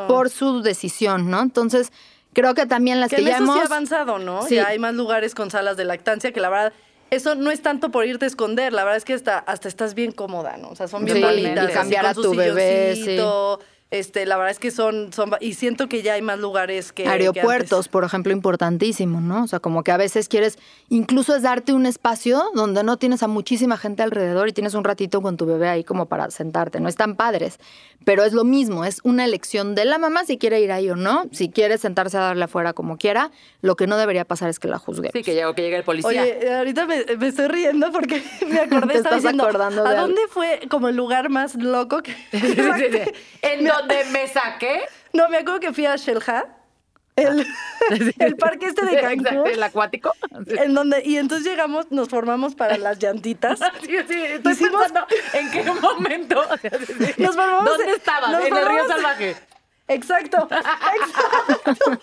por 0.06 0.30
su 0.30 0.62
decisión, 0.62 1.28
¿no? 1.28 1.40
Entonces, 1.42 1.92
creo 2.32 2.54
que 2.54 2.66
también 2.66 3.00
las 3.00 3.10
Que 3.10 3.16
que, 3.16 3.22
en 3.22 3.28
ya 3.28 3.34
eso 3.34 3.44
sí 3.44 3.50
hemos... 3.50 3.62
ha 3.62 3.66
avanzado, 3.66 4.18
¿no? 4.20 4.42
Sí. 4.46 4.54
Ya 4.56 4.68
hay 4.68 4.78
más 4.78 4.94
lugares 4.94 5.34
con 5.34 5.50
salas 5.50 5.76
de 5.76 5.84
lactancia 5.84 6.30
que 6.32 6.38
la 6.40 6.50
verdad, 6.50 6.72
eso 7.11 7.35
no 7.35 7.51
es 7.51 7.61
tanto 7.62 7.90
por 7.90 8.07
irte 8.07 8.25
a 8.25 8.29
esconder, 8.29 8.73
la 8.73 8.85
verdad 8.85 8.96
es 8.96 9.05
que 9.05 9.14
hasta, 9.14 9.38
hasta 9.38 9.68
estás 9.68 9.94
bien 9.94 10.12
cómoda, 10.12 10.57
¿no? 10.57 10.68
O 10.70 10.77
sea, 10.77 10.88
son 10.88 11.05
bien 11.05 11.16
Sí, 11.18 11.23
bonitas. 11.23 11.70
y 11.70 11.73
cambiar 11.73 12.07
a 12.07 12.14
tu 12.14 12.35
bebé, 12.35 12.94
silloncito, 12.94 13.61
Este, 13.90 14.24
la 14.24 14.37
verdad 14.37 14.53
es 14.53 14.61
que 14.61 14.70
son, 14.70 15.12
son, 15.12 15.33
y 15.40 15.55
siento 15.55 15.88
que 15.88 16.03
ya 16.03 16.14
hay 16.14 16.22
más 16.22 16.38
lugares 16.38 16.92
que. 16.92 17.03
que 17.03 17.09
Aeropuertos, 17.09 17.72
antes. 17.79 17.88
por 17.88 18.05
ejemplo, 18.05 18.33
importantísimo, 18.33 19.20
¿no? 19.20 19.42
O 19.42 19.46
sea, 19.48 19.59
como 19.59 19.83
que 19.83 19.90
a 19.90 19.96
veces 19.96 20.29
quieres, 20.29 20.59
incluso 20.90 21.35
es 21.35 21.42
darte 21.42 21.72
un 21.72 21.87
espacio 21.87 22.40
donde 22.55 22.85
no 22.85 22.98
tienes 22.98 23.22
a 23.24 23.26
muchísima 23.26 23.76
gente 23.76 24.05
alrededor 24.05 24.48
y 24.48 24.53
tienes 24.53 24.74
un 24.74 24.85
ratito 24.85 25.20
con 25.22 25.37
tu 25.37 25.44
bebé 25.44 25.68
ahí 25.68 25.83
como 25.83 26.07
para 26.07 26.31
sentarte. 26.31 26.79
No 26.79 26.88
están 26.88 27.16
padres, 27.16 27.59
pero 28.05 28.22
es 28.22 28.33
lo 28.33 28.44
mismo, 28.44 28.85
es 28.85 29.00
una 29.03 29.24
elección 29.24 29.74
de 29.74 29.85
la 29.85 29.98
mamá 29.98 30.24
si 30.24 30.38
quiere 30.38 30.61
ir 30.61 30.70
ahí 30.70 30.88
o 30.88 30.94
no, 30.94 31.24
si 31.33 31.48
quiere 31.50 31.76
sentarse 31.76 32.16
a 32.16 32.20
darle 32.20 32.44
afuera 32.44 32.72
como 32.72 32.96
quiera. 32.96 33.33
Lo 33.61 33.74
que 33.74 33.88
no 33.88 33.96
debería 33.96 34.24
pasar 34.24 34.50
es 34.50 34.61
que 34.61 34.68
la 34.68 34.79
juzgue. 34.79 35.11
Sí, 35.12 35.22
que 35.22 35.35
llegó, 35.35 35.55
que 35.55 35.62
llegue 35.62 35.76
el 35.79 35.85
policía. 35.85 36.22
Oye, 36.22 36.55
ahorita 36.55 36.87
me, 36.87 37.05
me 37.18 37.26
estoy 37.26 37.48
riendo 37.48 37.90
porque 37.90 38.22
me 38.48 38.61
acordé, 38.61 38.92
Te 38.92 38.98
estaba 38.98 39.16
estás 39.16 39.22
diciendo, 39.22 39.42
acordando 39.42 39.83
de 39.83 39.88
¿a 39.88 39.92
algo. 39.92 40.03
dónde 40.07 40.22
fue 40.31 40.61
como 40.70 40.87
el 40.88 40.96
lugar 40.96 41.29
más 41.29 41.57
loco 41.57 42.03
que... 42.03 42.12
Sí, 42.31 42.38
sí, 42.40 42.55
sí. 42.92 43.12
En 43.42 43.64
donde 43.80 44.04
me 44.06 44.28
saqué. 44.28 44.82
No, 45.12 45.28
me 45.28 45.38
acuerdo 45.38 45.60
que 45.60 45.72
fui 45.72 45.86
a 45.86 45.96
Shelha. 45.96 46.46
el, 47.16 47.46
el 48.18 48.36
parque 48.36 48.66
este 48.66 48.84
de 48.86 49.00
Cancún. 49.00 49.46
El 49.48 49.62
acuático. 49.62 50.12
En 50.46 50.74
donde, 50.74 51.02
y 51.04 51.16
entonces 51.16 51.46
llegamos, 51.46 51.90
nos 51.90 52.08
formamos 52.08 52.54
para 52.54 52.78
las 52.78 52.98
llantitas. 52.98 53.58
Sí, 53.82 53.96
sí, 54.08 54.22
estoy 54.22 54.52
Hicimos- 54.52 54.82
pensando 54.82 55.06
en 55.32 55.50
qué 55.50 55.64
momento. 55.64 56.42
Nos 57.18 57.34
formamos 57.34 57.64
¿Dónde 57.64 57.92
estabas? 57.92 58.30
nos 58.30 58.44
En 58.44 58.56
el 58.56 58.66
río 58.68 58.86
salvaje. 58.86 59.36
Exacto, 59.88 60.48
exacto. 60.48 62.00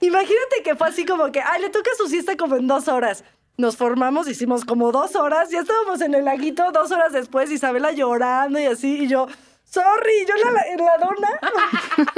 Imagínate 0.00 0.62
que 0.64 0.74
fue 0.74 0.88
así 0.88 1.04
como 1.04 1.30
que, 1.30 1.40
ay, 1.40 1.60
le 1.62 1.70
toca 1.70 1.90
su 1.96 2.08
siesta 2.08 2.36
como 2.36 2.56
en 2.56 2.66
dos 2.66 2.88
horas. 2.88 3.22
Nos 3.56 3.76
formamos, 3.76 4.28
hicimos 4.28 4.64
como 4.64 4.90
dos 4.92 5.14
horas, 5.16 5.50
ya 5.50 5.60
estábamos 5.60 6.00
en 6.00 6.14
el 6.14 6.24
laguito 6.24 6.70
dos 6.72 6.90
horas 6.90 7.12
después, 7.12 7.50
Isabela 7.50 7.92
llorando 7.92 8.58
y 8.58 8.66
así, 8.66 9.04
y 9.04 9.08
yo, 9.08 9.26
sorry, 9.70 10.26
yo 10.26 10.34
en 10.48 10.54
la, 10.54 10.62
en 10.62 10.78
la 10.84 10.96
dona, 10.98 11.40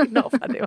No, 0.10 0.30
Fátima. 0.30 0.66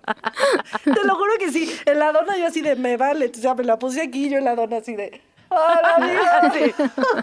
te 0.83 1.03
lo 1.07 1.15
juro 1.15 1.31
que 1.39 1.51
sí, 1.51 1.73
en 1.85 1.99
la 1.99 2.11
dona 2.11 2.37
yo 2.37 2.47
así 2.47 2.61
de, 2.61 2.75
me 2.75 2.97
vale, 2.97 3.31
o 3.35 3.39
sea, 3.39 3.53
me 3.55 3.63
la 3.63 3.77
puse 3.79 4.01
aquí, 4.01 4.29
yo 4.29 4.37
en 4.37 4.45
la 4.45 4.55
dona 4.55 4.77
así 4.77 4.95
de, 4.95 5.21
hola, 5.49 5.95
amiga. 5.97 6.51
Sí. 6.53 6.59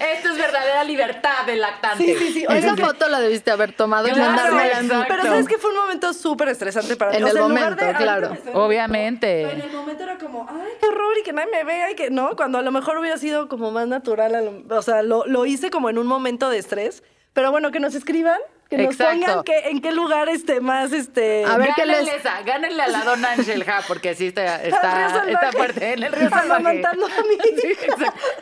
Esto 0.00 0.28
es 0.30 0.36
verdadera 0.38 0.84
libertad 0.84 1.44
del 1.46 1.60
lactante. 1.60 2.04
Sí, 2.04 2.14
sí, 2.16 2.32
sí. 2.32 2.46
Esa 2.48 2.74
que- 2.76 2.84
foto 2.84 3.08
la 3.08 3.20
debiste 3.20 3.50
haber 3.50 3.72
tomado 3.72 4.06
y 4.08 4.12
Claro, 4.12 4.32
mandármela. 4.54 5.04
Pero 5.08 5.22
sabes 5.24 5.48
que 5.48 5.58
fue 5.58 5.70
un 5.70 5.76
momento 5.78 6.12
súper 6.12 6.48
estresante 6.48 6.96
para 6.96 7.10
mí. 7.10 7.16
En 7.18 7.24
O 7.24 7.26
el 7.26 7.32
sea, 7.32 7.42
momento, 7.42 7.84
de, 7.84 7.94
claro. 7.94 8.36
Obviamente. 8.54 9.46
Pero 9.48 9.64
en 9.64 9.70
el 9.70 9.76
momento 9.76 10.02
era 10.04 10.16
como, 10.18 10.46
ay, 10.48 10.68
qué 10.80 10.86
horror 10.86 11.18
y 11.18 11.22
que 11.24 11.32
nadie 11.32 11.50
me 11.50 11.64
vea 11.64 11.90
y 11.90 11.94
que 11.96 12.10
no, 12.10 12.36
cuando 12.36 12.58
a 12.58 12.62
lo 12.62 12.70
mejor 12.70 12.98
hubiera 12.98 13.18
sido 13.18 13.48
como 13.48 13.72
más 13.72 13.88
natural, 13.88 14.34
a 14.34 14.40
lo- 14.40 14.62
o 14.78 14.82
sea, 14.82 15.02
lo, 15.02 15.26
lo 15.26 15.44
hice 15.44 15.70
como 15.70 15.90
en 15.90 15.98
un 15.98 16.06
momento 16.06 16.48
de 16.50 16.58
estrés. 16.58 17.02
Pero 17.32 17.50
bueno, 17.50 17.70
que 17.72 17.80
nos 17.80 17.94
escriban, 17.96 18.38
que 18.70 18.78
nos 18.78 18.94
Exacto. 18.94 19.20
pongan 19.26 19.42
que, 19.44 19.58
en 19.70 19.80
qué 19.82 19.90
lugar 19.92 20.28
este 20.28 20.60
más 20.60 20.92
este. 20.92 21.44
A 21.44 21.58
ver, 21.58 21.70
¿qué 21.74 21.82
gánenle 21.82 22.04
les- 22.12 22.20
esa, 22.20 22.40
gánenle 22.42 22.82
a 22.82 22.88
la 22.88 23.02
dona 23.04 23.32
Angelja, 23.32 23.80
porque 23.88 24.14
sí 24.14 24.28
está, 24.28 24.62
está, 24.62 25.24
está 25.28 25.52
fuerte 25.52 25.92
en 25.94 26.04
el 26.04 26.12
río 26.12 26.30
salvaje. 26.30 26.82
A 26.86 26.92
mí. 27.02 27.36
Sí. 27.60 27.74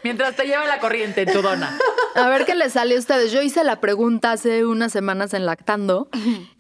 Mientras 0.04 0.36
te 0.36 0.44
lleva 0.44 0.66
la 0.66 0.78
corriente 0.80 1.22
en 1.22 1.32
tu 1.32 1.40
dona. 1.42 1.76
A 2.14 2.28
ver 2.28 2.44
qué 2.44 2.54
les 2.54 2.74
sale 2.74 2.94
a 2.94 2.98
ustedes. 2.98 3.32
Yo 3.32 3.40
hice 3.42 3.64
la 3.64 3.80
pregunta 3.80 4.32
hace 4.32 4.64
unas 4.66 4.92
semanas 4.92 5.32
en 5.34 5.46
Lactando 5.46 6.08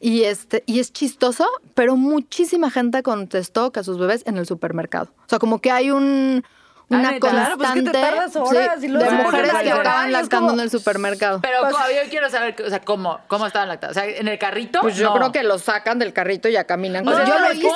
y 0.00 0.24
este 0.24 0.62
y 0.66 0.80
es 0.80 0.92
chistoso, 0.92 1.46
pero 1.74 1.96
muchísima 1.96 2.70
gente 2.70 3.02
contestó 3.02 3.70
que 3.70 3.80
a 3.80 3.84
sus 3.84 3.98
bebés 3.98 4.22
en 4.26 4.38
el 4.38 4.46
supermercado. 4.46 5.10
O 5.26 5.28
sea, 5.28 5.38
como 5.38 5.60
que 5.60 5.70
hay 5.70 5.90
un 5.90 6.42
una 6.90 6.98
Ah, 7.08 7.12
¿neta? 7.12 7.20
constante 7.20 7.44
Claro, 7.44 7.56
pues 7.58 7.68
es 7.68 7.74
que 7.74 7.82
te 7.82 7.90
tardas 7.92 8.36
horas 8.36 8.80
sí, 8.80 8.86
y 8.86 8.88
luego 8.88 9.04
de 9.04 9.10
se 9.18 9.22
mujeres 9.22 9.52
que 9.52 9.70
acaban 9.70 10.08
y 10.08 10.12
lactando 10.12 10.46
como- 10.48 10.58
en 10.58 10.64
el 10.64 10.70
supermercado. 10.70 11.40
Pero 11.42 11.58
Pues- 11.60 11.74
yo 11.74 12.10
quiero 12.10 12.30
saber, 12.30 12.56
o 12.64 12.68
sea, 12.70 12.80
cómo, 12.80 13.20
cómo 13.28 13.46
estaban 13.46 13.68
lactados. 13.68 13.96
O 13.96 14.00
sea, 14.00 14.08
en 14.08 14.26
el 14.26 14.38
carrito. 14.38 14.80
Pues 14.80 14.96
yo 14.96 15.08
no. 15.10 15.14
creo 15.14 15.32
que 15.32 15.42
lo 15.42 15.58
sacan 15.58 15.98
del 15.98 16.12
carrito 16.14 16.48
y 16.48 16.52
ya 16.52 16.64
caminan. 16.64 17.06
O 17.06 17.14
sea, 17.14 17.26
yo 17.26 17.38
lo 17.38 17.52
hice, 17.52 17.66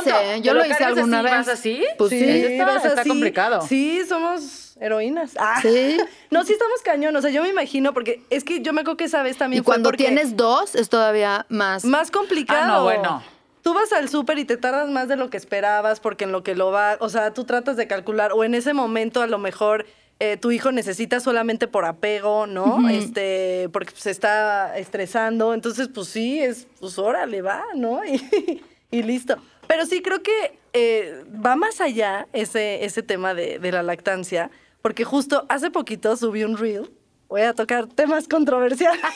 yo 0.40 0.42
¿Te 0.42 0.55
lo 0.55 0.55
lo 0.55 0.66
hice 0.66 0.85
alguna 0.85 1.18
así, 1.20 1.25
vez. 1.25 1.33
vas 1.35 1.48
así? 1.48 1.85
Pues 1.98 2.11
Sí, 2.11 2.18
sí. 2.20 2.31
está- 2.46 2.64
vas 2.64 2.85
está 2.85 3.01
así. 3.03 3.09
complicado. 3.11 3.61
Sí, 3.68 4.03
somos 4.09 4.77
heroínas. 4.81 5.33
Ah. 5.38 5.59
Sí. 5.61 5.98
No, 6.31 6.44
sí 6.44 6.55
estamos 6.55 6.81
cañón. 6.83 7.14
O 7.14 7.20
sea, 7.20 7.31
yo 7.31 7.42
me 7.42 7.51
imagino, 7.51 7.92
porque 7.92 8.22
es 8.31 8.44
que 8.44 8.62
yo 8.62 8.72
me 8.72 8.81
acuerdo 8.81 8.96
que 8.96 9.05
esa 9.05 9.22
vez 9.22 9.37
Y 9.37 9.38
también 9.38 9.62
fue 9.62 9.72
cuando 9.75 9.88
porque- 9.90 10.05
tienes 10.05 10.37
dos 10.37 10.75
es 10.75 10.88
todavía 10.88 11.44
más. 11.51 11.85
Más 11.85 12.11
complicado. 12.11 12.61
Ah, 12.62 12.66
no, 12.66 12.83
bueno. 12.85 13.22
Tú 13.62 13.75
vas 13.75 13.92
al 13.92 14.09
súper 14.09 14.38
y 14.38 14.44
te 14.44 14.57
tardas 14.57 14.90
más 14.90 15.09
de 15.09 15.16
lo 15.16 15.31
que 15.31 15.37
esperabas 15.37 16.01
porque 16.01 16.25
en 16.25 16.33
lo 16.33 16.42
que 16.42 16.55
lo 16.55 16.72
va, 16.72 16.96
o 17.01 17.09
sea, 17.09 17.33
tú 17.33 17.44
tratas 17.44 17.77
de 17.77 17.87
calcular 17.87 18.33
o 18.33 18.42
en 18.42 18.55
ese 18.55 18.75
momento 18.75 19.22
a 19.22 19.29
lo 19.29 19.38
mejor 19.38 19.87
eh, 20.18 20.37
tu 20.37 20.51
hijo 20.51 20.72
necesita 20.72 21.20
solamente 21.20 21.68
por 21.68 21.85
apego, 21.85 22.46
¿no? 22.46 22.88
Este, 22.88 23.68
porque 23.72 23.92
se 23.96 24.11
está 24.11 24.77
estresando, 24.79 25.55
entonces 25.55 25.88
pues 25.88 26.09
sí, 26.09 26.40
es, 26.40 26.66
pues 26.81 26.98
órale, 26.98 27.42
va, 27.42 27.64
¿no? 27.75 28.01
Y, 28.12 28.62
y 28.90 29.03
listo. 29.03 29.37
Pero 29.68 29.87
sí 29.87 30.03
creo 30.03 30.22
que 30.22 30.59
eh, 30.72 31.25
va 31.44 31.57
más 31.57 31.81
allá 31.81 32.29
ese, 32.33 32.85
ese 32.85 33.03
tema 33.03 33.33
de, 33.35 33.59
de 33.59 33.72
la 33.72 33.83
lactancia, 33.83 34.51
porque 34.81 35.05
justo 35.05 35.46
hace 35.48 35.70
poquito 35.70 36.16
subí 36.16 36.44
un 36.44 36.57
reel. 36.57 36.90
Voy 37.33 37.40
a 37.40 37.55
tocar 37.55 37.87
temas 37.87 38.29
controversiales. 38.29 39.01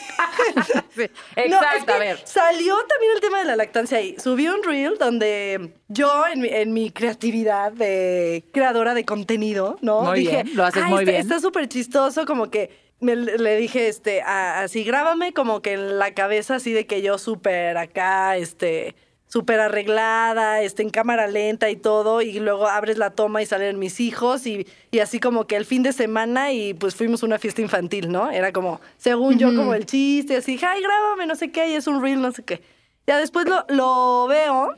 Sí, 0.95 1.03
No, 1.37 1.43
Exacto, 1.43 1.77
es 1.79 1.85
que 1.85 1.93
a 1.93 1.99
ver. 1.99 2.19
Salió 2.25 2.75
también 2.89 3.13
el 3.15 3.21
tema 3.21 3.39
de 3.41 3.45
la 3.45 3.57
lactancia 3.57 3.99
ahí. 3.99 4.17
Subí 4.19 4.49
un 4.49 4.63
reel 4.65 4.97
donde 4.99 5.75
yo, 5.89 6.25
en 6.33 6.41
mi, 6.41 6.49
en 6.49 6.73
mi 6.73 6.91
creatividad 6.91 7.73
de 7.73 8.43
creadora 8.53 8.95
de 8.95 9.05
contenido, 9.05 9.77
¿no? 9.83 10.01
Muy 10.01 10.21
dije, 10.21 10.45
bien, 10.45 10.57
lo 10.57 10.65
haces 10.65 10.83
"Ay, 10.83 10.91
muy 10.93 11.01
está- 11.01 11.11
bien". 11.11 11.21
Está 11.23 11.41
súper 11.41 11.69
chistoso, 11.69 12.25
como 12.25 12.51
que 12.51 12.71
me- 13.01 13.17
le 13.17 13.57
dije, 13.59 13.89
este, 13.89 14.23
a- 14.23 14.61
así, 14.61 14.83
grábame 14.85 15.35
como 15.35 15.61
que 15.61 15.75
en 15.75 15.99
la 15.99 16.15
cabeza, 16.15 16.55
así 16.55 16.73
de 16.73 16.87
que 16.87 17.03
yo 17.03 17.19
súper 17.19 17.77
acá, 17.77 18.39
este, 18.39 18.95
súper 19.29 19.61
arreglada, 19.61 20.63
este, 20.63 20.83
en 20.83 20.91
cámara 20.91 21.27
lenta 21.27 21.69
y 21.69 21.77
todo, 21.77 22.23
y 22.23 22.39
luego 22.39 22.69
abres 22.69 22.97
la 22.97 23.11
toma 23.11 23.43
y 23.43 23.47
salen 23.47 23.79
mis 23.79 24.01
hijos, 24.01 24.47
y, 24.47 24.67
y 24.91 25.01
así 25.01 25.19
como 25.19 25.47
que 25.47 25.57
el 25.57 25.65
fin 25.65 25.83
de 25.83 25.93
semana, 25.93 26.53
y 26.53 26.75
pues 26.75 26.95
fuimos 26.95 27.23
a 27.23 27.27
una 27.27 27.39
fiesta 27.39 27.61
infantil, 27.61 28.11
¿no? 28.11 28.31
Era 28.31 28.53
como, 28.53 28.81
según 28.97 29.39
yo, 29.39 29.55
como 29.55 29.75
el 29.75 29.85
chiste, 29.85 30.37
así, 30.37 30.59
ay, 30.63 30.83
grábame, 30.83 31.27
no 31.27 31.35
sé 31.35 31.51
qué, 31.51 31.69
y 31.71 31.75
es 31.75 31.87
un 31.87 32.03
reel, 32.03 32.21
no 32.21 32.33
sé 32.33 32.45
qué. 32.45 32.63
Ya 33.07 33.19
después 33.19 33.47
lo, 33.47 33.65
lo 33.69 34.27
veo, 34.29 34.75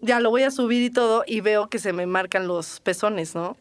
ya 0.00 0.20
lo 0.20 0.30
voy 0.30 0.42
a 0.42 0.50
subir 0.50 0.82
y 0.82 0.90
todo, 0.90 1.24
y 1.26 1.40
veo 1.40 1.68
que 1.68 1.78
se 1.78 1.92
me 1.92 2.06
marcan 2.06 2.48
los 2.48 2.80
pezones, 2.80 3.34
¿no? 3.34 3.56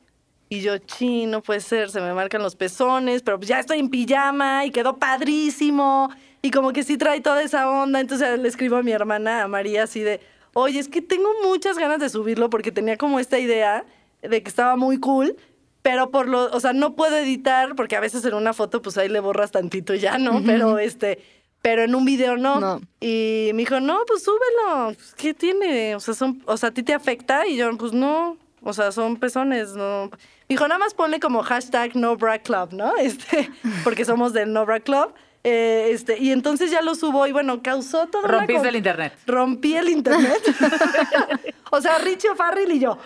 Y 0.49 0.59
yo, 0.59 0.77
chi, 0.79 1.27
no 1.27 1.41
puede 1.41 1.61
ser, 1.61 1.91
se 1.91 2.01
me 2.01 2.13
marcan 2.13 2.43
los 2.43 2.57
pezones, 2.57 3.21
pero 3.21 3.37
pues 3.37 3.47
ya 3.47 3.59
estoy 3.59 3.79
en 3.79 3.89
pijama 3.89 4.65
y 4.65 4.71
quedó 4.71 4.97
padrísimo. 4.97 6.09
Y 6.41 6.51
como 6.51 6.73
que 6.73 6.83
sí 6.83 6.97
trae 6.97 7.21
toda 7.21 7.43
esa 7.43 7.69
onda. 7.69 7.99
Entonces 7.99 8.39
le 8.39 8.47
escribo 8.47 8.77
a 8.77 8.83
mi 8.83 8.91
hermana, 8.91 9.43
a 9.43 9.47
María, 9.47 9.83
así 9.83 10.01
de, 10.01 10.19
oye, 10.53 10.79
es 10.79 10.87
que 10.87 11.01
tengo 11.01 11.29
muchas 11.43 11.77
ganas 11.77 11.99
de 11.99 12.09
subirlo 12.09 12.49
porque 12.49 12.71
tenía 12.71 12.97
como 12.97 13.19
esta 13.19 13.39
idea 13.39 13.85
de 14.21 14.43
que 14.43 14.49
estaba 14.49 14.75
muy 14.75 14.99
cool, 14.99 15.35
pero 15.81 16.11
por 16.11 16.27
lo, 16.27 16.45
o 16.51 16.59
sea, 16.59 16.73
no 16.73 16.95
puedo 16.95 17.17
editar 17.17 17.75
porque 17.75 17.95
a 17.95 17.99
veces 17.99 18.23
en 18.25 18.33
una 18.33 18.53
foto 18.53 18.81
pues 18.81 18.97
ahí 18.97 19.09
le 19.09 19.19
borras 19.19 19.51
tantito 19.51 19.93
y 19.93 19.99
ya, 19.99 20.17
¿no? 20.17 20.41
Pero 20.45 20.77
este, 20.77 21.19
pero 21.61 21.83
en 21.83 21.95
un 21.95 22.05
video 22.05 22.37
no. 22.37 22.59
No. 22.59 22.81
Y 22.99 23.51
me 23.53 23.59
dijo, 23.59 23.79
no, 23.79 23.99
pues 24.07 24.23
súbelo. 24.23 24.93
Pues, 24.95 25.13
¿Qué 25.15 25.33
tiene? 25.33 25.95
O 25.95 25.99
sea, 25.99 26.13
son, 26.13 26.41
o 26.45 26.57
sea, 26.57 26.69
¿a 26.69 26.73
ti 26.73 26.83
te 26.83 26.93
afecta? 26.93 27.47
Y 27.47 27.57
yo, 27.57 27.75
pues 27.77 27.93
no. 27.93 28.37
O 28.63 28.73
sea, 28.73 28.91
son 28.91 29.17
pezones, 29.17 29.73
no. 29.73 30.09
Me 30.11 30.17
dijo, 30.49 30.67
nada 30.67 30.79
más 30.79 30.93
ponle 30.93 31.19
como 31.19 31.41
hashtag 31.41 31.95
no 31.95 32.15
bra 32.15 32.39
club, 32.39 32.73
¿no? 32.73 32.95
Este, 32.99 33.49
porque 33.83 34.05
somos 34.05 34.33
del 34.33 34.53
no 34.53 34.65
bra 34.65 34.79
club. 34.79 35.13
Eh, 35.43 35.89
este, 35.91 36.19
y 36.19 36.31
entonces 36.31 36.69
ya 36.69 36.81
lo 36.83 36.93
subo 36.93 37.25
y 37.25 37.31
bueno, 37.31 37.63
causó 37.63 38.07
todo. 38.07 38.21
Rompiste 38.27 38.57
con- 38.59 38.67
el 38.67 38.75
internet. 38.75 39.13
Rompí 39.25 39.75
el 39.75 39.89
internet. 39.89 40.39
o 41.71 41.81
sea, 41.81 41.97
Richie 41.97 42.35
Farrell 42.35 42.71
y 42.71 42.79
yo. 42.79 42.97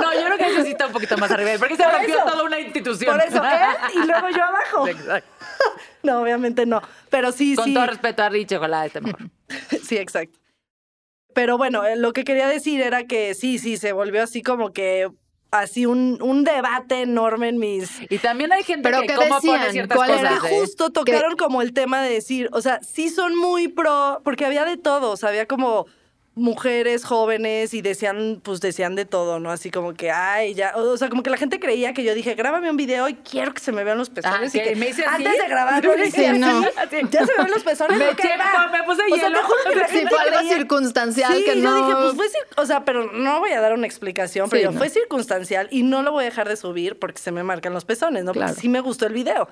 No, 0.00 0.14
yo 0.14 0.24
creo 0.24 0.38
que 0.38 0.46
necesita 0.56 0.86
un 0.86 0.92
poquito 0.92 1.16
más 1.18 1.30
arriba, 1.30 1.50
porque 1.58 1.76
se 1.76 1.82
Por 1.82 1.92
rompió 1.92 2.14
eso. 2.16 2.24
toda 2.30 2.42
una 2.44 2.58
institución. 2.60 3.14
Por 3.14 3.24
eso, 3.26 3.42
él 3.44 4.02
y 4.02 4.06
luego 4.06 4.28
yo 4.30 4.42
abajo. 4.44 4.88
Exacto. 4.88 5.28
No, 6.02 6.20
obviamente 6.22 6.64
no. 6.66 6.80
Pero 7.10 7.30
sí, 7.30 7.54
Con 7.56 7.66
sí. 7.66 7.74
todo 7.74 7.86
respeto 7.86 8.22
a 8.22 8.28
Rich, 8.28 8.52
ojalá 8.52 8.86
esté 8.86 9.00
mejor. 9.00 9.20
Sí, 9.84 9.96
exacto. 9.98 10.38
Pero 11.34 11.56
bueno, 11.58 11.84
eh, 11.84 11.96
lo 11.96 12.12
que 12.12 12.24
quería 12.24 12.46
decir 12.48 12.80
era 12.80 13.04
que 13.04 13.34
sí, 13.34 13.58
sí, 13.58 13.76
se 13.76 13.92
volvió 13.92 14.22
así 14.22 14.42
como 14.42 14.72
que 14.72 15.08
así 15.52 15.86
un, 15.86 16.18
un 16.20 16.42
debate 16.44 17.02
enorme 17.02 17.50
en 17.50 17.58
mis... 17.58 18.00
Y 18.10 18.18
también 18.18 18.52
hay 18.52 18.64
gente 18.64 18.82
Pero 18.88 19.02
que 19.02 19.06
¿qué 19.08 19.14
cómo 19.14 19.36
decían? 19.36 19.58
pone 19.60 19.72
ciertas 19.72 19.96
¿Cuál 19.96 20.10
cosas. 20.10 20.22
era? 20.24 20.36
¿eh? 20.36 20.58
justo 20.58 20.90
tocaron 20.90 21.36
como 21.36 21.62
el 21.62 21.72
tema 21.72 22.02
de 22.02 22.10
decir, 22.10 22.48
o 22.52 22.60
sea, 22.60 22.80
sí 22.82 23.10
son 23.10 23.36
muy 23.36 23.68
pro, 23.68 24.20
porque 24.24 24.44
había 24.46 24.64
de 24.64 24.78
todo, 24.78 25.12
o 25.12 25.16
sea, 25.16 25.28
había 25.28 25.46
como 25.46 25.86
mujeres 26.34 27.04
jóvenes 27.04 27.74
y 27.74 27.82
decían, 27.82 28.40
pues 28.42 28.60
decían 28.60 28.94
de 28.94 29.04
todo, 29.04 29.38
¿no? 29.38 29.50
Así 29.50 29.70
como 29.70 29.92
que, 29.92 30.10
ay, 30.10 30.54
ya, 30.54 30.72
o 30.76 30.96
sea, 30.96 31.10
como 31.10 31.22
que 31.22 31.28
la 31.28 31.36
gente 31.36 31.60
creía 31.60 31.92
que 31.92 32.04
yo 32.04 32.14
dije, 32.14 32.34
grábame 32.34 32.70
un 32.70 32.76
video 32.78 33.06
y 33.08 33.14
quiero 33.16 33.52
que 33.52 33.60
se 33.60 33.70
me 33.70 33.84
vean 33.84 33.98
los 33.98 34.08
pezones. 34.08 34.54
Ah, 34.54 34.58
y 34.58 34.62
que 34.62 34.74
me 34.76 34.88
hice 34.88 35.04
así. 35.04 35.26
antes 35.26 35.42
de 35.42 35.48
grabarlo, 35.48 35.94
hice 36.04 36.32
Sí, 36.32 36.38
no. 36.38 36.60
así, 36.76 36.96
ya 37.10 37.26
se 37.26 37.32
me 37.36 37.44
ven 37.44 37.52
los 37.52 37.62
pezones. 37.62 37.98
Me 37.98 38.06
me 38.06 38.12
puse 38.84 39.02
O 39.02 39.16
sea, 39.16 39.28
hielo. 39.28 39.38
te 39.40 39.44
juro 39.44 39.58
que 39.72 39.76
la 39.76 39.88
Sí, 39.88 39.94
gente 39.96 40.08
fue 40.10 40.20
algo 40.20 40.36
creía- 40.38 40.54
circunstancial 40.56 41.34
Sí, 41.36 41.44
que 41.44 41.60
yo 41.60 41.70
no. 41.70 41.86
dije, 41.86 41.98
pues 42.00 42.14
fue, 42.14 42.62
o 42.62 42.66
sea, 42.66 42.84
pero 42.86 43.12
no 43.12 43.40
voy 43.40 43.50
a 43.50 43.60
dar 43.60 43.74
una 43.74 43.86
explicación, 43.86 44.48
pero 44.48 44.62
yo, 44.62 44.70
no. 44.72 44.78
fue 44.78 44.88
circunstancial 44.88 45.68
y 45.70 45.82
no 45.82 46.02
lo 46.02 46.12
voy 46.12 46.22
a 46.22 46.26
dejar 46.28 46.48
de 46.48 46.56
subir 46.56 46.98
porque 46.98 47.18
se 47.20 47.30
me 47.30 47.42
marcan 47.42 47.74
los 47.74 47.84
pezones, 47.84 48.24
¿no? 48.24 48.32
Porque 48.32 48.46
Claro. 48.46 48.60
sí 48.60 48.68
me 48.70 48.80
gustó 48.80 49.06
el 49.06 49.12
video. 49.12 49.48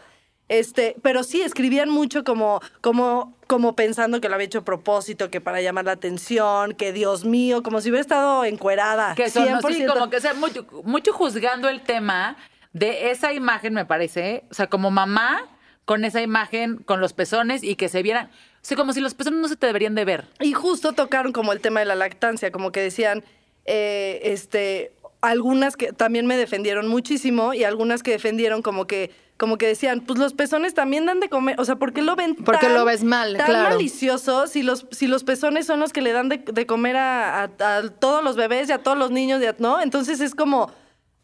Este, 0.51 0.97
pero 1.01 1.23
sí, 1.23 1.43
escribían 1.43 1.89
mucho 1.91 2.25
como, 2.25 2.61
como, 2.81 3.37
como 3.47 3.77
pensando 3.77 4.21
que 4.21 4.29
lo 4.29 4.35
había 4.35 4.47
hecho 4.47 4.59
a 4.59 4.65
propósito, 4.65 5.31
que 5.31 5.41
para 5.41 5.61
llamar 5.61 5.85
la 5.85 5.93
atención, 5.93 6.75
que 6.75 6.93
Dios 6.93 7.25
mío, 7.25 7.63
como 7.63 7.81
si 7.81 7.89
hubiera 7.89 8.01
estado 8.01 8.45
encuerada. 8.45 9.15
Que 9.15 9.31
son 9.31 9.47
100%. 9.47 9.93
como 9.93 10.11
que, 10.11 10.17
o 10.17 10.21
sea, 10.21 10.35
mucho, 10.35 10.67
mucho 10.83 11.13
juzgando 11.13 11.69
el 11.69 11.83
tema 11.83 12.37
de 12.73 13.13
esa 13.13 13.33
imagen, 13.33 13.75
me 13.75 13.87
parece. 13.87 14.43
O 14.51 14.55
sea, 14.55 14.67
como 14.67 14.91
mamá 14.91 15.47
con 15.85 16.05
esa 16.05 16.21
imagen, 16.21 16.79
con 16.79 17.01
los 17.01 17.13
pezones 17.13 17.63
y 17.63 17.77
que 17.77 17.89
se 17.89 18.03
vieran. 18.03 18.27
O 18.27 18.63
sea, 18.63 18.77
como 18.77 18.93
si 18.93 19.01
los 19.01 19.15
pezones 19.15 19.39
no 19.39 19.47
se 19.47 19.55
te 19.55 19.69
deberían 19.69 19.95
de 19.95 20.05
ver. 20.05 20.27
Y 20.41 20.53
justo 20.53 20.95
tocaron 20.95 21.31
como 21.33 21.53
el 21.53 21.61
tema 21.61 21.79
de 21.79 21.87
la 21.87 21.95
lactancia, 21.95 22.51
como 22.51 22.73
que 22.73 22.81
decían, 22.81 23.23
eh, 23.67 24.21
este, 24.25 24.91
algunas 25.21 25.77
que 25.77 25.93
también 25.93 26.27
me 26.27 26.37
defendieron 26.37 26.89
muchísimo 26.89 27.55
y 27.55 27.63
algunas 27.63 28.03
que 28.03 28.11
defendieron 28.11 28.63
como 28.63 28.89
que 28.89 29.13
como 29.41 29.57
que 29.57 29.67
decían, 29.67 30.03
pues 30.03 30.19
los 30.19 30.35
pezones 30.35 30.75
también 30.75 31.07
dan 31.07 31.19
de 31.19 31.31
comer, 31.31 31.59
o 31.59 31.65
sea, 31.65 31.77
¿por 31.77 31.95
qué 31.95 32.03
lo 32.03 32.15
ven 32.15 32.35
Porque 32.37 32.67
tan, 32.67 32.75
lo 32.75 32.85
ves 32.85 33.03
mal, 33.03 33.39
tan 33.39 33.47
claro. 33.47 33.71
malicioso 33.71 34.47
si 34.47 34.63
los, 34.63 34.87
si 34.91 35.07
los 35.07 35.25
pezones 35.25 35.65
son 35.67 35.81
los 35.81 35.95
que 35.95 36.03
le 36.03 36.13
dan 36.13 36.29
de, 36.29 36.37
de 36.39 36.67
comer 36.67 36.99
a, 36.99 37.45
a- 37.45 37.77
a 37.79 37.89
todos 37.89 38.23
los 38.23 38.37
bebés 38.37 38.69
y 38.69 38.73
a 38.73 38.83
todos 38.83 38.99
los 38.99 39.11
niños, 39.11 39.41
y 39.43 39.47
a- 39.47 39.57
¿no? 39.59 39.81
Entonces 39.81 40.21
es 40.21 40.35
como, 40.35 40.71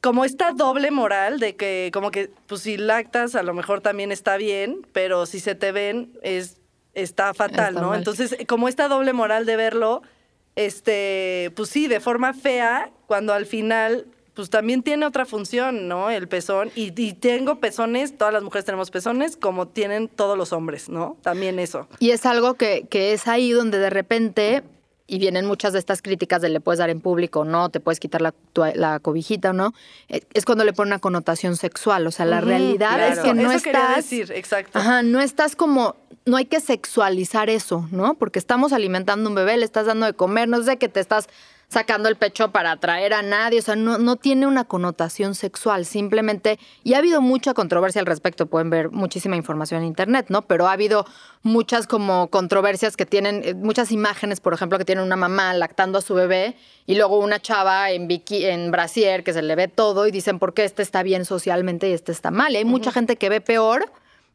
como 0.01 0.25
esta 0.25 0.53
doble 0.53 0.91
moral 0.91 1.39
de 1.41 1.57
que 1.57 1.91
como 1.93 2.11
que, 2.11 2.31
pues 2.47 2.63
si 2.63 2.79
lactas 2.79 3.35
a 3.35 3.43
lo 3.43 3.53
mejor 3.53 3.83
también 3.83 4.11
está 4.11 4.39
bien, 4.39 4.87
pero 4.95 5.27
si 5.27 5.39
se 5.39 5.55
te 5.55 5.71
ven 5.71 6.19
es 6.23 6.57
está 6.95 7.35
fatal, 7.35 7.75
Está 7.75 7.81
¿no? 7.83 7.89
mal. 7.91 7.99
Entonces, 7.99 8.35
como 8.49 8.67
esta 8.69 8.89
doble 8.89 9.13
moral 9.13 9.45
de 9.45 9.57
verlo, 9.57 10.01
este, 10.55 11.53
pues 11.55 11.69
sí, 11.69 11.87
de 11.87 12.01
forma 12.01 12.33
fea, 12.33 12.91
cuando 13.07 13.35
al 13.35 13.45
final, 13.45 14.07
pues 14.37 14.51
también 14.51 14.83
tiene 14.83 15.07
otra 15.07 15.25
función, 15.25 15.89
¿no? 15.89 16.11
El 16.11 16.29
pezón. 16.29 16.71
Y, 16.77 16.93
y 17.01 17.15
tengo 17.15 17.59
pezones, 17.59 18.19
todas 18.19 18.35
las 18.35 18.43
mujeres 18.43 18.67
tenemos 18.67 18.91
pezones, 18.91 19.39
como 19.39 19.67
tienen 19.67 20.09
todos 20.09 20.37
los 20.37 20.53
hombres, 20.53 20.91
¿no? 20.91 21.17
También 21.23 21.59
eso. 21.59 21.89
Y 22.01 22.11
es 22.11 22.27
algo 22.27 22.55
que, 22.55 22.87
que 22.91 23.15
es 23.15 23.29
ahí 23.29 23.51
donde 23.51 23.79
de 23.79 23.89
repente, 23.89 24.63
y 25.07 25.19
vienen 25.19 25.47
muchas 25.47 25.73
de 25.73 25.79
estas 25.79 26.03
críticas 26.03 26.43
de 26.43 26.51
le 26.51 26.61
puedes 26.61 26.79
dar 26.79 26.91
en 26.91 27.01
público 27.01 27.41
o 27.41 27.45
no, 27.47 27.71
te 27.71 27.81
puedes 27.81 27.99
quitar 27.99 28.21
la, 28.21 28.35
la 28.75 29.01
cobijita 29.01 29.51
o 29.51 29.53
no, 29.55 29.73
eh, 30.09 30.21
es 30.35 30.45
cuando 30.45 30.65
le 30.65 30.75
ponen 30.75 30.93
una 30.93 30.99
connotación 30.99 31.57
sexual. 31.57 32.07
O 32.07 32.11
sea, 32.11 32.27
la 32.27 32.43
realidad 32.43 32.97
claro. 32.97 33.15
es 33.15 33.19
que 33.21 33.33
no 33.33 33.51
Eso 33.51 33.67
estás... 33.69 33.97
decir, 33.97 34.33
exacto. 34.33 34.79
Ajá, 34.79 35.03
no 35.03 35.21
estás 35.21 35.57
como... 35.57 35.97
No 36.27 36.37
hay 36.37 36.45
que 36.45 36.61
sexualizar 36.61 37.49
eso, 37.49 37.89
¿no? 37.93 38.15
Porque 38.15 38.41
estamos 38.41 38.73
alimentando 38.73 39.31
un 39.31 39.37
bebé, 39.37 39.57
le 39.57 39.65
estás 39.65 39.87
dando 39.87 40.07
de 40.07 40.13
comer, 40.13 40.49
no 40.49 40.59
es 40.59 40.67
de 40.67 40.77
que 40.77 40.89
te 40.89 40.99
estás 40.99 41.29
sacando 41.69 42.09
el 42.09 42.17
pecho 42.17 42.53
para 42.53 42.73
atraer 42.73 43.13
a 43.13 43.23
nadie, 43.23 43.59
o 43.59 43.63
sea, 43.63 43.77
no, 43.77 43.99
no 43.99 44.17
tiene 44.17 44.47
una 44.47 44.65
connotación 44.65 45.35
sexual, 45.35 45.85
simplemente, 45.85 46.59
y 46.85 46.95
ha 46.95 46.99
habido 46.99 47.21
mucha 47.21 47.55
controversia 47.55 48.01
al 48.01 48.07
respecto, 48.07 48.47
pueden 48.47 48.71
ver 48.71 48.91
muchísima 48.91 49.37
información 49.37 49.83
en 49.83 49.89
internet, 49.89 50.27
¿no? 50.29 50.43
Pero 50.43 50.69
ha 50.69 50.73
habido 50.73 51.07
muchas 51.43 51.87
como 51.87 52.29
controversias 52.29 52.97
que 52.97 53.07
tienen, 53.07 53.43
eh, 53.45 53.55
muchas 53.55 53.91
imágenes, 53.93 54.41
por 54.41 54.55
ejemplo, 54.55 54.79
que 54.79 54.85
tienen 54.85 55.05
una 55.05 55.17
mamá 55.17 55.55
lactando 55.55 55.99
a 55.99 56.03
su 56.03 56.15
bebé 56.15 56.57
y 56.87 56.95
luego 56.95 57.19
una 57.19 57.41
chava 57.41 57.91
en 57.91 58.07
en 58.31 58.71
brasier 58.71 59.25
que 59.25 59.33
se 59.33 59.43
le 59.43 59.55
ve 59.57 59.69
todo 59.69 60.07
y 60.07 60.11
dicen 60.11 60.39
por 60.39 60.55
qué 60.55 60.65
este 60.65 60.83
está 60.83 61.03
bien 61.03 61.25
socialmente 61.25 61.89
y 61.89 61.93
este 61.93 62.13
está 62.13 62.31
mal. 62.31 62.53
Y 62.53 62.57
hay 62.57 62.65
mucha 62.65 62.93
gente 62.93 63.17
que 63.17 63.29
ve 63.29 63.41
peor 63.41 63.91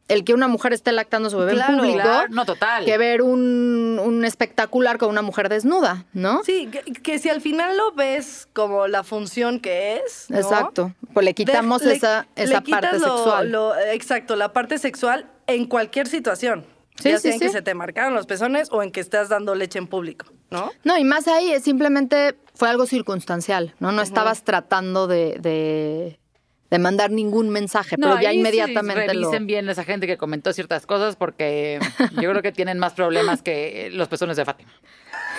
el 0.08 0.24
que 0.24 0.34
una 0.34 0.48
mujer 0.48 0.72
esté 0.72 0.92
lactando 0.92 1.28
a 1.28 1.30
su 1.30 1.38
bebé 1.38 1.52
Claro. 1.52 1.72
en 1.74 1.78
público 1.78 2.00
Claro, 2.02 2.28
no, 2.30 2.44
total. 2.44 2.84
que 2.84 2.98
ver 2.98 3.22
un, 3.22 4.00
un 4.02 4.24
espectacular 4.24 4.98
con 4.98 5.08
una 5.08 5.22
mujer 5.22 5.48
desnuda, 5.48 6.04
¿no? 6.12 6.42
Sí, 6.44 6.66
que, 6.66 6.80
que 6.92 7.18
si 7.18 7.28
al 7.30 7.40
final 7.40 7.76
lo 7.76 7.92
ves 7.92 8.48
como 8.52 8.88
la 8.88 9.04
función 9.04 9.60
que 9.60 9.96
es. 10.04 10.26
¿no? 10.28 10.36
Exacto. 10.38 10.92
Pues 11.14 11.24
le 11.24 11.34
quitamos 11.34 11.82
De- 11.82 11.94
esa, 11.94 12.26
le 12.36 12.42
esa 12.44 12.60
parte 12.60 12.98
lo- 12.98 13.16
sexual. 13.16 13.50
lo- 13.52 13.76
exacto, 13.78 14.36
la 14.36 14.52
parte 14.52 14.78
sexual 14.78 15.30
en 15.46 15.66
cualquier 15.66 16.06
situación. 16.08 16.66
Sí, 17.00 17.08
ya 17.08 17.16
sí, 17.16 17.22
sea 17.28 17.32
en 17.34 17.40
que 17.40 17.48
se 17.48 17.62
te 17.62 17.74
marcaron 17.74 18.12
los 18.12 18.26
pezones 18.26 18.68
o 18.70 18.82
en 18.82 18.92
que 18.92 19.00
estás 19.00 19.28
dando 19.30 19.54
leche 19.54 19.78
en 19.78 19.86
público, 19.86 20.26
¿no? 20.50 20.70
No, 20.84 20.98
y 20.98 21.04
más 21.04 21.26
ahí 21.26 21.50
es 21.50 21.64
simplemente 21.64 22.36
fue 22.54 22.68
algo 22.68 22.84
circunstancial, 22.86 23.74
¿no? 23.80 23.92
No 23.92 24.02
estabas 24.02 24.44
tratando 24.44 25.06
de, 25.06 25.38
de, 25.40 26.18
de 26.72 26.78
mandar 26.78 27.10
ningún 27.10 27.50
mensaje, 27.50 27.98
pero 27.98 28.18
ya 28.18 28.30
ahí 28.30 28.36
sí 28.36 28.40
inmediatamente 28.40 29.12
lo... 29.12 29.12
revisen 29.12 29.46
bien 29.46 29.68
esa 29.68 29.84
gente 29.84 30.06
que 30.06 30.16
comentó 30.16 30.54
ciertas 30.54 30.86
cosas 30.86 31.16
porque 31.16 31.78
yo 32.18 32.30
creo 32.30 32.40
que 32.40 32.50
tienen 32.50 32.78
más 32.78 32.94
problemas 32.94 33.42
que 33.42 33.90
los 33.92 34.08
pezones 34.08 34.38
de 34.38 34.46
Fátima. 34.46 34.72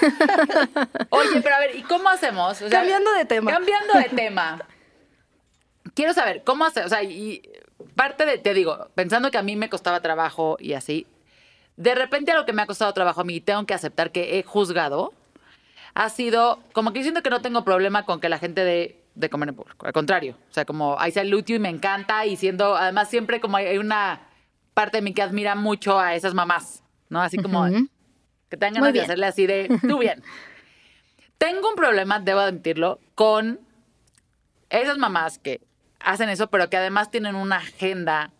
Oye, 1.10 1.41
pero 1.41 1.56
a 1.56 1.60
ver, 1.60 1.76
¿y 1.76 1.82
cómo 1.82 2.08
hacemos? 2.08 2.52
O 2.52 2.69
sea, 2.69 2.69
Cambiando 2.69 3.12
de 3.13 3.26
tema. 3.26 3.52
Cambiando 3.52 3.93
de 3.96 4.10
tema. 4.10 4.62
Quiero 5.96 6.13
saber, 6.13 6.43
¿cómo 6.43 6.65
hacer? 6.65 6.86
O 6.86 6.89
sea, 6.89 7.02
y 7.02 7.41
parte 7.96 8.28
de, 8.28 8.38
te 8.38 8.54
digo, 8.54 8.89
pensando 8.93 9.32
que 9.32 9.39
a 9.39 9.43
mí 9.43 9.56
me 9.56 9.69
costaba 9.69 10.02
trabajo 10.02 10.58
y 10.60 10.74
así, 10.74 11.08
de 11.78 11.96
repente 11.96 12.32
a 12.32 12.36
lo 12.36 12.46
que 12.46 12.54
me 12.54 12.62
ha 12.62 12.67
costado 12.67 12.93
trabajo 12.93 13.22
a 13.22 13.24
mí, 13.24 13.41
tengo 13.41 13.65
que 13.65 13.74
aceptar 13.74 14.12
que 14.12 14.38
he 14.38 14.43
juzgado, 14.43 15.13
ha 15.96 16.10
sido 16.10 16.60
como 16.74 16.93
que 16.93 17.02
siento 17.02 17.24
que 17.24 17.32
no 17.32 17.41
tengo 17.41 17.63
problema 17.65 18.06
con 18.06 18.19
que 18.19 18.30
la 18.30 18.38
gente 18.38 18.63
de, 18.63 19.03
de 19.15 19.30
comer 19.30 19.49
en 19.49 19.56
público. 19.56 19.86
Al 19.86 19.93
contrario, 19.93 20.38
o 20.49 20.54
sea, 20.54 20.65
como 20.65 20.99
hay 20.99 21.12
salutio 21.12 21.56
y 21.56 21.60
me 21.60 21.69
encanta 21.69 22.26
y 22.26 22.36
siendo, 22.36 22.76
además 22.76 23.10
siempre 23.10 23.39
como 23.39 23.58
hay, 23.58 23.78
una 23.78 24.21
parte 24.73 24.97
de 24.97 25.02
mí 25.02 25.13
que 25.13 25.21
admira 25.21 25.56
mucho 25.56 25.99
a 25.99 26.15
esas 26.15 26.34
mamás, 26.34 26.84
¿no? 27.10 27.21
Así 27.21 27.38
como 27.38 27.62
Ujú. 27.62 27.88
que 28.49 28.58
tengan 28.58 28.82
ganas 28.82 28.93
de 28.93 29.02
hacerle 29.02 29.26
así 29.28 29.45
de, 29.45 29.69
tú 29.88 29.99
bien. 29.99 30.23
Tengo 31.38 31.69
un 31.69 31.76
problema, 31.76 32.19
debo 32.19 32.39
admitirlo, 32.39 32.99
con 33.15 33.60
esas 34.69 34.97
mamás 34.97 35.38
que 35.38 35.62
hacen 35.99 36.30
eso, 36.30 36.47
pero 36.47 36.69
que 36.69 36.78
además 36.78 37.12
tienen 37.12 37.36
una 37.36 37.58
agenda 37.58 38.32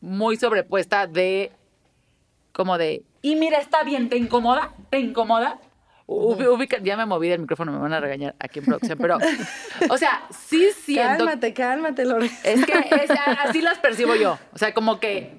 muy 0.00 0.36
sobrepuesta 0.36 1.06
de, 1.06 1.52
como 2.52 2.76
de, 2.76 3.04
y 3.22 3.36
mira, 3.36 3.58
está 3.58 3.82
bien, 3.82 4.08
¿te 4.08 4.16
incomoda? 4.16 4.72
¿Te 4.90 5.00
incomoda? 5.00 5.58
Ubi- 6.10 6.46
ubica- 6.48 6.78
ya 6.82 6.96
me 6.96 7.04
moví 7.04 7.28
del 7.28 7.40
micrófono, 7.40 7.70
me 7.70 7.78
van 7.78 7.92
a 7.92 8.00
regañar 8.00 8.34
aquí 8.40 8.60
en 8.60 8.64
producción, 8.64 8.96
pero, 8.98 9.18
o 9.90 9.98
sea, 9.98 10.22
sí 10.48 10.68
siento... 10.84 11.26
Cálmate, 11.26 11.52
cálmate, 11.52 12.04
Lore. 12.06 12.30
Es 12.44 12.64
que 12.64 12.72
es- 12.72 13.10
así 13.44 13.60
las 13.60 13.78
percibo 13.78 14.14
yo. 14.14 14.38
O 14.54 14.58
sea, 14.58 14.72
como 14.72 15.00
que 15.00 15.36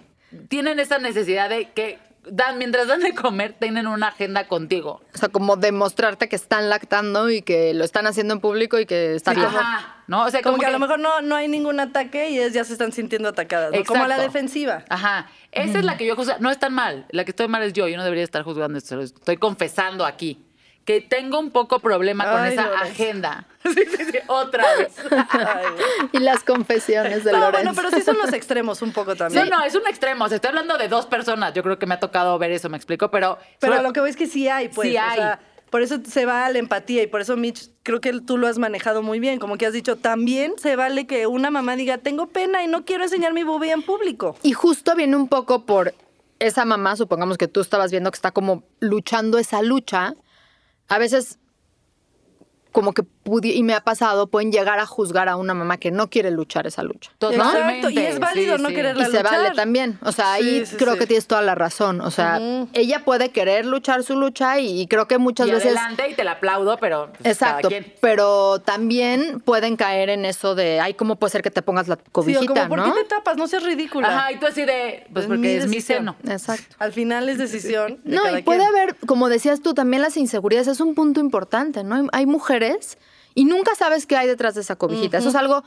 tienen 0.47 0.79
esa 0.79 0.99
necesidad 0.99 1.49
de 1.49 1.71
que 1.71 1.97
dan, 2.29 2.59
mientras 2.59 2.87
dan 2.87 2.99
de 2.99 3.15
comer, 3.15 3.53
tienen 3.59 3.87
una 3.87 4.09
agenda 4.09 4.47
contigo. 4.47 5.01
O 5.15 5.17
sea, 5.17 5.29
como 5.29 5.55
demostrarte 5.55 6.29
que 6.29 6.35
están 6.35 6.69
lactando 6.69 7.31
y 7.31 7.41
que 7.41 7.73
lo 7.73 7.83
están 7.83 8.05
haciendo 8.05 8.35
en 8.35 8.39
público 8.39 8.77
y 8.77 8.85
que 8.85 9.15
está 9.15 9.33
bien. 9.33 9.47
Ajá. 9.47 9.95
¿No? 10.05 10.25
O 10.25 10.29
sea, 10.29 10.41
Como, 10.43 10.57
que, 10.59 10.67
a 10.67 10.71
lo 10.71 10.77
mejor 10.77 10.99
no, 10.99 11.21
no 11.21 11.35
hay 11.35 11.47
ningún 11.47 11.79
ataque 11.79 12.29
y 12.29 12.37
ellas 12.39 12.53
ya 12.53 12.63
se 12.63 12.73
están 12.73 12.91
sintiendo 12.91 13.29
atacadas, 13.29 13.71
¿no? 13.71 13.83
Como 13.85 14.03
a 14.03 14.07
la 14.07 14.19
defensiva. 14.19 14.83
Ajá. 14.89 15.29
Esa 15.51 15.79
es 15.79 15.85
la 15.85 15.97
que 15.97 16.05
yo 16.05 16.15
juzgo. 16.15 16.33
No 16.39 16.51
es 16.51 16.59
tan 16.59 16.73
mal. 16.75 17.05
La 17.09 17.23
que 17.25 17.31
estoy 17.31 17.47
mal 17.47 17.63
es 17.63 17.73
yo. 17.73 17.87
Yo 17.87 17.97
no 17.97 18.03
debería 18.03 18.23
estar 18.23 18.43
juzgando 18.43 18.77
esto. 18.77 18.95
lo 18.97 19.01
Estoy 19.01 19.37
confesando 19.37 20.05
aquí. 20.05 20.45
Que 20.85 21.01
tengo 21.01 21.37
un 21.39 21.51
poco 21.51 21.79
problema 21.79 22.23
con 22.31 22.41
Ay, 22.41 22.53
esa 22.53 22.65
Lorenz. 22.67 22.91
agenda. 22.91 23.45
Sí, 23.63 23.73
sí, 23.97 24.05
sí. 24.05 24.17
Otra 24.27 24.63
vez. 24.77 24.95
Ay. 25.11 25.65
Y 26.13 26.19
las 26.19 26.43
confesiones 26.43 27.23
de 27.25 27.31
no, 27.33 27.39
Lorenzo. 27.39 27.51
bueno, 27.57 27.71
pero 27.75 27.91
sí 27.91 28.01
son 28.01 28.17
los 28.17 28.31
extremos 28.33 28.81
un 28.81 28.91
poco 28.93 29.15
también. 29.15 29.49
no, 29.49 29.63
es 29.63 29.75
un 29.75 29.85
extremo. 29.85 30.25
O 30.25 30.27
sea, 30.29 30.35
estoy 30.37 30.49
hablando 30.49 30.77
de 30.77 30.87
dos 30.87 31.05
personas. 31.05 31.53
Yo 31.53 31.61
creo 31.61 31.77
que 31.77 31.85
me 31.85 31.93
ha 31.95 31.99
tocado 31.99 32.37
ver 32.39 32.51
eso, 32.51 32.69
me 32.69 32.77
explico. 32.77 33.11
Pero. 33.11 33.37
Pero 33.59 33.73
sobre- 33.73 33.83
lo 33.85 33.93
que 33.93 33.99
veo 33.99 34.07
es 34.09 34.15
que 34.15 34.27
sí 34.27 34.47
hay, 34.47 34.69
pues. 34.69 34.89
Sí 34.89 34.97
o 34.97 35.01
hay. 35.01 35.17
sea, 35.17 35.39
por 35.69 35.81
eso 35.83 35.97
se 36.07 36.25
va 36.25 36.45
a 36.45 36.49
la 36.49 36.57
empatía 36.57 37.03
y 37.03 37.07
por 37.07 37.21
eso, 37.21 37.35
Mitch, 37.37 37.69
creo 37.83 38.01
que 38.01 38.11
tú 38.21 38.37
lo 38.37 38.47
has 38.47 38.57
manejado 38.57 39.03
muy 39.03 39.19
bien. 39.19 39.37
Como 39.39 39.57
que 39.57 39.65
has 39.67 39.73
dicho, 39.73 39.97
también 39.97 40.53
se 40.57 40.75
vale 40.77 41.05
que 41.05 41.27
una 41.27 41.51
mamá 41.51 41.75
diga, 41.75 41.97
tengo 41.99 42.27
pena 42.27 42.63
y 42.63 42.67
no 42.67 42.85
quiero 42.85 43.03
enseñar 43.03 43.33
mi 43.33 43.43
boobie 43.43 43.71
en 43.73 43.83
público. 43.83 44.35
Y 44.41 44.53
justo 44.53 44.95
viene 44.95 45.15
un 45.17 45.27
poco 45.27 45.65
por 45.65 45.93
esa 46.39 46.63
mamá, 46.65 46.95
supongamos 46.95 47.37
que 47.37 47.47
tú 47.49 47.59
estabas 47.59 47.91
viendo 47.91 48.09
que 48.09 48.15
está 48.15 48.31
como 48.31 48.63
luchando 48.79 49.37
esa 49.37 49.61
lucha. 49.61 50.13
A 50.89 50.97
veces, 50.97 51.37
como 52.71 52.93
que 52.93 53.03
y 53.43 53.63
me 53.63 53.73
ha 53.73 53.81
pasado, 53.81 54.27
pueden 54.27 54.51
llegar 54.51 54.79
a 54.79 54.85
juzgar 54.85 55.29
a 55.29 55.35
una 55.35 55.53
mamá 55.53 55.77
que 55.77 55.91
no 55.91 56.09
quiere 56.09 56.31
luchar 56.31 56.67
esa 56.67 56.83
lucha. 56.83 57.11
Totalmente. 57.17 57.87
Exacto, 57.87 57.89
y 57.89 57.97
es 57.99 58.19
válido 58.19 58.57
Sí, 58.57 58.63
no 58.63 58.69
sí. 58.69 58.75
quererla 58.75 59.03
Y 59.03 59.11
se 59.11 59.17
luchar. 59.17 59.31
vale 59.41 59.55
también. 59.55 59.99
O 60.03 60.11
sea, 60.11 60.33
ahí 60.33 60.59
Sí, 60.59 60.65
sí, 60.67 60.75
creo 60.77 60.93
sí. 60.93 60.99
que 60.99 61.07
tienes 61.07 61.27
toda 61.27 61.41
la 61.41 61.55
razón. 61.55 62.01
O 62.01 62.11
sea, 62.11 62.39
ella 62.73 63.03
puede 63.05 63.29
querer 63.29 63.65
luchar 63.65 64.03
su 64.03 64.15
lucha 64.15 64.59
y, 64.59 64.81
y 64.81 64.87
creo 64.87 65.07
que 65.07 65.17
muchas 65.17 65.47
y 65.47 65.51
veces. 65.51 65.75
adelante 65.77 66.09
y 66.09 66.13
te 66.15 66.23
la 66.23 66.31
aplaudo, 66.33 66.77
pero. 66.79 67.11
pues, 67.17 67.33
Exacto, 67.33 67.69
cada 67.69 67.81
quien. 67.81 67.93
pero 68.01 68.59
también 68.59 69.39
pueden 69.41 69.75
caer 69.75 70.09
en 70.09 70.25
eso 70.25 70.55
de, 70.55 70.79
ay, 70.79 70.93
¿cómo 70.93 71.17
puede 71.17 71.31
ser 71.31 71.41
que 71.41 71.51
te 71.51 71.61
pongas 71.61 71.87
la 71.87 71.95
Sí, 71.95 72.01
o 72.05 72.11
cobijita, 72.11 72.47
como, 72.47 72.67
¿por 72.69 72.79
no? 72.79 72.93
qué 72.93 73.01
te 73.03 73.09
tapas? 73.09 73.37
No 73.37 73.47
seas 73.47 73.63
ridícula. 73.63 74.07
Ajá, 74.07 74.31
y 74.31 74.39
tú 74.39 74.47
así 74.47 74.63
de. 74.65 75.05
Pues 75.13 75.23
Es 75.25 75.27
porque 75.27 75.41
mi 75.41 75.47
es 75.49 75.67
mi 75.67 75.75
decisión. 75.75 75.97
seno. 75.99 76.15
Exacto. 76.33 76.75
Al 76.79 76.91
final 76.93 77.29
es 77.29 77.37
decisión 77.37 77.99
de 78.03 78.15
No, 78.15 78.23
cada 78.23 78.39
y 78.39 78.43
puede 78.43 78.59
quien. 78.59 78.69
haber, 78.69 78.95
como 79.05 79.29
decías 79.29 79.61
tú, 79.61 79.73
también 79.73 80.01
las 80.01 80.17
inseguridades. 80.17 80.67
Es 80.67 80.79
un 80.81 80.95
punto 80.95 81.19
importante, 81.19 81.83
¿no? 81.83 81.95
Hay, 81.95 82.03
hay 82.11 82.25
mujeres 82.25 82.97
y 83.35 83.45
nunca 83.45 83.75
sabes 83.75 84.05
qué 84.05 84.15
hay 84.17 84.27
detrás 84.27 84.55
de 84.55 84.61
esa 84.61 84.75
cobijita. 84.75 85.17
Eso 85.17 85.29
es 85.29 85.35
algo, 85.35 85.63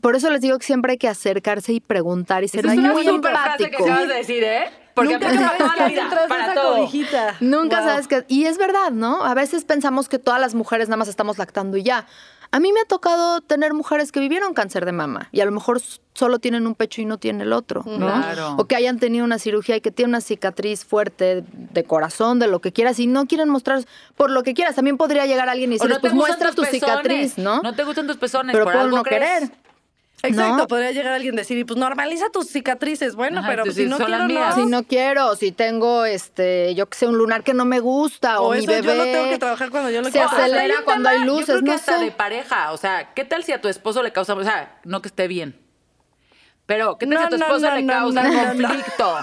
por 0.00 0.16
eso 0.16 0.30
les 0.30 0.40
digo 0.40 0.58
que 0.58 0.66
siempre 0.66 0.92
hay 0.92 0.98
que 0.98 1.08
acercarse 1.08 1.72
y 1.72 1.80
preguntar 1.80 2.44
y 2.44 2.48
ser 2.48 2.66
es 2.66 2.76
muy 2.76 3.04
super 3.04 3.32
frase 3.32 3.70
que 3.70 3.76
empático. 3.76 4.06
de 4.08 4.14
decir, 4.14 4.44
¿eh? 4.44 4.64
Porque 4.94 5.14
Nunca 5.14 5.32
sabes 5.32 5.58
toda 5.58 5.70
qué 5.72 5.78
la 5.80 5.84
hay 5.86 5.92
vida, 5.92 6.04
detrás 6.04 6.22
de 6.24 6.28
para 6.28 6.44
esa 6.44 6.54
todo. 6.54 6.76
cobijita. 6.76 7.36
Nunca 7.40 7.80
Wow. 7.80 7.88
sabes 7.88 8.08
qué. 8.08 8.24
Y 8.28 8.44
es 8.44 8.58
verdad, 8.58 8.90
¿no? 8.90 9.24
A 9.24 9.32
veces 9.34 9.64
pensamos 9.64 10.08
que 10.10 10.18
todas 10.18 10.38
las 10.38 10.54
mujeres 10.54 10.88
nada 10.88 10.98
más 10.98 11.08
estamos 11.08 11.38
lactando 11.38 11.78
y 11.78 11.82
ya. 11.82 12.06
A 12.54 12.60
mí 12.60 12.70
me 12.70 12.80
ha 12.80 12.84
tocado 12.84 13.40
tener 13.40 13.72
mujeres 13.72 14.12
que 14.12 14.20
vivieron 14.20 14.52
cáncer 14.52 14.84
de 14.84 14.92
mama 14.92 15.28
y 15.32 15.40
a 15.40 15.46
lo 15.46 15.52
mejor 15.52 15.80
solo 16.12 16.38
tienen 16.38 16.66
un 16.66 16.74
pecho 16.74 17.00
y 17.00 17.06
no 17.06 17.16
tienen 17.16 17.40
el 17.40 17.52
otro, 17.54 17.82
¿no? 17.86 17.96
Claro. 17.96 18.56
O 18.58 18.66
que 18.66 18.76
hayan 18.76 18.98
tenido 18.98 19.24
una 19.24 19.38
cirugía 19.38 19.76
y 19.76 19.80
que 19.80 19.90
tienen 19.90 20.10
una 20.10 20.20
cicatriz 20.20 20.84
fuerte 20.84 21.44
de 21.50 21.84
corazón, 21.84 22.38
de 22.38 22.48
lo 22.48 22.60
que 22.60 22.70
quieras, 22.70 22.98
y 22.98 23.06
no 23.06 23.26
quieren 23.26 23.48
mostrar 23.48 23.82
por 24.16 24.30
lo 24.30 24.42
que 24.42 24.52
quieras. 24.52 24.74
También 24.76 24.98
podría 24.98 25.24
llegar 25.24 25.48
alguien 25.48 25.72
y 25.72 25.76
decir, 25.76 25.88
no 25.88 25.98
pues 26.00 26.12
muestra 26.12 26.50
tu 26.50 26.60
pezones. 26.62 26.80
cicatriz, 26.80 27.38
¿no? 27.38 27.62
No 27.62 27.74
te 27.74 27.84
gustan 27.84 28.06
tus 28.06 28.18
pezones, 28.18 28.52
Pero 28.52 28.66
por 28.66 28.76
algo 28.76 28.98
no 28.98 29.02
crees. 29.02 29.22
querer. 29.48 29.50
Exacto, 30.22 30.56
¿no? 30.56 30.66
podría 30.68 30.92
llegar 30.92 31.12
alguien 31.12 31.34
y 31.34 31.36
decir, 31.38 31.58
y 31.58 31.64
pues 31.64 31.78
normaliza 31.78 32.30
tus 32.30 32.48
cicatrices. 32.48 33.16
Bueno, 33.16 33.40
Ajá, 33.40 33.48
pero 33.48 33.64
pues, 33.64 33.74
si 33.76 33.86
no 33.86 33.96
quiero, 33.98 34.28
no. 34.28 34.54
Si 34.54 34.66
no 34.66 34.82
quiero, 34.84 35.34
si 35.36 35.50
tengo, 35.52 36.04
este, 36.04 36.74
yo 36.74 36.88
que 36.88 36.96
sé, 36.96 37.06
un 37.06 37.18
lunar 37.18 37.42
que 37.42 37.54
no 37.54 37.64
me 37.64 37.80
gusta 37.80 38.40
o, 38.40 38.48
O 38.48 38.52
mi 38.52 38.58
eso 38.58 38.68
bebé 38.70 38.86
yo 38.86 38.94
lo 38.94 39.04
tengo 39.04 39.28
que 39.30 39.38
trabajar 39.38 39.70
cuando 39.70 39.90
yo 39.90 39.98
lo 40.00 40.06
se 40.06 40.12
quiero 40.12 40.28
trabajar. 40.28 40.50
acelera 40.50 40.74
Hay 40.74 40.78
un 40.80 40.84
cuando 40.84 41.08
tema, 41.10 41.20
hay 41.22 41.26
Yo 41.26 41.32
luces, 41.32 41.46
creo 41.46 41.58
que 41.60 41.64
no 41.66 41.72
hasta 41.72 41.98
sé. 41.98 42.04
de 42.04 42.10
pareja. 42.12 42.72
O 42.72 42.76
sea, 42.76 43.12
¿qué 43.14 43.24
tal 43.24 43.42
si 43.44 43.52
a 43.52 43.60
tu 43.60 43.68
esposo 43.68 44.02
le 44.02 44.12
causa, 44.12 44.34
o 44.34 44.44
sea, 44.44 44.78
no 44.84 45.02
que 45.02 45.08
esté 45.08 45.26
bien? 45.28 45.58
Pero, 46.66 46.96
¿qué 46.96 47.06
tal 47.06 47.18
si 47.18 47.24
a 47.24 47.28
tu 47.28 47.36
No, 47.38 47.38
no, 47.38 47.46
esposo 47.56 47.68
no, 47.70 47.74
le 47.76 47.82
no, 47.82 47.92
causa 47.92 48.22
no, 48.22 48.28
no, 48.32 48.54
no. 48.54 48.68
conflicto? 48.68 49.16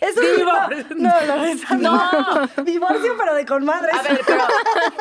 Eso 0.00 0.20
Divor- 0.20 0.96
no, 0.96 1.12
no, 1.76 2.46
No. 2.56 2.64
Divorcio, 2.64 3.14
pero 3.16 3.34
de 3.34 3.46
con 3.46 3.64
madres. 3.64 3.94
A 3.94 4.02
ver, 4.02 4.20
pero, 4.26 4.44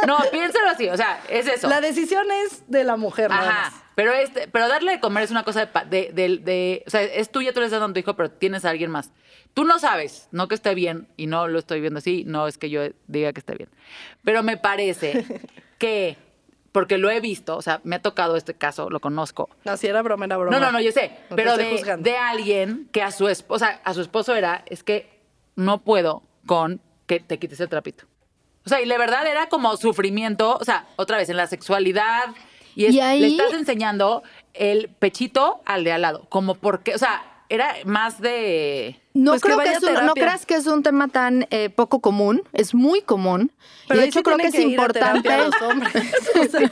no, 0.05 0.17
piénsalo 0.31 0.69
así, 0.69 0.89
o 0.89 0.97
sea, 0.97 1.21
es 1.29 1.47
eso. 1.47 1.67
La 1.67 1.81
decisión 1.81 2.27
es 2.43 2.63
de 2.69 2.83
la 2.83 2.97
mujer, 2.97 3.29
nada 3.29 3.49
Ajá. 3.49 3.61
más. 3.71 3.73
Pero, 3.95 4.13
este, 4.13 4.47
pero 4.47 4.67
darle 4.67 4.91
de 4.93 4.99
comer 4.99 5.23
es 5.23 5.31
una 5.31 5.43
cosa 5.43 5.65
de, 5.65 5.71
de, 5.89 6.11
de- 6.13 6.37
de- 6.37 6.83
O 6.85 6.89
sea, 6.89 7.01
es 7.01 7.31
tuya, 7.31 7.51
tú 7.53 7.59
le 7.59 7.65
estás 7.65 7.81
dando 7.81 7.91
a 7.91 7.95
tu 7.95 7.99
hijo, 7.99 8.15
pero 8.15 8.29
tienes 8.31 8.63
a 8.65 8.69
alguien 8.69 8.91
más. 8.91 9.11
Tú 9.53 9.63
no 9.65 9.79
sabes, 9.79 10.27
no 10.31 10.47
que 10.47 10.55
esté 10.55 10.75
bien, 10.75 11.07
y 11.17 11.27
no 11.27 11.47
lo 11.47 11.59
estoy 11.59 11.81
viendo 11.81 11.97
así, 11.97 12.23
no 12.25 12.47
es 12.47 12.57
que 12.57 12.69
yo 12.69 12.81
diga 13.07 13.33
que 13.33 13.39
esté 13.39 13.55
bien. 13.55 13.69
Pero 14.23 14.43
me 14.43 14.55
parece 14.57 15.25
que, 15.77 16.17
porque 16.71 16.97
lo 16.97 17.09
he 17.09 17.19
visto, 17.19 17.57
o 17.57 17.61
sea, 17.61 17.81
me 17.83 17.97
ha 17.97 18.01
tocado 18.01 18.35
este 18.37 18.53
caso, 18.53 18.89
lo 18.89 18.99
conozco. 18.99 19.49
No, 19.65 19.75
si 19.77 19.87
era 19.87 20.01
broma, 20.01 20.25
era 20.25 20.37
broma. 20.37 20.57
No, 20.57 20.65
no, 20.65 20.71
no, 20.71 20.79
yo 20.81 20.91
sé. 20.91 21.11
No 21.29 21.35
pero 21.35 21.57
de, 21.57 22.17
alguien 22.17 22.87
que 22.91 23.01
a 23.01 23.11
su 23.11 23.27
esposa, 23.27 23.81
a 23.83 23.93
su 23.93 24.01
esposo 24.01 24.35
era, 24.35 24.63
es 24.67 24.83
que 24.83 25.09
no 25.55 25.79
puedo 25.81 26.23
con 26.45 26.79
que 27.07 27.19
te 27.19 27.39
quites 27.39 27.59
el 27.59 27.69
trapito. 27.69 28.05
O 28.65 28.69
sea, 28.69 28.79
y 28.81 28.85
la 28.85 28.97
verdad 28.97 29.25
era 29.27 29.47
como 29.49 29.75
sufrimiento, 29.75 30.57
o 30.59 30.63
sea, 30.63 30.85
otra 30.95 31.17
vez 31.17 31.29
en 31.29 31.37
la 31.37 31.47
sexualidad. 31.47 32.25
Y, 32.75 32.85
es- 32.85 32.93
Y 32.93 33.01
ahí- 33.01 33.19
le 33.19 33.27
estás 33.27 33.53
enseñando 33.53 34.23
el 34.53 34.87
pechito 34.87 35.61
al 35.65 35.83
de 35.83 35.91
al 35.91 36.01
lado. 36.03 36.25
Como 36.29 36.55
porque, 36.55 36.95
o 36.95 36.97
sea, 36.97 37.23
era 37.53 37.75
más 37.85 38.21
de. 38.21 38.99
No 39.13 39.31
Pues 39.31 39.41
creo 39.41 39.57
que, 39.59 39.65
vaya 39.65 39.77
es 39.77 39.83
un- 39.83 40.05
no 40.05 40.13
creas 40.13 40.45
que 40.45 40.55
es 40.55 40.67
un 40.67 40.83
tema 40.83 41.07
tan 41.09 41.47
eh, 41.51 41.69
poco 41.69 41.99
común, 41.99 42.43
es 42.53 42.73
muy 42.73 43.01
común. 43.01 43.51
Pero 43.87 43.99
y 43.99 44.03
de 44.03 44.07
hecho 44.09 44.19
sí 44.19 44.23
creo 44.23 44.37
que 44.37 44.47
es 44.47 44.55
a 44.55 44.61
importante. 44.61 45.21
terapia 45.29 45.45
los 45.47 45.61
hombres. 45.61 45.93
o, 46.39 46.45
sea, 46.47 46.71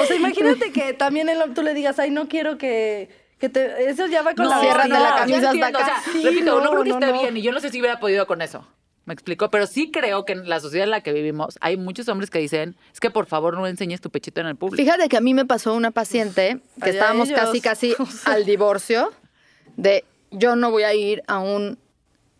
o 0.00 0.04
sea, 0.06 0.16
imagínate 0.16 0.70
que 0.72 0.92
también 0.94 1.28
el- 1.28 1.52
tú 1.54 1.62
le 1.62 1.74
digas, 1.74 1.98
ay, 1.98 2.10
no 2.10 2.28
quiero 2.28 2.56
que, 2.56 3.08
que 3.40 3.48
te... 3.48 3.88
Eso 3.90 4.06
ya 4.06 4.22
va 4.22 4.34
con 4.34 4.48
la 4.48 4.60
ciérrate 4.60 4.88
vestida. 4.90 5.10
la 5.10 5.16
camisa 5.16 5.50
hasta 5.50 5.66
acá. 5.66 5.78
O 5.78 5.84
sea, 5.84 6.02
Sí, 6.12 6.22
repito, 6.24 6.44
no, 6.44 6.64
no, 6.64 6.70
creo 6.70 6.82
que 6.84 6.88
no, 6.90 6.94
esté 7.00 7.12
no. 7.12 7.20
bien 7.22 7.36
y 7.36 7.42
yo 7.42 7.52
no 7.52 7.60
sé 7.60 7.70
si 7.70 7.80
hubiera 7.80 7.98
podido 8.00 8.26
con 8.28 8.42
eso. 8.42 8.66
¿Me 9.06 9.14
explico? 9.14 9.50
Pero 9.50 9.66
sí 9.68 9.90
creo 9.92 10.24
que 10.24 10.32
en 10.32 10.48
la 10.48 10.58
sociedad 10.58 10.84
en 10.84 10.90
la 10.90 11.00
que 11.00 11.12
vivimos 11.12 11.58
hay 11.60 11.76
muchos 11.76 12.08
hombres 12.08 12.28
que 12.30 12.38
dicen, 12.40 12.76
es 12.92 12.98
que 12.98 13.08
por 13.10 13.26
favor 13.26 13.54
no 13.54 13.66
enseñes 13.68 14.00
tu 14.00 14.10
pechito 14.10 14.40
en 14.40 14.48
el 14.48 14.56
público. 14.56 14.82
Fíjate 14.82 15.08
que 15.08 15.16
a 15.16 15.20
mí 15.20 15.32
me 15.34 15.44
pasó 15.44 15.74
una 15.74 15.90
paciente 15.92 16.58
que 16.82 16.90
Allá 16.90 16.92
estábamos 17.00 17.28
ellos. 17.28 17.40
casi, 17.40 17.60
casi 17.60 17.94
al 18.24 18.44
divorcio 18.44 19.12
de 19.76 20.04
yo 20.30 20.56
no 20.56 20.70
voy 20.70 20.82
a 20.82 20.94
ir 20.94 21.22
a 21.26 21.38
un 21.38 21.78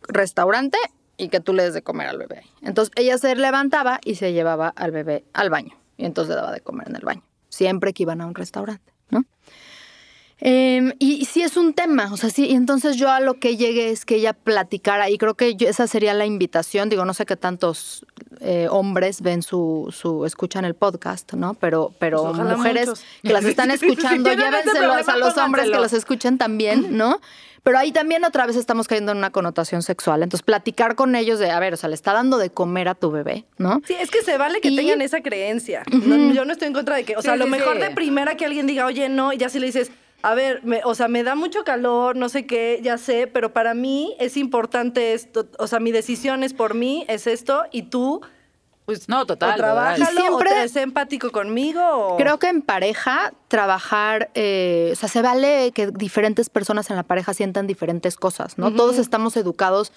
restaurante 0.08 0.78
y 1.16 1.28
que 1.28 1.40
tú 1.40 1.52
le 1.54 1.62
des 1.64 1.74
de 1.74 1.82
comer 1.82 2.08
al 2.08 2.18
bebé. 2.18 2.42
Entonces 2.62 2.92
ella 2.96 3.16
se 3.18 3.34
levantaba 3.36 4.00
y 4.04 4.16
se 4.16 4.32
llevaba 4.32 4.68
al 4.68 4.90
bebé 4.90 5.24
al 5.32 5.50
baño 5.50 5.76
y 5.96 6.04
entonces 6.04 6.30
le 6.30 6.36
daba 6.36 6.52
de 6.52 6.60
comer 6.60 6.88
en 6.88 6.96
el 6.96 7.02
baño, 7.04 7.22
siempre 7.48 7.92
que 7.94 8.02
iban 8.02 8.20
a 8.20 8.26
un 8.26 8.34
restaurante, 8.34 8.92
¿no? 9.10 9.24
Eh, 10.38 10.92
y 10.98 11.24
sí 11.24 11.40
es 11.40 11.56
un 11.56 11.72
tema, 11.72 12.12
o 12.12 12.18
sea, 12.18 12.28
sí, 12.28 12.46
y 12.46 12.54
entonces 12.54 12.96
yo 12.96 13.08
a 13.10 13.20
lo 13.20 13.40
que 13.40 13.56
llegué 13.56 13.88
es 13.88 14.04
que 14.04 14.16
ella 14.16 14.34
platicara, 14.34 15.08
y 15.08 15.16
creo 15.16 15.34
que 15.34 15.56
yo- 15.56 15.66
esa 15.66 15.86
sería 15.86 16.12
la 16.12 16.26
invitación, 16.26 16.90
digo, 16.90 17.06
no 17.06 17.14
sé 17.14 17.24
qué 17.24 17.36
tantos 17.36 18.04
eh, 18.40 18.68
hombres 18.70 19.20
ven 19.22 19.42
su, 19.42 19.92
su, 19.96 20.24
escuchan 20.26 20.64
el 20.64 20.74
podcast, 20.74 21.32
¿no? 21.34 21.54
Pero, 21.54 21.92
pero 21.98 22.32
Pues 22.34 22.56
mujeres 22.56 22.88
muchos. 22.88 23.04
que 23.22 23.32
las 23.32 23.44
están 23.46 23.68
Si 23.70 23.74
escuchando, 23.86 24.30
ese 24.30 24.38
llévenselos 24.40 24.74
a 24.74 25.02
problema, 25.04 25.16
los 25.26 25.36
hombres 25.38 25.64
que 25.70 25.76
los 25.76 25.92
escuchen 25.92 26.38
también, 26.38 26.96
¿no? 26.96 27.20
Pero 27.62 27.78
ahí 27.78 27.90
también 27.90 28.24
otra 28.24 28.46
vez 28.46 28.54
estamos 28.54 28.86
cayendo 28.86 29.10
en 29.10 29.18
una 29.18 29.30
connotación 29.30 29.82
sexual, 29.82 30.22
entonces 30.22 30.44
platicar 30.44 30.94
con 30.94 31.16
ellos 31.16 31.40
de, 31.40 31.50
a 31.50 31.58
ver, 31.58 31.74
o 31.74 31.76
sea, 31.76 31.88
le 31.88 31.96
está 31.96 32.12
dando 32.12 32.38
de 32.38 32.48
comer 32.50 32.86
a 32.88 32.94
tu 32.94 33.10
bebé, 33.10 33.44
¿no? 33.58 33.82
Sí, 33.84 33.94
es 33.98 34.08
que 34.10 34.22
se 34.22 34.38
vale 34.38 34.60
que 34.60 34.68
Y- 34.68 34.76
tengan 34.76 35.02
esa 35.02 35.20
creencia. 35.20 35.82
No, 35.90 36.32
yo 36.32 36.44
no 36.44 36.52
estoy 36.52 36.68
en 36.68 36.74
contra 36.74 36.94
de 36.94 37.02
que, 37.04 37.16
o 37.16 37.22
sea, 37.22 37.32
Sí, 37.32 37.34
a 37.34 37.36
lo 37.36 37.46
sí, 37.46 37.50
mejor 37.50 37.74
sí. 37.74 37.80
de 37.80 37.90
primera 37.90 38.36
que 38.36 38.44
alguien 38.44 38.68
diga, 38.68 38.86
oye, 38.86 39.08
no, 39.08 39.32
y 39.32 39.38
ya 39.38 39.48
si 39.48 39.58
le 39.58 39.66
dices, 39.66 39.90
a 40.22 40.34
ver, 40.34 40.64
me- 40.64 40.80
o 40.84 40.94
sea, 40.94 41.08
me 41.08 41.22
da 41.22 41.34
mucho 41.34 41.64
calor, 41.64 42.16
no 42.16 42.28
sé 42.28 42.46
qué, 42.46 42.80
ya 42.82 42.98
sé, 42.98 43.26
pero 43.26 43.52
para 43.52 43.74
mí 43.74 44.16
es 44.18 44.36
importante 44.36 45.12
esto, 45.14 45.46
o 45.58 45.66
sea, 45.66 45.78
mi 45.80 45.92
decisión 45.92 46.42
es 46.42 46.52
por 46.54 46.74
mí, 46.74 47.04
es 47.08 47.26
esto, 47.26 47.64
y 47.70 47.82
tú, 47.82 48.20
pues, 48.86 49.08
No, 49.08 49.26
total, 49.26 49.52
o 49.52 49.56
trabájalo, 49.56 49.96
total. 50.06 50.14
Y 50.14 50.16
siempre- 50.16 50.50
o 50.50 50.54
te 50.54 50.64
es 50.64 50.76
empático 50.76 51.30
conmigo, 51.32 51.80
o... 51.84 52.16
Creo 52.16 52.38
que 52.38 52.48
en 52.48 52.62
pareja 52.62 53.32
trabajar, 53.48 54.30
eh, 54.34 54.90
o 54.92 54.96
sea, 54.96 55.08
se 55.08 55.22
vale 55.22 55.72
que 55.72 55.88
diferentes 55.88 56.48
personas 56.50 56.88
en 56.90 56.96
la 56.96 57.02
pareja 57.02 57.34
sientan 57.34 57.66
diferentes 57.66 58.16
cosas, 58.16 58.58
¿no? 58.58 58.72
Todos 58.72 58.98
estamos 58.98 59.36
educados 59.36 59.92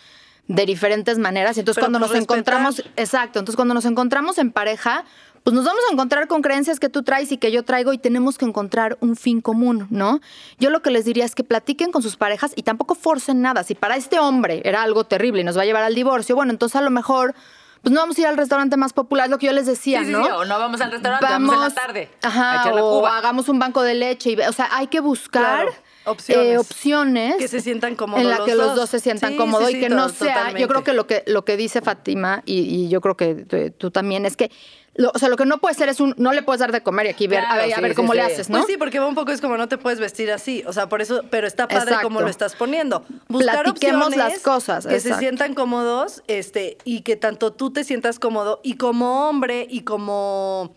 de 0.48 0.66
diferentes 0.66 1.20
maneras 1.20 1.56
y 1.58 1.60
entonces 1.60 1.76
Pero, 1.80 1.86
cuando 1.86 2.00
nos 2.00 2.10
respetar. 2.10 2.38
encontramos, 2.40 2.84
exacto, 2.96 3.38
entonces 3.38 3.56
cuando 3.56 3.76
nos 3.76 3.86
encontramos 3.86 4.40
en 4.40 4.52
pareja, 4.52 5.06
pues 5.44 5.54
nos 5.54 5.66
vamos 5.66 5.82
a 5.90 5.94
encontrar 5.94 6.28
con 6.28 6.42
creencias 6.42 6.80
que 6.80 6.90
tú 6.90 7.04
traes 7.04 7.32
y 7.32 7.38
que 7.38 7.52
yo 7.52 7.64
traigo 7.64 7.94
y 7.94 7.98
tenemos 7.98 8.38
que 8.38 8.46
encontrar 8.46 8.98
un 9.02 9.16
fin 9.16 9.42
común, 9.42 9.88
¿no? 9.90 10.20
Yo 10.60 10.70
lo 10.70 10.82
que 10.82 10.92
les 10.92 11.06
diría 11.06 11.26
es 11.26 11.36
que 11.36 11.44
platiquen 11.44 11.92
con 11.92 12.02
sus 12.02 12.18
parejas 12.18 12.52
y 12.56 12.64
tampoco 12.64 12.96
forcen 12.96 13.42
nada. 13.42 13.64
Si 13.64 13.76
para 13.76 13.96
este 13.96 14.20
hombre 14.20 14.62
era 14.66 14.82
algo 14.84 15.04
terrible 15.06 15.42
y 15.42 15.44
nos 15.44 15.58
va 15.58 15.62
a 15.64 15.66
llevar 15.66 15.84
al 15.84 15.96
divorcio, 15.96 16.36
bueno, 16.36 16.52
entonces 16.52 16.76
a 16.76 16.82
lo 16.82 16.90
mejor... 16.92 17.36
Pues 17.82 17.94
no 17.94 18.02
vamos 18.02 18.18
a 18.18 18.22
ir 18.22 18.28
al 18.28 18.36
restaurante 18.36 18.76
más 18.76 18.92
popular, 18.92 19.28
es 19.28 19.32
lo 19.32 19.38
que 19.38 19.46
yo 19.46 19.54
les 19.54 19.66
decía, 19.66 20.00
Sí, 20.02 20.08
sí, 20.08 20.12
¿no? 20.12 20.22
sí, 20.26 20.30
o 20.32 20.44
no 20.44 20.60
vamos 20.60 20.82
al 20.82 20.92
restaurante, 20.92 21.26
vamos, 21.26 21.56
en 21.56 21.62
la 21.62 21.70
tarde. 21.70 22.12
a 22.22 22.28
Ajá, 22.28 22.56
echar 22.60 22.76
la 22.76 22.84
o 22.84 22.98
cuba. 23.00 23.18
hagamos 23.18 23.48
un 23.48 23.58
banco 23.58 23.82
de 23.84 23.94
leche. 23.96 24.32
Y, 24.32 24.36
o 24.42 24.52
sea, 24.52 24.68
hay 24.74 24.88
que 24.88 25.00
buscar 25.00 25.62
Claro, 25.64 25.72
opciones. 26.10 26.46
eh, 26.54 26.58
opciones 26.58 27.36
Que 27.38 27.48
se 27.48 27.62
sientan 27.62 27.96
cómodos 27.96 28.22
En 28.24 28.30
la 28.30 28.38
los 28.40 28.46
que 28.48 28.56
los 28.56 28.76
dos. 28.76 28.90
se 28.90 29.00
sientan 29.00 29.32
Sí, 29.32 29.38
cómodos 29.38 29.70
sí, 29.70 29.78
y 29.78 29.80
que 29.80 29.90
no 29.90 30.10
sea. 30.10 30.34
totalmente. 30.34 30.62
Yo 30.62 30.68
creo 30.68 30.84
que 30.84 30.94
lo 30.94 31.08
que 31.08 31.24
lo 31.28 31.46
que 31.46 31.58
dice 31.58 31.82
Fátima 31.82 32.42
y, 32.46 32.60
y 32.62 32.90
yo 32.90 33.02
creo 33.02 33.16
que 33.18 33.74
tú 33.78 33.92
también 33.92 34.26
es 34.26 34.36
que, 34.38 34.52
lo- 34.96 35.12
o 35.14 35.20
sea, 35.20 35.30
lo 35.30 35.38
que 35.38 35.46
no 35.46 35.60
puede 35.60 35.76
ser 35.76 35.88
es 35.90 36.00
un, 36.02 36.14
no 36.18 36.34
le 36.34 36.42
puedes 36.44 36.60
dar 36.60 36.72
de 36.72 36.82
comer 36.82 37.06
y 37.06 37.10
aquí 37.10 37.28
ver, 37.28 37.46
a 37.46 37.56
ver, 37.56 37.72
a 37.72 37.76
sí, 37.76 37.82
ver 37.82 37.92
sí, 37.92 37.96
cómo 37.96 38.14
le 38.14 38.22
haces, 38.22 38.50
¿no? 38.50 38.58
Pues 38.58 38.68
sí, 38.68 38.78
porque 38.78 39.00
va 39.00 39.08
un 39.08 39.16
poco 39.16 39.32
es 39.32 39.40
como 39.40 39.56
no 39.56 39.68
te 39.70 39.78
puedes 39.78 40.00
vestir 40.00 40.32
así. 40.32 40.64
O 40.68 40.74
sea, 40.74 40.90
por 40.90 41.02
eso, 41.02 41.24
pero 41.30 41.48
está 41.48 41.68
padre 41.68 41.84
Exacto. 41.84 42.08
como 42.08 42.22
lo 42.22 42.28
estás 42.28 42.56
poniendo. 42.56 43.06
Buscar 43.28 43.64
Platiquemos 43.64 44.08
opciones 44.08 44.34
las 44.34 44.40
cosas, 44.42 44.86
que 44.88 45.00
se 45.00 45.14
sientan 45.16 45.54
cómodos, 45.54 46.24
este, 46.28 46.78
y 46.84 47.02
que 47.02 47.16
tanto 47.16 47.54
tú 47.54 47.72
te 47.72 47.84
sientas 47.84 48.20
cómodo, 48.20 48.60
y 48.64 48.76
como 48.76 49.30
hombre, 49.30 49.66
y 49.70 49.82
como 49.82 50.74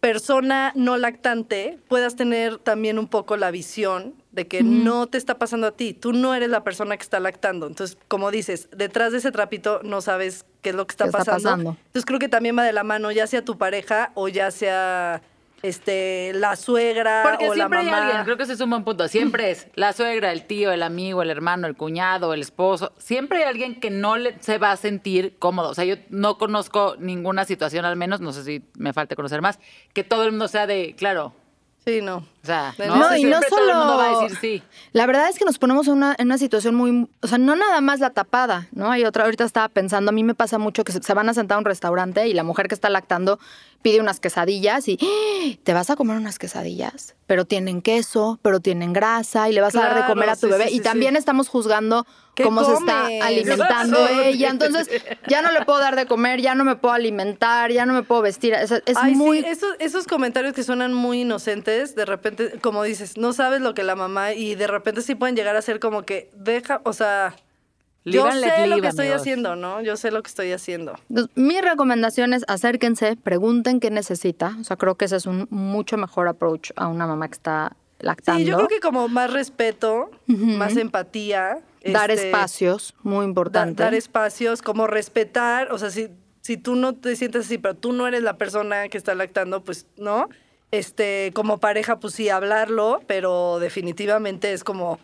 persona 0.00 0.72
no 0.76 0.96
lactante, 0.98 1.78
puedas 1.88 2.14
tener 2.14 2.58
también 2.58 2.98
un 2.98 3.08
poco 3.08 3.36
la 3.36 3.50
visión 3.50 4.14
de 4.36 4.46
que 4.46 4.62
no 4.62 5.06
te 5.08 5.18
está 5.18 5.38
pasando 5.38 5.66
a 5.66 5.72
ti. 5.72 5.94
Tú 5.94 6.12
no 6.12 6.34
eres 6.34 6.50
la 6.50 6.62
persona 6.62 6.96
que 6.96 7.02
está 7.02 7.18
lactando. 7.18 7.66
Entonces, 7.66 7.98
como 8.06 8.30
dices, 8.30 8.68
detrás 8.70 9.10
de 9.10 9.18
ese 9.18 9.32
trapito 9.32 9.80
no 9.82 10.02
sabes 10.02 10.44
qué 10.60 10.68
es 10.68 10.74
lo 10.76 10.86
que 10.86 10.92
está, 10.92 11.04
¿Qué 11.04 11.08
está 11.08 11.18
pasando. 11.18 11.42
pasando? 11.42 11.70
Entonces 11.86 12.04
creo 12.04 12.18
que 12.20 12.28
también 12.28 12.56
va 12.56 12.62
de 12.62 12.72
la 12.74 12.84
mano, 12.84 13.10
ya 13.10 13.26
sea 13.26 13.42
tu 13.44 13.56
pareja 13.58 14.12
o 14.14 14.28
ya 14.28 14.50
sea 14.50 15.22
este 15.62 16.32
la 16.34 16.54
suegra 16.54 17.22
Porque 17.24 17.46
o 17.46 17.48
la 17.48 17.54
siempre 17.54 17.78
hay 17.78 17.86
mamá. 17.86 18.06
alguien, 18.06 18.24
creo 18.24 18.36
que 18.36 18.42
ese 18.42 18.52
es 18.52 18.60
un 18.60 18.68
buen 18.68 18.84
punto. 18.84 19.08
Siempre 19.08 19.50
es 19.50 19.68
la 19.74 19.94
suegra, 19.94 20.30
el 20.32 20.46
tío, 20.46 20.70
el 20.70 20.82
amigo, 20.82 21.22
el 21.22 21.30
hermano, 21.30 21.66
el 21.66 21.74
cuñado, 21.76 22.34
el 22.34 22.42
esposo. 22.42 22.92
Siempre 22.98 23.38
hay 23.38 23.44
alguien 23.44 23.80
que 23.80 23.90
no 23.90 24.18
le, 24.18 24.38
se 24.40 24.58
va 24.58 24.70
a 24.70 24.76
sentir 24.76 25.36
cómodo. 25.38 25.70
O 25.70 25.74
sea, 25.74 25.86
yo 25.86 25.96
no 26.10 26.36
conozco 26.36 26.96
ninguna 26.98 27.46
situación, 27.46 27.86
al 27.86 27.96
menos, 27.96 28.20
no 28.20 28.34
sé 28.34 28.44
si 28.44 28.62
me 28.76 28.92
falte 28.92 29.16
conocer 29.16 29.40
más, 29.40 29.58
que 29.94 30.04
todo 30.04 30.24
el 30.24 30.32
mundo 30.32 30.46
sea 30.48 30.66
de, 30.66 30.94
claro, 30.94 31.32
Sí, 31.86 32.00
no. 32.02 32.26
O 32.46 32.74
sea, 32.74 32.74
No, 32.78 32.96
no, 32.96 33.16
y 33.16 33.24
no 33.24 33.38
siempre 33.38 33.48
todo 33.48 33.60
el 33.60 33.66
solo. 33.66 33.78
mundo 33.78 33.96
va 33.98 34.04
a 34.18 34.22
decir 34.22 34.38
sí. 34.40 34.62
La 34.92 35.06
verdad 35.06 35.28
es 35.28 35.38
que 35.38 35.44
nos 35.44 35.58
ponemos 35.58 35.86
en 35.88 35.94
una, 35.94 36.14
en 36.16 36.26
una 36.28 36.38
situación 36.38 36.74
muy. 36.76 37.08
O 37.22 37.26
sea, 37.26 37.38
no 37.38 37.56
nada 37.56 37.80
más 37.80 37.98
la 38.00 38.10
tapada, 38.10 38.68
¿no? 38.72 38.90
Hay 38.90 39.04
otra, 39.04 39.24
ahorita 39.24 39.44
estaba 39.44 39.68
pensando, 39.68 40.10
a 40.10 40.12
mí 40.12 40.22
me 40.22 40.34
pasa 40.34 40.58
mucho 40.58 40.84
que 40.84 40.92
se, 40.92 41.02
se 41.02 41.14
van 41.14 41.28
a 41.28 41.34
sentar 41.34 41.56
a 41.56 41.58
un 41.58 41.64
restaurante 41.64 42.28
y 42.28 42.34
la 42.34 42.44
mujer 42.44 42.68
que 42.68 42.74
está 42.74 42.88
lactando 42.88 43.38
pide 43.82 44.00
unas 44.00 44.20
quesadillas 44.20 44.86
y. 44.88 44.98
¡Ah! 45.02 45.56
¿Te 45.64 45.72
vas 45.72 45.90
a 45.90 45.96
comer 45.96 46.16
unas 46.16 46.38
quesadillas? 46.38 47.14
Pero 47.26 47.44
tienen 47.44 47.82
queso, 47.82 48.38
pero 48.42 48.60
tienen 48.60 48.92
grasa 48.92 49.48
y 49.48 49.52
le 49.52 49.60
vas 49.60 49.74
a 49.74 49.80
dar 49.80 49.94
de 49.96 50.06
comer 50.06 50.30
a 50.30 50.36
tu 50.36 50.46
sí, 50.46 50.52
bebé. 50.52 50.68
sí, 50.68 50.74
y 50.74 50.76
sí, 50.76 50.82
también 50.82 51.14
sí. 51.14 51.18
estamos 51.18 51.48
juzgando 51.48 52.06
¿Qué 52.36 52.44
cómo 52.44 52.62
se 52.64 52.74
está 52.74 53.06
alimentando 53.26 54.06
ella. 54.08 54.50
Entonces, 54.50 54.88
ya 55.26 55.40
no 55.40 55.50
le 55.52 55.64
puedo 55.64 55.78
dar 55.78 55.96
de 55.96 56.04
comer, 56.04 56.40
ya 56.42 56.54
no 56.54 56.64
me 56.64 56.76
puedo 56.76 56.92
alimentar, 56.92 57.72
ya 57.72 57.86
no 57.86 57.94
me 57.94 58.02
puedo 58.02 58.20
vestir. 58.20 58.52
Es, 58.52 58.70
es 58.70 58.96
Ay, 58.96 59.14
muy. 59.14 59.40
sí, 59.40 59.46
esos, 59.48 59.74
esos 59.78 60.06
comentarios 60.06 60.52
que 60.52 60.62
suenan 60.62 60.92
muy 60.92 61.22
inocentes, 61.22 61.94
de 61.94 62.04
repente, 62.04 62.35
como 62.60 62.82
dices, 62.82 63.16
no 63.16 63.32
sabes 63.32 63.60
lo 63.60 63.74
que 63.74 63.82
la 63.82 63.96
mamá 63.96 64.32
y 64.32 64.54
de 64.54 64.66
repente 64.66 65.02
sí 65.02 65.14
pueden 65.14 65.36
llegar 65.36 65.56
a 65.56 65.62
ser 65.62 65.80
como 65.80 66.02
que 66.04 66.30
deja, 66.34 66.80
o 66.84 66.92
sea, 66.92 67.34
yo 68.04 68.30
sé 68.30 68.66
lo 68.68 68.80
que 68.80 68.86
estoy 68.88 69.06
amigos. 69.06 69.22
haciendo, 69.22 69.56
¿no? 69.56 69.80
Yo 69.82 69.96
sé 69.96 70.10
lo 70.12 70.22
que 70.22 70.28
estoy 70.28 70.52
haciendo. 70.52 70.94
Entonces, 71.08 71.36
mi 71.36 71.60
recomendación 71.60 72.34
es 72.34 72.44
acérquense, 72.46 73.16
pregunten 73.16 73.80
qué 73.80 73.90
necesita. 73.90 74.56
O 74.60 74.64
sea, 74.64 74.76
creo 74.76 74.94
que 74.94 75.06
ese 75.06 75.16
es 75.16 75.26
un 75.26 75.48
mucho 75.50 75.96
mejor 75.96 76.28
approach 76.28 76.70
a 76.76 76.86
una 76.86 77.06
mamá 77.08 77.26
que 77.26 77.34
está 77.34 77.76
lactando. 77.98 78.38
Sí, 78.40 78.46
yo 78.46 78.56
creo 78.58 78.68
que 78.68 78.78
como 78.78 79.08
más 79.08 79.32
respeto, 79.32 80.10
más 80.26 80.76
empatía. 80.76 81.58
Dar 81.84 82.10
este, 82.12 82.26
espacios, 82.28 82.94
muy 83.02 83.24
da- 83.24 83.28
importante. 83.28 83.82
dar 83.82 83.94
espacios, 83.94 84.62
como 84.62 84.86
respetar, 84.86 85.72
o 85.72 85.78
sea, 85.78 85.90
si, 85.90 86.08
si 86.42 86.56
tú 86.56 86.74
no 86.76 86.94
te 86.94 87.14
sientes 87.16 87.46
así, 87.46 87.58
pero 87.58 87.74
tú 87.74 87.92
no 87.92 88.06
eres 88.06 88.22
la 88.22 88.36
persona 88.38 88.88
que 88.88 88.98
está 88.98 89.14
lactando, 89.16 89.62
pues, 89.64 89.86
¿no? 89.96 90.28
Este, 90.76 91.32
como 91.34 91.58
pareja, 91.58 91.98
pues 91.98 92.14
sí, 92.14 92.28
hablarlo, 92.28 93.00
pero 93.06 93.58
definitivamente 93.58 94.52
es 94.52 94.62
como 94.62 94.98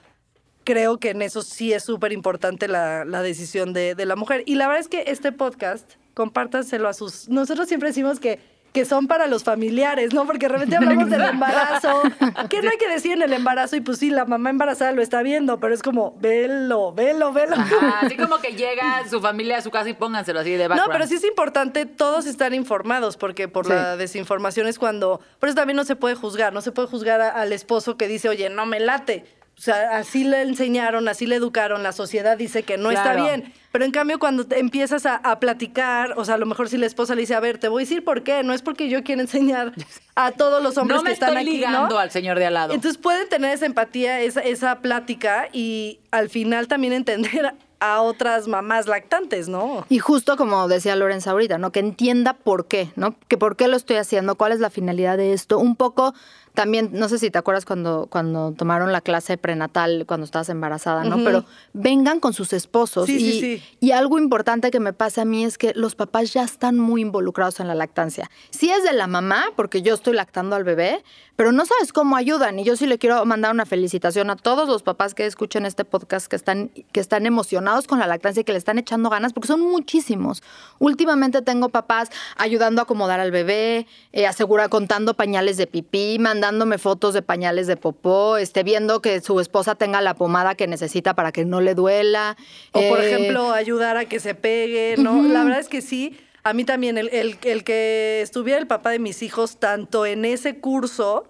creo 0.64 0.98
que 0.98 1.10
en 1.10 1.22
eso 1.22 1.42
sí 1.42 1.72
es 1.72 1.82
súper 1.82 2.12
importante 2.12 2.68
la, 2.68 3.04
la 3.04 3.22
decisión 3.22 3.72
de, 3.72 3.94
de 3.94 4.06
la 4.06 4.14
mujer. 4.14 4.42
Y 4.46 4.56
la 4.56 4.68
verdad 4.68 4.80
es 4.80 4.88
que 4.88 5.04
este 5.06 5.32
podcast, 5.32 5.94
compártanselo 6.14 6.88
a 6.88 6.92
sus... 6.92 7.28
Nosotros 7.28 7.68
siempre 7.68 7.88
decimos 7.88 8.20
que 8.20 8.38
que 8.72 8.84
son 8.86 9.06
para 9.06 9.26
los 9.26 9.44
familiares, 9.44 10.14
¿no? 10.14 10.24
Porque 10.26 10.46
de 10.48 10.54
repente 10.54 10.76
hablamos 10.76 11.10
del 11.10 11.20
embarazo. 11.22 12.02
¿Qué 12.48 12.62
no 12.62 12.70
hay 12.70 12.78
que 12.78 12.88
decir 12.88 13.12
en 13.12 13.22
el 13.22 13.32
embarazo? 13.34 13.76
Y 13.76 13.80
pues 13.82 13.98
sí, 13.98 14.08
la 14.10 14.24
mamá 14.24 14.48
embarazada 14.50 14.92
lo 14.92 15.02
está 15.02 15.22
viendo, 15.22 15.60
pero 15.60 15.74
es 15.74 15.82
como, 15.82 16.16
velo, 16.20 16.92
velo, 16.92 17.32
velo. 17.32 17.54
Ajá, 17.56 18.00
así 18.02 18.16
como 18.16 18.38
que 18.38 18.52
llega 18.52 19.06
su 19.10 19.20
familia 19.20 19.58
a 19.58 19.62
su 19.62 19.70
casa 19.70 19.90
y 19.90 19.94
pónganselo 19.94 20.40
así 20.40 20.52
de 20.52 20.64
No, 20.64 20.68
background. 20.70 20.92
pero 20.92 21.06
sí 21.06 21.14
es 21.16 21.24
importante 21.24 21.84
todos 21.86 22.24
estar 22.26 22.54
informados, 22.54 23.16
porque 23.18 23.46
por 23.48 23.66
Sí. 23.66 23.72
la 23.72 23.96
desinformación 23.96 24.66
es 24.66 24.78
cuando. 24.78 25.20
Por 25.38 25.48
eso 25.50 25.56
también 25.56 25.76
no 25.76 25.84
se 25.84 25.94
puede 25.96 26.14
juzgar, 26.14 26.52
no 26.54 26.62
se 26.62 26.72
puede 26.72 26.88
juzgar 26.88 27.20
a- 27.20 27.28
al 27.30 27.52
esposo 27.52 27.96
que 27.98 28.08
dice, 28.08 28.28
oye, 28.30 28.48
no 28.48 28.64
me 28.64 28.80
late. 28.80 29.24
O 29.56 29.60
sea, 29.60 29.96
así 29.96 30.24
le 30.24 30.42
enseñaron, 30.42 31.06
así 31.08 31.26
le 31.26 31.36
educaron, 31.36 31.82
la 31.82 31.92
sociedad 31.92 32.36
dice 32.36 32.64
que 32.64 32.78
no 32.78 32.90
está 32.90 33.14
bien. 33.14 33.52
Pero 33.70 33.84
en 33.84 33.92
cambio, 33.92 34.18
cuando 34.18 34.44
te 34.44 34.58
empiezas 34.58 35.06
a, 35.06 35.16
a 35.16 35.38
platicar, 35.38 36.14
o 36.16 36.24
sea, 36.24 36.34
a 36.34 36.38
lo 36.38 36.46
mejor 36.46 36.68
si 36.68 36.78
la 36.78 36.86
esposa 36.86 37.14
le 37.14 37.20
dice, 37.20 37.34
a 37.34 37.40
ver, 37.40 37.58
te 37.58 37.68
voy 37.68 37.82
a 37.82 37.84
decir 37.84 38.02
por 38.02 38.22
qué, 38.22 38.42
no 38.42 38.54
es 38.54 38.62
porque 38.62 38.88
yo 38.88 39.04
quiera 39.04 39.22
enseñar 39.22 39.72
a 40.14 40.32
todos 40.32 40.62
los 40.62 40.76
hombres 40.78 40.96
no 40.98 41.02
me 41.04 41.10
que 41.10 41.14
están 41.14 41.30
estoy 41.30 41.42
aquí, 41.42 41.56
ligando 41.58 41.94
¿no? 41.94 41.98
al 41.98 42.10
señor 42.10 42.38
de 42.38 42.46
al 42.46 42.54
lado. 42.54 42.74
Entonces 42.74 42.98
pueden 43.00 43.28
tener 43.28 43.54
esa 43.54 43.66
empatía, 43.66 44.20
esa, 44.20 44.40
esa 44.40 44.80
plática 44.80 45.48
y 45.52 46.00
al 46.10 46.28
final 46.28 46.66
también 46.66 46.92
entender 46.92 47.54
a 47.82 48.00
otras 48.00 48.46
mamás 48.46 48.86
lactantes, 48.86 49.48
¿no? 49.48 49.84
Y 49.88 49.98
justo 49.98 50.36
como 50.36 50.68
decía 50.68 50.94
Lorenza 50.94 51.32
ahorita, 51.32 51.58
¿no? 51.58 51.72
Que 51.72 51.80
entienda 51.80 52.34
por 52.34 52.66
qué, 52.66 52.92
¿no? 52.94 53.16
Que 53.26 53.36
por 53.36 53.56
qué 53.56 53.66
lo 53.66 53.76
estoy 53.76 53.96
haciendo, 53.96 54.36
cuál 54.36 54.52
es 54.52 54.60
la 54.60 54.70
finalidad 54.70 55.16
de 55.16 55.32
esto. 55.32 55.58
Un 55.58 55.74
poco 55.74 56.14
también, 56.54 56.90
no 56.92 57.08
sé 57.08 57.18
si 57.18 57.30
te 57.30 57.38
acuerdas 57.38 57.64
cuando, 57.64 58.08
cuando 58.10 58.52
tomaron 58.52 58.92
la 58.92 59.00
clase 59.00 59.38
prenatal 59.38 60.04
cuando 60.06 60.24
estabas 60.24 60.48
embarazada, 60.50 61.04
¿no? 61.04 61.24
Pero 61.24 61.44
vengan 61.72 62.20
con 62.20 62.34
sus 62.34 62.52
esposos. 62.52 63.06
Sí, 63.06 63.16
y, 63.16 63.18
sí, 63.18 63.40
sí. 63.40 63.62
y 63.80 63.92
algo 63.92 64.18
importante 64.18 64.70
que 64.70 64.80
me 64.80 64.92
pasa 64.92 65.22
a 65.22 65.24
mí 65.24 65.44
es 65.44 65.56
que 65.56 65.72
los 65.74 65.94
papás 65.94 66.32
ya 66.32 66.42
están 66.42 66.78
muy 66.78 67.00
involucrados 67.00 67.60
en 67.60 67.68
la 67.68 67.74
lactancia. 67.74 68.30
Sí 68.50 68.70
es 68.70 68.84
de 68.84 68.92
la 68.92 69.06
mamá, 69.06 69.46
porque 69.56 69.82
yo 69.82 69.94
estoy 69.94 70.14
lactando 70.14 70.54
al 70.54 70.64
bebé, 70.64 71.02
pero 71.36 71.52
no 71.52 71.64
sabes 71.64 71.92
cómo 71.92 72.16
ayudan. 72.16 72.58
Y 72.58 72.64
yo 72.64 72.76
sí 72.76 72.86
le 72.86 72.98
quiero 72.98 73.24
mandar 73.24 73.52
una 73.52 73.66
felicitación 73.66 74.30
a 74.30 74.36
todos 74.36 74.68
los 74.68 74.82
papás 74.82 75.14
que 75.14 75.26
escuchen 75.26 75.64
este 75.64 75.84
podcast, 75.84 76.26
que 76.26 76.36
están, 76.36 76.70
que 76.92 77.00
están 77.00 77.26
emocionados 77.26 77.86
con 77.86 77.98
la 77.98 78.06
lactancia 78.06 78.42
y 78.42 78.44
que 78.44 78.52
le 78.52 78.58
están 78.58 78.78
echando 78.78 79.08
ganas, 79.08 79.32
porque 79.32 79.48
son 79.48 79.60
muchísimos. 79.60 80.42
Últimamente 80.78 81.40
tengo 81.42 81.70
papás 81.70 82.10
ayudando 82.36 82.82
a 82.82 82.84
acomodar 82.84 83.20
al 83.20 83.30
bebé, 83.30 83.86
eh, 84.12 84.26
asegura, 84.26 84.68
contando 84.68 85.14
pañales 85.14 85.56
de 85.56 85.66
pipí, 85.66 86.18
mandándome 86.42 86.76
fotos 86.78 87.14
de 87.14 87.22
pañales 87.22 87.68
de 87.68 87.76
popó, 87.76 88.36
este, 88.36 88.64
viendo 88.64 89.00
que 89.00 89.20
su 89.20 89.38
esposa 89.38 89.76
tenga 89.76 90.00
la 90.00 90.14
pomada 90.14 90.56
que 90.56 90.66
necesita 90.66 91.14
para 91.14 91.30
que 91.30 91.44
no 91.44 91.60
le 91.60 91.74
duela. 91.76 92.36
O 92.72 92.80
por 92.88 93.00
Eh, 93.00 93.12
ejemplo, 93.14 93.52
ayudar 93.52 93.96
a 93.96 94.06
que 94.06 94.18
se 94.18 94.34
pegue, 94.34 94.96
¿no? 94.98 95.22
La 95.22 95.44
verdad 95.44 95.60
es 95.60 95.68
que 95.68 95.80
sí. 95.82 96.18
A 96.42 96.52
mí 96.52 96.64
también, 96.64 96.98
el, 96.98 97.08
el- 97.12 97.38
el 97.44 97.62
que 97.62 98.20
estuviera 98.22 98.58
el 98.58 98.66
papá 98.66 98.90
de 98.90 98.98
mis 98.98 99.22
hijos, 99.22 99.58
tanto 99.60 100.04
en 100.04 100.24
ese 100.24 100.58
curso 100.58 101.24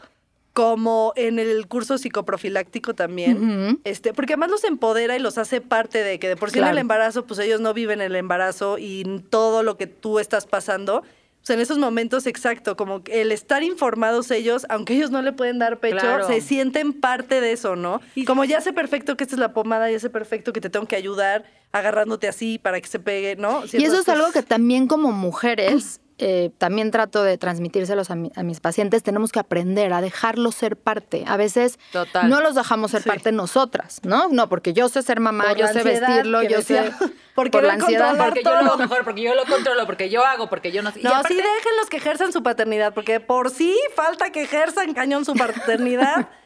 como 0.54 1.12
en 1.16 1.38
el 1.38 1.66
curso 1.66 1.98
psicoprofiláctico 1.98 2.94
también, 2.94 3.78
este, 3.84 4.12
porque 4.14 4.32
además 4.34 4.50
los 4.50 4.64
empodera 4.64 5.14
y 5.16 5.18
los 5.18 5.36
hace 5.38 5.60
parte 5.60 6.02
de 6.02 6.18
que 6.18 6.28
de 6.28 6.36
por 6.36 6.50
sí 6.50 6.58
en 6.58 6.66
el 6.66 6.78
embarazo, 6.78 7.26
pues 7.26 7.38
ellos 7.40 7.60
no 7.60 7.72
viven 7.74 8.00
el 8.00 8.16
embarazo 8.16 8.76
y 8.78 9.22
todo 9.30 9.62
lo 9.62 9.76
que 9.76 9.86
tú 9.86 10.18
estás 10.18 10.46
pasando. 10.46 11.02
Pues 11.42 11.50
en 11.50 11.58
esos 11.60 11.76
momentos, 11.78 12.28
exacto, 12.28 12.76
como 12.76 13.02
que 13.02 13.20
el 13.20 13.32
estar 13.32 13.64
informados 13.64 14.30
ellos, 14.30 14.64
aunque 14.68 14.94
ellos 14.94 15.10
no 15.10 15.22
le 15.22 15.32
pueden 15.32 15.58
dar 15.58 15.80
pecho, 15.80 15.98
Claro. 15.98 16.26
se 16.28 16.40
sienten 16.40 16.92
parte 16.92 17.40
de 17.40 17.50
eso, 17.50 17.74
¿no? 17.74 18.00
Y 18.14 18.24
como 18.24 18.44
ya 18.44 18.60
sé 18.60 18.72
perfecto 18.72 19.16
que 19.16 19.24
esta 19.24 19.34
es 19.34 19.40
la 19.40 19.52
pomada, 19.52 19.90
ya 19.90 19.98
sé 19.98 20.08
perfecto 20.08 20.52
que 20.52 20.60
te 20.60 20.70
tengo 20.70 20.86
que 20.86 20.94
ayudar 20.94 21.44
agarrándote 21.72 22.28
así 22.28 22.60
para 22.60 22.80
que 22.80 22.86
se 22.86 23.00
pegue, 23.00 23.34
¿no? 23.34 23.64
Y 23.72 23.82
eso 23.84 23.98
es 23.98 24.08
algo 24.08 24.30
que 24.30 24.42
también 24.44 24.86
como 24.86 25.10
mujeres, 25.10 26.00
eh, 26.24 26.50
también 26.58 26.90
trato 26.92 27.22
de 27.24 27.36
transmitírselos 27.36 28.10
a, 28.10 28.14
mi- 28.14 28.30
a 28.36 28.42
mis 28.44 28.60
pacientes, 28.60 29.02
tenemos 29.02 29.32
que 29.32 29.40
aprender 29.40 29.92
a 29.92 30.00
dejarlos 30.00 30.54
ser 30.54 30.76
parte. 30.76 31.24
A 31.26 31.36
veces 31.36 31.78
Total. 31.90 32.28
no 32.30 32.40
los 32.40 32.54
dejamos 32.54 32.92
ser 32.92 33.02
Sí. 33.02 33.08
parte 33.08 33.32
nosotras, 33.32 34.00
¿no? 34.04 34.28
No, 34.28 34.48
porque 34.48 34.72
yo 34.72 34.88
sé 34.88 35.02
ser 35.02 35.18
mamá, 35.18 35.44
Por 35.48 35.56
yo 35.56 35.66
sé 35.68 35.82
vestirlo, 35.82 36.42
yo 36.42 36.58
decía, 36.58 36.96
sé... 36.96 37.06
por 37.34 37.50
por 37.50 37.64
la 37.64 37.72
ansiedad. 37.72 38.16
porque 38.16 38.42
yo 38.44 38.50
lo 38.52 38.58
hago 38.58 38.76
mejor, 38.78 39.04
porque 39.04 39.22
yo 39.22 39.34
lo 39.34 39.44
controlo, 39.46 39.84
porque 39.86 40.10
yo 40.10 40.24
hago, 40.24 40.48
porque 40.48 40.70
yo 40.70 40.82
no 40.82 40.92
sé. 40.92 41.00
Y 41.00 41.02
No, 41.02 41.10
aparte- 41.10 41.28
sí 41.28 41.34
déjenlos 41.36 41.88
que 41.90 41.96
ejerzan 41.96 42.32
su 42.32 42.42
paternidad, 42.42 42.94
porque 42.94 43.18
por 43.18 43.50
sí 43.50 43.76
falta 43.96 44.30
que 44.30 44.42
ejerzan 44.42 44.94
cañón 44.94 45.24
su 45.24 45.34
paternidad. 45.34 46.28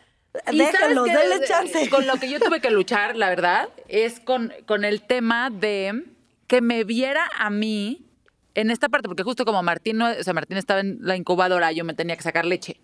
Y 0.52 0.58
¿sabes 0.58 0.72
déjenlos, 0.72 1.06
denle 1.06 1.46
chance. 1.46 1.88
Con 1.88 2.06
lo 2.06 2.16
que 2.16 2.28
yo 2.28 2.38
tuve 2.38 2.60
que 2.60 2.70
luchar, 2.70 3.16
la 3.16 3.30
verdad, 3.30 3.70
es 3.88 4.20
con, 4.20 4.52
con 4.66 4.84
el 4.84 5.00
tema 5.00 5.48
de 5.48 6.04
que 6.46 6.60
me 6.60 6.84
viera 6.84 7.26
a 7.38 7.48
mí 7.48 8.05
en 8.56 8.70
esta 8.70 8.88
parte, 8.88 9.06
porque 9.08 9.22
justo 9.22 9.44
como 9.44 9.62
Martín, 9.62 9.98
no- 9.98 10.10
o 10.10 10.22
sea, 10.22 10.32
Martín 10.34 10.56
estaba 10.56 10.80
en 10.80 10.98
la 11.00 11.14
incubadora, 11.16 11.70
yo 11.72 11.84
me 11.84 11.94
tenía 11.94 12.16
que 12.16 12.22
sacar 12.22 12.44
leche. 12.44 12.80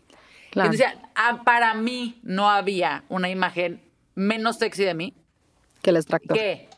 Claro. 0.50 0.68
Y 0.68 0.72
decía, 0.72 0.94
ah, 1.14 1.42
para 1.44 1.74
mí 1.74 2.20
no 2.22 2.50
había 2.50 3.04
una 3.08 3.28
imagen 3.30 3.82
menos 4.14 4.58
sexy 4.58 4.84
de 4.84 4.92
mí 4.94 5.14
Que 5.80 5.90
el 5.90 5.96
extractor. 5.96 6.36
que 6.36 6.68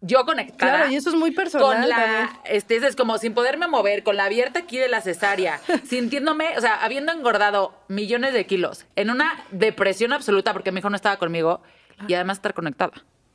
yo 0.00 0.24
conectada. 0.24 0.76
Claro, 0.76 0.90
y 0.90 0.96
eso 0.96 1.10
es 1.10 1.16
muy 1.16 1.30
personal 1.30 1.66
Con 1.80 1.88
la, 1.90 2.40
este, 2.46 2.76
es 2.76 2.96
como 2.96 3.18
sin 3.18 3.34
poderme 3.34 3.68
mover, 3.68 4.02
con 4.02 4.16
la 4.16 4.24
abierta 4.24 4.60
aquí 4.60 4.78
de 4.78 4.88
la 4.88 5.02
cesárea, 5.02 5.60
sintiéndome, 5.86 6.56
o 6.56 6.60
sea, 6.62 6.82
habiendo 6.82 7.12
engordado 7.12 7.78
millones 7.88 8.32
de 8.32 8.46
kilos, 8.46 8.86
en 8.96 9.10
una 9.10 9.44
depresión 9.50 10.14
absoluta 10.14 10.54
porque 10.54 10.72
mi 10.72 10.78
hijo 10.78 10.88
no 10.88 10.96
estaba 10.96 11.18
conmigo 11.18 11.60
y 12.08 12.14
además 12.14 12.38
estar 12.38 12.54
conectada. 12.54 12.92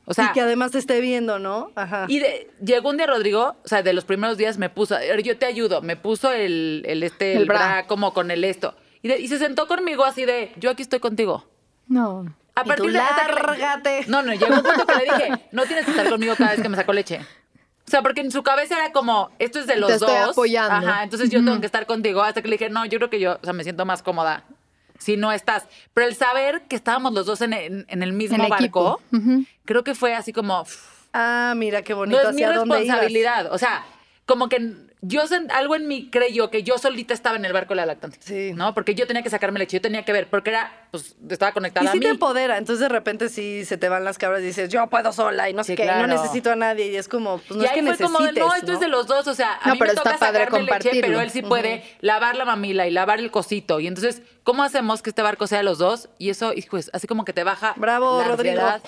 O 0.08 0.14
sea, 0.14 0.26
y 0.26 0.32
que 0.32 0.40
además 0.40 0.70
te 0.70 0.78
esté 0.78 1.00
viendo, 1.00 1.38
¿no? 1.40 1.72
Ajá. 1.74 2.06
y 2.08 2.20
de- 2.20 2.48
llegó 2.64 2.90
un 2.90 2.96
día 2.96 3.06
Rodrigo, 3.06 3.56
o 3.64 3.68
sea, 3.68 3.82
de 3.82 3.92
los 3.92 4.04
primeros 4.04 4.38
días 4.38 4.56
me 4.56 4.70
puso, 4.70 4.96
yo 5.22 5.36
te 5.36 5.46
ayudo, 5.46 5.82
me 5.82 5.96
puso 5.96 6.30
el, 6.32 6.84
el 6.86 7.02
este, 7.02 7.32
El 7.32 7.42
el, 7.42 7.48
bra. 7.48 7.58
bra. 7.58 7.86
como 7.88 8.14
con 8.14 8.30
el 8.30 8.44
esto. 8.44 8.76
Y, 9.02 9.08
de- 9.08 9.18
y 9.18 9.26
se 9.28 9.38
sentó 9.38 9.66
conmigo 9.66 10.04
así 10.04 10.24
de, 10.24 10.52
yo 10.56 10.70
aquí 10.70 10.82
estoy 10.82 11.00
contigo. 11.00 11.44
No. 11.88 12.24
A 12.54 12.62
Y 12.64 12.68
partir 12.68 12.86
tú, 12.86 12.92
de 12.92 12.98
lárgate. 12.98 14.04
No, 14.08 14.22
no, 14.22 14.32
llegó 14.32 14.54
un 14.54 14.62
punto 14.62 14.86
que 14.86 14.94
le 14.94 15.04
dije, 15.04 15.48
no 15.52 15.64
tienes 15.64 15.84
que 15.84 15.90
estar 15.90 16.08
conmigo 16.08 16.34
cada 16.36 16.52
vez 16.52 16.62
que 16.62 16.68
me 16.68 16.76
saco 16.76 16.92
leche. 16.92 17.20
O 17.86 17.90
sea, 17.90 18.02
porque 18.02 18.20
en 18.20 18.30
su 18.32 18.42
cabeza 18.42 18.76
era 18.78 18.92
como, 18.92 19.30
esto 19.38 19.58
es 19.60 19.66
de 19.66 19.76
los 19.76 19.88
Te 19.88 19.94
estoy 19.96 20.14
dos. 20.20 20.30
apoyando. 20.30 20.88
Ajá, 20.88 21.02
entonces 21.04 21.30
yo 21.30 21.44
tengo 21.44 21.60
que 21.60 21.66
estar 21.66 21.86
contigo. 21.86 22.22
Hasta 22.22 22.42
que 22.42 22.48
le 22.48 22.54
dije, 22.56 22.70
no, 22.70 22.84
yo 22.86 22.98
creo 22.98 23.10
que 23.10 23.20
yo, 23.20 23.38
o 23.40 23.44
sea, 23.44 23.52
me 23.52 23.62
siento 23.62 23.84
más 23.84 24.02
cómoda 24.02 24.44
si 24.98 25.16
no 25.16 25.32
estás. 25.32 25.66
Pero 25.94 26.06
el 26.06 26.14
saber 26.14 26.62
que 26.68 26.76
estábamos 26.76 27.12
los 27.12 27.26
dos 27.26 27.40
en, 27.40 27.52
en- 27.52 27.86
en 27.88 28.02
el 28.02 28.12
mismo 28.12 28.48
barco, 28.48 29.00
creo 29.64 29.84
que 29.84 29.94
fue 29.94 30.14
así 30.14 30.32
como, 30.32 30.60
"Uf, 30.62 30.94
Ah, 31.12 31.54
mira 31.56 31.80
qué 31.82 31.94
bonito. 31.94 32.22
no 32.22 32.28
es 32.28 32.34
mi 32.34 32.42
¿Hacia 32.42 32.58
dónde 32.58 32.76
responsabilidad. 32.76 33.52
O 33.52 33.58
sea, 33.58 33.84
como 34.26 34.48
que 34.48 34.72
yo 35.06 35.22
algo 35.50 35.76
en 35.76 35.86
mí 35.88 36.08
creyó 36.10 36.50
que 36.50 36.62
yo 36.62 36.78
solita 36.78 37.12
estaba 37.14 37.36
en 37.36 37.44
el 37.44 37.52
barco 37.52 37.70
de 37.74 37.76
la 37.76 37.86
lactancia. 37.86 38.20
Sí. 38.22 38.52
¿No? 38.54 38.74
Porque 38.74 38.94
yo 38.94 39.06
tenía 39.06 39.22
que 39.22 39.30
sacarme 39.30 39.58
leche, 39.58 39.76
yo 39.76 39.80
tenía 39.82 40.04
que 40.04 40.12
ver, 40.12 40.28
porque 40.28 40.50
era, 40.50 40.88
pues, 40.90 41.14
estaba 41.28 41.52
conectada 41.52 41.84
Y 41.84 41.88
a 41.88 41.92
sí 41.92 41.98
mí. 41.98 42.04
te 42.04 42.10
empodera, 42.10 42.58
entonces 42.58 42.80
de 42.80 42.88
repente 42.88 43.28
sí 43.28 43.64
se 43.64 43.76
te 43.76 43.88
van 43.88 44.04
las 44.04 44.18
cabras 44.18 44.40
y 44.42 44.46
dices, 44.46 44.68
yo 44.70 44.86
puedo 44.88 45.12
sola 45.12 45.48
y 45.50 45.54
no 45.54 45.64
sé 45.64 45.72
Sí, 45.72 45.76
qué, 45.76 45.82
claro. 45.84 46.06
no 46.06 46.14
necesito 46.14 46.50
a 46.50 46.56
nadie. 46.56 46.86
Y 46.86 46.96
es 46.96 47.08
como, 47.08 47.38
pues 47.38 47.50
no 47.56 47.62
y 47.62 47.66
es 47.66 47.70
ahí 47.70 47.76
que 47.76 47.82
fue 47.82 47.90
necesites, 47.92 48.12
como, 48.12 48.26
de, 48.32 48.40
no, 48.40 48.54
esto 48.54 48.66
¿no? 48.68 48.72
es 48.74 48.80
de 48.80 48.88
los 48.88 49.06
dos, 49.06 49.26
o 49.28 49.34
sea, 49.34 49.54
a 49.62 49.68
No, 49.68 49.74
mí 49.74 49.78
pero 49.78 49.92
me 49.92 49.98
está 49.98 50.02
toca 50.02 50.18
padre 50.18 50.44
sacarme 50.44 50.58
leche, 50.60 50.70
compartirlo. 50.72 51.00
pero 51.06 51.20
él 51.20 51.30
sí 51.30 51.42
puede 51.42 51.84
lavar 52.00 52.36
la 52.36 52.44
mamila 52.44 52.86
y 52.86 52.90
lavar 52.90 53.18
el 53.20 53.30
cosito. 53.30 53.80
Y 53.80 53.86
entonces, 53.86 54.22
¿cómo 54.44 54.62
hacemos 54.64 55.02
que 55.02 55.10
este 55.10 55.22
barco 55.22 55.46
sea 55.46 55.58
de 55.58 55.64
los 55.64 55.78
dos? 55.78 56.08
Y 56.18 56.30
eso, 56.30 56.52
hijo, 56.52 56.78
es 56.78 56.90
así 56.92 57.06
como 57.06 57.24
que 57.24 57.32
te 57.32 57.44
baja 57.44 57.74
Bravo, 57.76 58.20
la 58.20 58.28
Rodrigo. 58.28 58.60
ansiedad. 58.60 58.82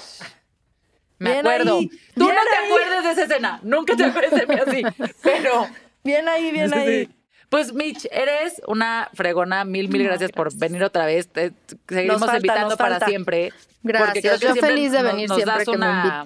Me 1.18 1.30
Bien 1.32 1.46
acuerdo. 1.46 1.78
ahí, 1.78 1.88
Tú 2.14 2.24
bien 2.26 2.34
no 2.36 2.40
te 2.48 2.56
ahí. 2.56 2.66
acuerdes 2.66 3.02
de 3.04 3.10
esa 3.10 3.22
escena, 3.24 3.60
nunca 3.64 3.96
te 3.96 4.04
acuerdes 4.04 4.30
de 4.32 4.46
mí 4.46 4.54
así, 4.64 5.12
pero... 5.22 5.66
Bien 6.08 6.28
ahí, 6.28 6.50
bien 6.50 6.72
ahí. 6.74 7.08
Pues 7.50 7.72
Mitch, 7.72 8.06
eres 8.10 8.60
una 8.66 9.08
fregona. 9.14 9.64
Mil, 9.64 9.88
mil 9.88 10.02
gracias, 10.04 10.32
por 10.32 10.54
venir 10.56 10.82
otra 10.84 11.06
vez. 11.06 11.28
Te 11.28 11.52
seguiremos 11.88 12.20
falta, 12.20 12.36
invitando 12.36 12.68
nos 12.70 12.76
para 12.78 12.90
falta. 12.92 13.06
siempre. 13.06 13.52
Gracias, 13.82 14.08
Porque 14.08 14.20
creo 14.22 14.38
que 14.38 14.44
yo 14.46 14.52
siempre 14.52 14.70
feliz 14.74 14.92
de 14.92 15.02
nos- 15.02 15.12
venir 15.12 15.28
nos 15.28 15.36
siempre 15.36 15.54
das 15.56 15.64
que 15.64 15.70
una, 15.70 16.24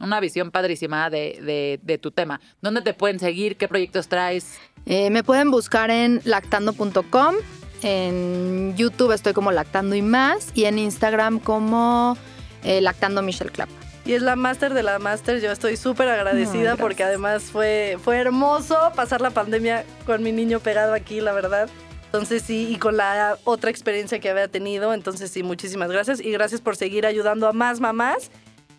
una 0.00 0.20
visión 0.20 0.50
padrísima 0.50 1.10
de, 1.10 1.38
de- 1.42 1.78
de 1.82 1.98
tu 1.98 2.10
tema. 2.10 2.40
¿Dónde 2.60 2.80
te 2.82 2.94
pueden 2.94 3.18
seguir? 3.18 3.56
¿Qué 3.56 3.68
proyectos 3.68 4.08
traes? 4.08 4.58
Eh, 4.86 5.10
me 5.10 5.22
pueden 5.22 5.50
buscar 5.50 5.90
en 5.90 6.20
lactando.com. 6.24 7.34
En 7.82 8.74
YouTube 8.76 9.12
estoy 9.12 9.32
como 9.32 9.52
lactando 9.52 9.94
y 9.94 10.02
más. 10.02 10.50
Y 10.54 10.64
en 10.64 10.78
Instagram 10.78 11.38
como 11.38 12.16
eh, 12.64 12.80
lactando 12.80 13.22
Michelle 13.22 13.50
Clap. 13.50 13.68
Y 14.06 14.12
es 14.12 14.22
la 14.22 14.36
máster 14.36 14.74
de 14.74 14.82
la 14.82 14.98
máster. 14.98 15.40
Yo 15.40 15.50
estoy 15.50 15.76
súper 15.78 16.08
agradecida 16.08 16.72
Ay, 16.72 16.76
porque 16.78 17.04
además 17.04 17.44
fue, 17.44 17.96
fue 18.02 18.18
hermoso 18.18 18.76
pasar 18.94 19.20
la 19.22 19.30
pandemia 19.30 19.84
con 20.04 20.22
mi 20.22 20.30
niño 20.30 20.60
pegado 20.60 20.92
aquí, 20.92 21.20
la 21.20 21.32
verdad. 21.32 21.70
Entonces 22.06 22.42
sí, 22.42 22.68
y 22.70 22.76
con 22.76 22.96
la 22.96 23.38
otra 23.44 23.70
experiencia 23.70 24.18
que 24.20 24.28
había 24.30 24.46
tenido. 24.48 24.92
Entonces 24.94 25.30
sí, 25.30 25.42
muchísimas 25.42 25.90
gracias. 25.90 26.20
Y 26.20 26.30
gracias 26.32 26.60
por 26.60 26.76
seguir 26.76 27.06
ayudando 27.06 27.48
a 27.48 27.52
más 27.52 27.80
mamás. 27.80 28.30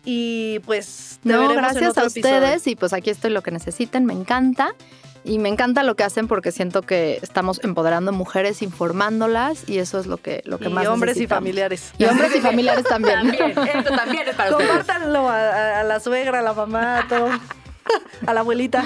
Y 0.04 0.60
pues 0.60 1.18
te 1.24 1.30
No, 1.30 1.40
veremos 1.40 1.56
en 1.56 1.62
gracias 1.62 1.90
otro 1.90 2.04
a 2.04 2.06
episodio. 2.06 2.36
ustedes. 2.36 2.66
Y 2.68 2.76
pues 2.76 2.92
aquí 2.92 3.10
estoy 3.10 3.30
lo 3.32 3.42
que 3.42 3.50
necesiten. 3.50 4.04
Me 4.06 4.12
encanta. 4.14 4.74
Y 5.26 5.38
me 5.38 5.48
encanta 5.48 5.82
lo 5.82 5.94
que 5.96 6.04
hacen 6.04 6.28
porque 6.28 6.52
siento 6.52 6.82
que 6.82 7.18
estamos 7.22 7.60
empoderando 7.64 8.12
mujeres, 8.12 8.62
informándolas 8.62 9.68
y 9.68 9.78
eso 9.78 9.98
es 9.98 10.06
lo 10.06 10.16
que, 10.18 10.42
lo 10.46 10.58
que 10.58 10.68
y 10.68 10.72
más 10.72 10.86
hombres 10.86 11.16
y 11.18 11.26
familiares. 11.26 11.92
Y 11.98 12.04
hombres 12.04 12.34
y 12.36 12.40
familiares 12.40 12.84
también. 12.84 13.16
También, 13.36 13.50
esto 13.76 13.94
también 13.94 14.28
es 14.28 14.34
para 14.34 14.50
ustedes. 14.52 14.70
Compártanlo 14.70 15.28
a, 15.28 15.36
a- 15.36 15.80
a 15.80 15.84
la 15.84 16.00
suegra, 16.00 16.38
a 16.38 16.42
la 16.42 16.52
mamá, 16.54 17.00
a 17.00 17.08
todo. 17.08 17.28
A 18.26 18.32
la 18.34 18.40
abuelita. 18.40 18.84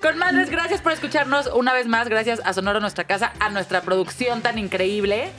Con 0.00 0.16
madres, 0.18 0.50
gracias 0.50 0.80
por 0.80 0.92
escucharnos 0.92 1.48
una 1.54 1.72
vez 1.72 1.86
más. 1.86 2.08
Gracias 2.08 2.40
a 2.44 2.52
Sonoro 2.52 2.80
Nuestra 2.80 3.04
Casa, 3.04 3.32
a 3.40 3.48
nuestra 3.50 3.80
producción 3.82 4.40
tan 4.42 4.58
increíble. 4.58 5.30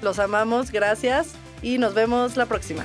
Los 0.00 0.18
amamos, 0.18 0.70
gracias. 0.72 1.34
Y 1.62 1.78
nos 1.78 1.94
vemos 1.94 2.36
la 2.36 2.46
próxima. 2.46 2.84